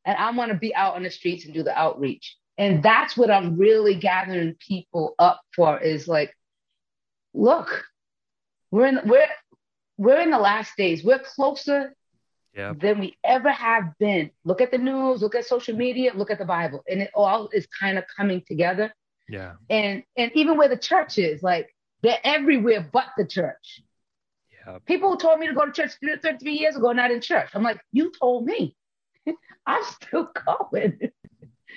and 0.05 0.17
I 0.17 0.31
want 0.31 0.53
to 0.53 0.59
be 0.59 0.75
out 0.75 0.95
on 0.95 1.03
the 1.03 1.11
streets 1.11 1.45
and 1.45 1.55
do 1.55 1.63
the 1.63 1.77
outreach. 1.77 2.37
And 2.57 2.83
that's 2.83 3.17
what 3.17 3.31
I'm 3.31 3.57
really 3.57 3.95
gathering 3.97 4.55
people 4.59 5.15
up 5.19 5.41
for. 5.55 5.79
Is 5.79 6.07
like, 6.09 6.35
look, 7.35 7.85
we're 8.71 8.87
in 8.87 9.01
we're 9.05 9.27
we're 9.99 10.21
in 10.21 10.31
the 10.31 10.39
last 10.39 10.77
days. 10.77 11.05
We're 11.05 11.19
closer 11.19 11.95
Yeah. 12.55 12.73
than 12.77 12.99
we 13.01 13.17
ever 13.25 13.51
have 13.51 13.97
been. 13.99 14.31
Look 14.45 14.61
at 14.61 14.71
the 14.71 14.79
news. 14.79 15.21
Look 15.23 15.35
at 15.35 15.45
social 15.45 15.77
media. 15.77 16.13
Look 16.15 16.31
at 16.31 16.39
the 16.39 16.45
Bible, 16.47 16.83
and 16.89 17.03
it 17.03 17.11
all 17.15 17.49
is 17.53 17.67
kind 17.67 17.99
of 17.99 18.05
coming 18.17 18.43
together. 18.47 18.93
Yeah. 19.29 19.55
And 19.69 20.03
and 20.17 20.33
even 20.35 20.57
where 20.57 20.69
the 20.69 20.79
church 20.79 21.19
is, 21.19 21.43
like 21.43 21.75
they're 22.03 22.21
everywhere 22.25 22.81
but 22.93 23.09
the 23.19 23.27
church. 23.27 23.83
Yeah. 24.57 24.79
People 24.87 25.11
who 25.11 25.19
told 25.19 25.39
me 25.41 25.47
to 25.49 25.55
go 25.55 25.67
to 25.67 25.73
church 25.73 25.93
33 26.01 26.53
years 26.53 26.77
ago, 26.77 26.93
not 26.93 27.11
in 27.11 27.21
church. 27.21 27.51
I'm 27.55 27.63
like, 27.63 27.81
you 27.93 28.11
told 28.19 28.45
me. 28.47 28.77
I'm 29.67 29.85
still 29.85 30.31
going. 30.47 30.99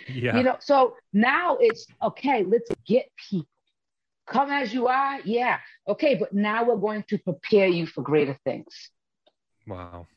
Yeah. 0.08 0.38
You 0.38 0.44
know, 0.44 0.58
so 0.60 0.96
now 1.14 1.58
it's 1.60 1.86
okay, 2.02 2.44
let's 2.44 2.70
get 2.86 3.06
people. 3.30 3.48
Come 4.32 4.50
as 4.50 4.74
you 4.74 4.88
are, 4.88 5.20
yeah. 5.26 5.60
Okay, 5.88 6.16
but 6.16 6.34
now 6.34 6.64
we're 6.64 6.78
going 6.78 7.04
to 7.10 7.18
prepare 7.18 7.68
you 7.68 7.86
for 7.86 8.02
greater 8.02 8.38
things. 8.46 8.90
Wow. 9.68 10.08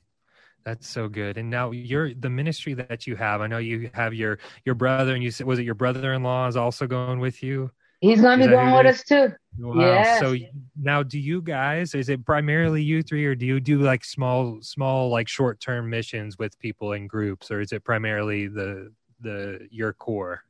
That's 0.65 0.89
so 0.89 1.09
good. 1.09 1.37
And 1.37 1.51
now 1.51 1.73
you're 1.73 2.15
the 2.15 2.31
ministry 2.31 2.75
that 2.75 3.07
you 3.07 3.17
have. 3.17 3.41
I 3.41 3.47
know 3.47 3.59
you 3.59 3.91
have 3.93 4.15
your 4.15 4.39
your 4.65 4.75
brother 4.75 5.15
and 5.15 5.23
you 5.23 5.31
said 5.31 5.47
was 5.47 5.59
it 5.59 5.65
your 5.65 5.75
brother-in-law 5.75 6.49
is 6.49 6.57
also 6.57 6.87
going 6.87 7.21
with 7.21 7.43
you? 7.43 7.71
He's 8.01 8.21
gonna 8.21 8.43
be 8.43 8.51
going 8.51 8.73
with 8.73 8.87
it 8.87 8.95
us 8.95 9.05
too. 9.05 9.33
Wow. 9.59 9.81
Yes. 9.81 10.21
So 10.21 10.35
now 10.81 11.03
do 11.03 11.19
you 11.19 11.43
guys 11.43 11.95
is 11.95 12.09
it 12.09 12.25
primarily 12.25 12.83
you 12.83 13.03
three 13.03 13.27
or 13.27 13.35
do 13.35 13.45
you 13.45 13.61
do 13.61 13.81
like 13.81 14.05
small 14.05 14.59
small 14.63 15.11
like 15.11 15.29
short-term 15.29 15.91
missions 15.91 16.39
with 16.39 16.59
people 16.59 16.93
in 16.93 17.07
groups 17.09 17.51
or 17.51 17.61
is 17.61 17.73
it 17.73 17.85
primarily 17.85 18.47
the 18.47 18.91
the 19.21 19.69
your 19.71 19.93
core? 19.93 20.43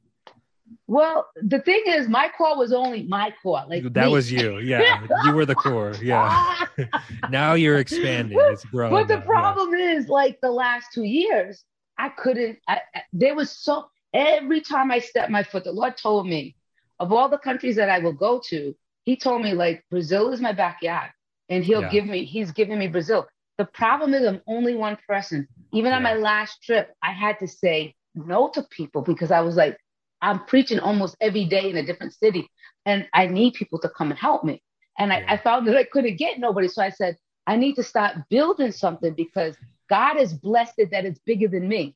Well, 0.86 1.28
the 1.36 1.60
thing 1.60 1.82
is, 1.86 2.08
my 2.08 2.30
core 2.36 2.58
was 2.58 2.72
only 2.72 3.04
my 3.04 3.32
core. 3.42 3.64
Like 3.68 3.82
that 3.94 4.06
me. 4.06 4.12
was 4.12 4.30
you. 4.30 4.58
Yeah. 4.58 5.06
you 5.24 5.32
were 5.32 5.46
the 5.46 5.54
core. 5.54 5.94
Yeah. 6.02 6.66
now 7.30 7.54
you're 7.54 7.78
expanding. 7.78 8.38
It's 8.40 8.64
growing. 8.64 8.92
But 8.92 9.08
the 9.08 9.16
now. 9.16 9.20
Yeah. 9.20 9.26
problem 9.26 9.74
is, 9.74 10.08
like 10.08 10.40
the 10.40 10.50
last 10.50 10.88
two 10.92 11.04
years, 11.04 11.64
I 11.98 12.10
couldn't. 12.10 12.58
I, 12.68 12.80
I, 12.94 13.02
there 13.12 13.34
was 13.34 13.50
so, 13.50 13.86
every 14.12 14.60
time 14.60 14.90
I 14.90 14.98
stepped 14.98 15.30
my 15.30 15.42
foot, 15.42 15.64
the 15.64 15.72
Lord 15.72 15.96
told 15.96 16.26
me 16.26 16.56
of 17.00 17.12
all 17.12 17.28
the 17.28 17.38
countries 17.38 17.76
that 17.76 17.88
I 17.88 17.98
will 17.98 18.12
go 18.12 18.40
to, 18.48 18.74
He 19.04 19.16
told 19.16 19.42
me 19.42 19.54
like 19.54 19.84
Brazil 19.90 20.32
is 20.32 20.40
my 20.40 20.52
backyard, 20.52 21.10
and 21.48 21.64
He'll 21.64 21.82
yeah. 21.82 21.90
give 21.90 22.06
me. 22.06 22.24
He's 22.24 22.52
giving 22.52 22.78
me 22.78 22.88
Brazil. 22.88 23.26
The 23.56 23.66
problem 23.66 24.14
is 24.14 24.26
I'm 24.26 24.42
only 24.46 24.74
one 24.74 24.98
person. 25.06 25.46
Even 25.72 25.90
yeah. 25.90 25.96
on 25.96 26.02
my 26.02 26.14
last 26.14 26.62
trip, 26.62 26.92
I 27.02 27.12
had 27.12 27.38
to 27.38 27.48
say 27.48 27.94
no 28.14 28.48
to 28.50 28.62
people 28.64 29.02
because 29.02 29.30
I 29.30 29.40
was 29.40 29.56
like, 29.56 29.76
I'm 30.24 30.44
preaching 30.46 30.80
almost 30.80 31.16
every 31.20 31.44
day 31.44 31.68
in 31.70 31.76
a 31.76 31.84
different 31.84 32.14
city, 32.14 32.50
and 32.86 33.06
I 33.12 33.26
need 33.26 33.54
people 33.54 33.78
to 33.80 33.88
come 33.90 34.10
and 34.10 34.18
help 34.18 34.42
me. 34.42 34.62
And 34.98 35.10
yeah. 35.10 35.24
I, 35.28 35.34
I 35.34 35.36
found 35.36 35.68
that 35.68 35.76
I 35.76 35.84
couldn't 35.84 36.16
get 36.16 36.38
nobody, 36.38 36.68
so 36.68 36.82
I 36.82 36.90
said 36.90 37.16
I 37.46 37.56
need 37.56 37.74
to 37.74 37.82
start 37.82 38.16
building 38.30 38.72
something 38.72 39.12
because 39.12 39.54
God 39.90 40.16
has 40.16 40.32
blessed 40.32 40.74
it 40.78 40.90
that 40.92 41.04
it's 41.04 41.20
bigger 41.20 41.48
than 41.48 41.68
me. 41.68 41.94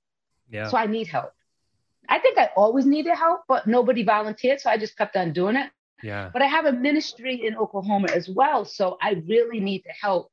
Yeah. 0.51 0.69
So 0.69 0.77
I 0.77 0.87
need 0.87 1.07
help. 1.07 1.33
I 2.09 2.19
think 2.19 2.39
I 2.39 2.51
always 2.57 2.87
needed 2.87 3.15
help, 3.15 3.41
but 3.49 3.67
nobody 3.67 4.03
volunteered, 4.03 4.61
so 4.61 4.71
I 4.71 4.77
just 4.77 4.97
kept 4.97 5.17
on 5.17 5.33
doing 5.33 5.57
it. 5.57 5.71
Yeah. 6.03 6.31
But 6.33 6.43
I 6.43 6.47
have 6.47 6.67
a 6.67 6.73
ministry 6.73 7.47
in 7.47 7.57
Oklahoma 7.57 8.09
as 8.15 8.29
well, 8.29 8.65
so 8.65 8.99
I 9.01 9.23
really 9.27 9.61
need 9.61 9.81
to 9.81 9.93
help 10.01 10.31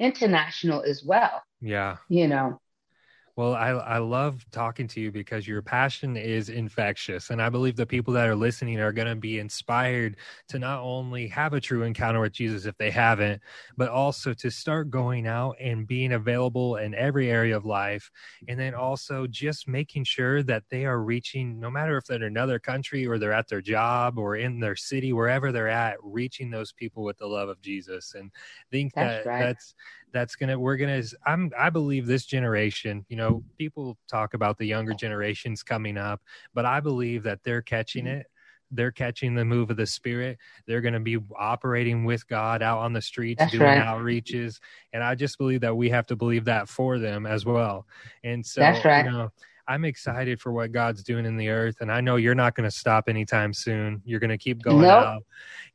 international 0.00 0.82
as 0.82 1.04
well. 1.04 1.42
Yeah. 1.60 1.96
You 2.08 2.26
know. 2.26 2.60
Well, 3.38 3.54
I, 3.54 3.68
I 3.68 3.98
love 3.98 4.44
talking 4.50 4.88
to 4.88 5.00
you 5.00 5.12
because 5.12 5.46
your 5.46 5.62
passion 5.62 6.16
is 6.16 6.48
infectious. 6.48 7.30
And 7.30 7.40
I 7.40 7.48
believe 7.48 7.76
the 7.76 7.86
people 7.86 8.12
that 8.14 8.26
are 8.26 8.34
listening 8.34 8.80
are 8.80 8.90
going 8.90 9.06
to 9.06 9.14
be 9.14 9.38
inspired 9.38 10.16
to 10.48 10.58
not 10.58 10.80
only 10.80 11.28
have 11.28 11.52
a 11.52 11.60
true 11.60 11.84
encounter 11.84 12.18
with 12.18 12.32
Jesus 12.32 12.66
if 12.66 12.76
they 12.78 12.90
haven't, 12.90 13.40
but 13.76 13.90
also 13.90 14.34
to 14.34 14.50
start 14.50 14.90
going 14.90 15.28
out 15.28 15.54
and 15.60 15.86
being 15.86 16.14
available 16.14 16.78
in 16.78 16.96
every 16.96 17.30
area 17.30 17.56
of 17.56 17.64
life. 17.64 18.10
And 18.48 18.58
then 18.58 18.74
also 18.74 19.28
just 19.28 19.68
making 19.68 20.02
sure 20.02 20.42
that 20.42 20.64
they 20.68 20.84
are 20.84 21.00
reaching, 21.00 21.60
no 21.60 21.70
matter 21.70 21.96
if 21.96 22.06
they're 22.06 22.16
in 22.16 22.24
another 22.24 22.58
country 22.58 23.06
or 23.06 23.20
they're 23.20 23.32
at 23.32 23.46
their 23.46 23.62
job 23.62 24.18
or 24.18 24.34
in 24.34 24.58
their 24.58 24.74
city, 24.74 25.12
wherever 25.12 25.52
they're 25.52 25.68
at, 25.68 25.98
reaching 26.02 26.50
those 26.50 26.72
people 26.72 27.04
with 27.04 27.18
the 27.18 27.26
love 27.28 27.48
of 27.48 27.62
Jesus. 27.62 28.14
And 28.16 28.32
I 28.34 28.66
think 28.72 28.94
that's 28.94 29.24
that 29.24 29.30
right. 29.30 29.38
that's 29.44 29.74
that's 30.12 30.36
gonna 30.36 30.58
we're 30.58 30.76
gonna 30.76 31.02
i'm 31.26 31.50
i 31.58 31.70
believe 31.70 32.06
this 32.06 32.24
generation 32.24 33.04
you 33.08 33.16
know 33.16 33.42
people 33.58 33.96
talk 34.08 34.34
about 34.34 34.58
the 34.58 34.66
younger 34.66 34.94
generations 34.94 35.62
coming 35.62 35.96
up 35.96 36.20
but 36.54 36.64
i 36.64 36.80
believe 36.80 37.22
that 37.22 37.40
they're 37.44 37.62
catching 37.62 38.04
mm-hmm. 38.04 38.18
it 38.18 38.26
they're 38.70 38.92
catching 38.92 39.34
the 39.34 39.44
move 39.44 39.70
of 39.70 39.76
the 39.76 39.86
spirit 39.86 40.38
they're 40.66 40.80
going 40.80 40.94
to 40.94 41.00
be 41.00 41.18
operating 41.38 42.04
with 42.04 42.26
god 42.28 42.62
out 42.62 42.78
on 42.78 42.92
the 42.92 43.02
streets 43.02 43.38
That's 43.38 43.52
doing 43.52 43.64
right. 43.64 43.84
outreaches 43.84 44.60
and 44.92 45.02
i 45.02 45.14
just 45.14 45.38
believe 45.38 45.62
that 45.62 45.76
we 45.76 45.90
have 45.90 46.06
to 46.08 46.16
believe 46.16 46.46
that 46.46 46.68
for 46.68 46.98
them 46.98 47.26
as 47.26 47.44
well 47.44 47.86
and 48.22 48.44
so 48.44 48.60
That's 48.60 48.84
right. 48.84 49.04
you 49.04 49.10
know 49.10 49.30
I'm 49.68 49.84
excited 49.84 50.40
for 50.40 50.50
what 50.50 50.72
God's 50.72 51.04
doing 51.04 51.26
in 51.26 51.36
the 51.36 51.50
earth, 51.50 51.76
and 51.80 51.92
I 51.92 52.00
know 52.00 52.16
you're 52.16 52.34
not 52.34 52.54
going 52.54 52.68
to 52.68 52.74
stop 52.74 53.08
anytime 53.08 53.52
soon. 53.52 54.00
You're 54.04 54.18
going 54.18 54.30
to 54.30 54.38
keep 54.38 54.62
going 54.62 54.80
nope. 54.80 55.04
out, 55.04 55.22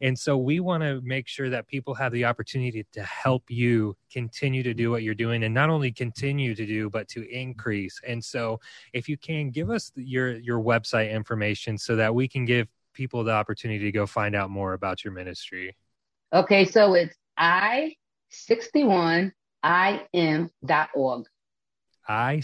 and 0.02 0.18
so 0.18 0.36
we 0.36 0.60
want 0.60 0.82
to 0.82 1.00
make 1.02 1.28
sure 1.28 1.50
that 1.52 1.68
people 1.68 1.94
have 1.94 2.12
the 2.12 2.26
opportunity 2.26 2.86
to 2.92 3.04
help 3.04 3.44
you 3.50 3.96
continue 4.12 4.64
to 4.64 4.74
do 4.74 4.90
what 4.90 5.04
you're 5.04 5.14
doing, 5.14 5.44
and 5.44 5.54
not 5.54 5.70
only 5.70 5.92
continue 5.92 6.56
to 6.56 6.66
do, 6.66 6.90
but 6.90 7.08
to 7.10 7.30
increase. 7.32 8.02
And 8.06 8.24
so, 8.24 8.60
if 8.94 9.08
you 9.08 9.16
can 9.16 9.52
give 9.52 9.70
us 9.70 9.92
your 9.96 10.38
your 10.40 10.60
website 10.60 11.12
information 11.12 11.78
so 11.78 11.96
that 11.96 12.14
we 12.14 12.28
can 12.28 12.46
give 12.46 12.68
people 12.94 13.24
the 13.24 13.32
opportunity 13.32 13.84
to 13.84 13.92
go 13.92 14.08
find 14.08 14.36
out 14.36 14.50
more 14.50 14.74
about 14.74 15.04
your 15.04 15.14
ministry. 15.14 15.76
Okay, 16.34 16.66
so 16.66 16.96
it's 16.96 17.16
i 17.38 17.96
61 18.30 19.32
im.org. 20.14 21.26
I 22.08 22.40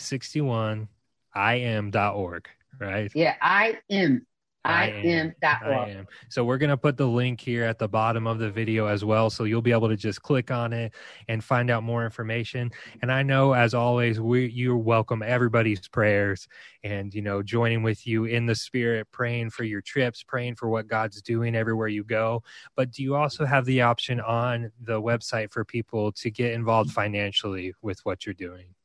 61 1.36 1.94
im.org, 1.94 2.50
right? 2.80 3.12
Yeah, 3.14 3.36
I 3.42 3.80
am. 3.90 4.26
I, 4.66 4.90
am. 4.90 5.34
I 5.42 5.90
am. 5.90 6.08
So 6.28 6.44
we're 6.44 6.58
going 6.58 6.70
to 6.70 6.78
put 6.78 6.98
the 6.98 7.08
link 7.08 7.40
here 7.40 7.64
at 7.64 7.80
the 7.80 7.88
bottom 7.88 8.28
of 8.28 8.40
the 8.40 8.52
video 8.52 8.88
as 8.88 9.06
well. 9.06 9.30
So 9.30 9.46
you'll 9.46 9.62
be 9.62 9.72
able 9.72 9.88
to 9.88 9.96
just 9.96 10.22
click 10.22 10.52
on 10.52 10.74
it 10.74 10.94
and 11.30 11.42
find 11.42 11.72
out 11.72 11.84
more 11.84 12.04
information. 12.04 12.72
And 13.02 13.12
I 13.12 13.24
know, 13.24 13.54
as 13.54 13.74
always, 13.74 14.20
we 14.20 14.48
you 14.48 14.76
welcome 14.76 15.24
everybody's 15.24 15.88
prayers 15.88 16.48
and, 16.84 17.14
you 17.14 17.22
know, 17.22 17.42
joining 17.42 17.84
with 17.84 18.06
you 18.06 18.26
in 18.26 18.46
the 18.46 18.56
spirit, 18.56 19.08
praying 19.12 19.52
for 19.52 19.64
your 19.64 19.82
trips, 19.82 20.24
praying 20.24 20.56
for 20.56 20.68
what 20.68 20.88
God's 20.88 21.22
doing 21.22 21.56
everywhere 21.56 21.88
you 21.88 22.04
go. 22.04 22.44
But 22.76 22.92
do 22.92 23.02
you 23.02 23.16
also 23.16 23.46
have 23.46 23.64
the 23.64 23.82
option 23.82 24.20
on 24.20 24.72
the 24.82 25.02
website 25.02 25.54
for 25.54 25.64
people 25.64 26.12
to 26.14 26.30
get 26.30 26.52
involved 26.54 26.92
financially 26.92 27.74
with 27.82 28.00
what 28.04 28.26
you're 28.26 28.34
doing? 28.34 28.76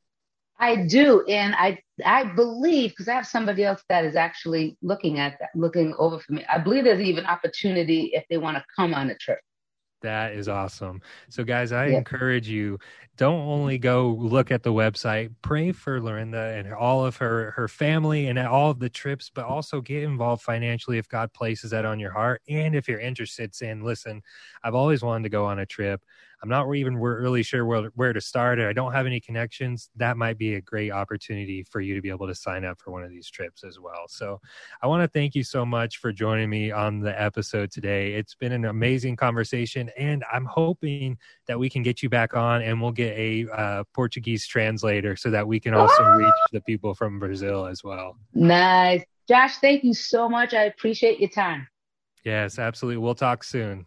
I 0.58 0.86
do, 0.86 1.24
and 1.26 1.54
I 1.54 1.78
I 2.04 2.24
believe 2.24 2.90
because 2.90 3.08
I 3.08 3.14
have 3.14 3.26
somebody 3.26 3.64
else 3.64 3.82
that 3.88 4.04
is 4.04 4.16
actually 4.16 4.76
looking 4.82 5.18
at 5.18 5.38
that, 5.40 5.50
looking 5.54 5.94
over 5.98 6.18
for 6.18 6.32
me. 6.32 6.44
I 6.50 6.58
believe 6.58 6.84
there's 6.84 7.00
even 7.00 7.26
opportunity 7.26 8.12
if 8.14 8.24
they 8.30 8.38
want 8.38 8.56
to 8.56 8.64
come 8.76 8.94
on 8.94 9.10
a 9.10 9.16
trip. 9.16 9.40
That 10.04 10.34
is 10.34 10.50
awesome. 10.50 11.00
So, 11.30 11.44
guys, 11.44 11.72
I 11.72 11.86
yeah. 11.86 11.96
encourage 11.96 12.46
you 12.46 12.78
don't 13.16 13.40
only 13.40 13.78
go 13.78 14.08
look 14.20 14.50
at 14.50 14.62
the 14.62 14.72
website, 14.72 15.30
pray 15.40 15.72
for 15.72 15.98
Lorinda 15.98 16.54
and 16.58 16.74
all 16.74 17.06
of 17.06 17.16
her 17.16 17.52
her 17.52 17.68
family 17.68 18.26
and 18.26 18.38
all 18.38 18.70
of 18.70 18.78
the 18.78 18.90
trips, 18.90 19.30
but 19.34 19.46
also 19.46 19.80
get 19.80 20.02
involved 20.02 20.42
financially 20.42 20.98
if 20.98 21.08
God 21.08 21.32
places 21.32 21.70
that 21.70 21.86
on 21.86 21.98
your 21.98 22.10
heart. 22.10 22.42
And 22.50 22.74
if 22.76 22.86
you're 22.86 23.00
interested, 23.00 23.54
saying, 23.54 23.82
"Listen, 23.82 24.22
I've 24.62 24.74
always 24.74 25.02
wanted 25.02 25.22
to 25.22 25.30
go 25.30 25.46
on 25.46 25.58
a 25.60 25.66
trip. 25.66 26.04
I'm 26.44 26.50
not 26.50 26.70
even 26.74 26.98
really 26.98 27.42
sure 27.42 27.64
where, 27.64 27.90
where 27.94 28.12
to 28.12 28.20
start 28.20 28.58
I 28.58 28.74
don't 28.74 28.92
have 28.92 29.06
any 29.06 29.18
connections, 29.18 29.88
that 29.96 30.18
might 30.18 30.36
be 30.36 30.56
a 30.56 30.60
great 30.60 30.90
opportunity 30.90 31.62
for 31.62 31.80
you 31.80 31.94
to 31.94 32.02
be 32.02 32.10
able 32.10 32.26
to 32.26 32.34
sign 32.34 32.66
up 32.66 32.78
for 32.78 32.90
one 32.90 33.02
of 33.02 33.08
these 33.08 33.30
trips 33.30 33.64
as 33.64 33.80
well. 33.80 34.04
So 34.08 34.42
I 34.82 34.86
want 34.86 35.02
to 35.02 35.08
thank 35.08 35.34
you 35.34 35.42
so 35.42 35.64
much 35.64 35.96
for 35.96 36.12
joining 36.12 36.50
me 36.50 36.70
on 36.70 37.00
the 37.00 37.18
episode 37.18 37.70
today. 37.70 38.12
It's 38.12 38.34
been 38.34 38.52
an 38.52 38.66
amazing 38.66 39.16
conversation, 39.16 39.90
and 39.96 40.22
I'm 40.30 40.44
hoping 40.44 41.16
that 41.46 41.58
we 41.58 41.70
can 41.70 41.82
get 41.82 42.02
you 42.02 42.10
back 42.10 42.36
on 42.36 42.60
and 42.60 42.78
we'll 42.82 42.92
get 42.92 43.16
a 43.16 43.46
uh, 43.50 43.84
Portuguese 43.94 44.46
translator 44.46 45.16
so 45.16 45.30
that 45.30 45.48
we 45.48 45.58
can 45.58 45.72
also 45.72 46.04
reach 46.04 46.28
the 46.52 46.60
people 46.60 46.94
from 46.94 47.18
Brazil 47.18 47.64
as 47.64 47.82
well. 47.82 48.18
Nice. 48.34 49.02
Josh, 49.26 49.56
thank 49.56 49.82
you 49.82 49.94
so 49.94 50.28
much. 50.28 50.52
I 50.52 50.64
appreciate 50.64 51.20
your 51.20 51.30
time. 51.30 51.66
Yes, 52.22 52.58
absolutely. 52.58 52.98
We'll 52.98 53.14
talk 53.14 53.44
soon. 53.44 53.86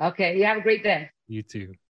Okay. 0.00 0.38
You 0.38 0.44
have 0.46 0.56
a 0.56 0.62
great 0.62 0.82
day. 0.82 1.10
You 1.28 1.42
too. 1.42 1.74